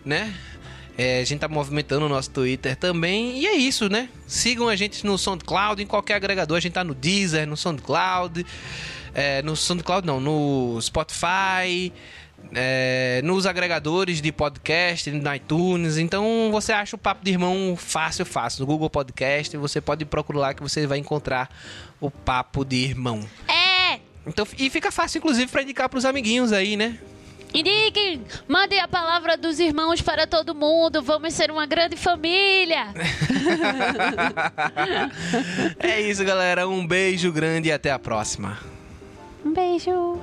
né? 0.05 0.33
É, 0.97 1.21
a 1.21 1.23
gente 1.23 1.39
tá 1.39 1.47
movimentando 1.47 2.05
o 2.05 2.09
nosso 2.09 2.29
Twitter 2.29 2.75
também. 2.75 3.39
E 3.39 3.47
é 3.47 3.55
isso, 3.55 3.89
né? 3.89 4.09
Sigam 4.27 4.67
a 4.67 4.75
gente 4.75 5.05
no 5.05 5.17
SoundCloud, 5.17 5.81
em 5.81 5.87
qualquer 5.87 6.15
agregador. 6.15 6.57
A 6.57 6.59
gente 6.59 6.73
tá 6.73 6.83
no 6.83 6.93
Deezer, 6.93 7.47
no 7.47 7.55
SoundCloud. 7.57 8.45
é, 9.13 9.41
no 9.41 9.55
SoundCloud 9.55 10.05
não, 10.05 10.19
no 10.19 10.79
Spotify. 10.81 11.91
É, 12.53 13.21
nos 13.23 13.45
agregadores 13.45 14.21
de 14.21 14.31
podcast, 14.31 15.09
no 15.11 15.35
iTunes. 15.35 15.97
Então 15.97 16.49
você 16.51 16.73
acha 16.73 16.95
o 16.95 16.99
Papo 16.99 17.23
de 17.23 17.31
Irmão 17.31 17.75
fácil, 17.77 18.25
fácil. 18.25 18.61
No 18.61 18.67
Google 18.67 18.89
Podcast, 18.89 19.55
você 19.57 19.79
pode 19.79 20.05
procurar 20.05 20.39
lá 20.39 20.53
que 20.53 20.61
você 20.61 20.87
vai 20.87 20.97
encontrar 20.97 21.49
o 21.99 22.09
Papo 22.09 22.65
de 22.65 22.77
Irmão. 22.77 23.21
É! 23.47 23.99
Então, 24.25 24.47
e 24.57 24.69
fica 24.69 24.91
fácil, 24.91 25.17
inclusive, 25.17 25.51
para 25.51 25.63
indicar 25.63 25.89
pros 25.89 26.05
amiguinhos 26.05 26.51
aí, 26.51 26.77
né? 26.77 26.99
Indiquem! 27.53 28.23
Mandem 28.47 28.79
a 28.79 28.87
palavra 28.87 29.35
dos 29.35 29.59
irmãos 29.59 30.01
para 30.01 30.25
todo 30.25 30.55
mundo. 30.55 31.01
Vamos 31.01 31.33
ser 31.33 31.51
uma 31.51 31.65
grande 31.65 31.97
família. 31.97 32.93
é 35.79 35.99
isso, 36.01 36.23
galera. 36.23 36.67
Um 36.67 36.87
beijo 36.87 37.31
grande 37.31 37.67
e 37.67 37.71
até 37.71 37.91
a 37.91 37.99
próxima. 37.99 38.57
Um 39.43 39.51
beijo. 39.51 40.21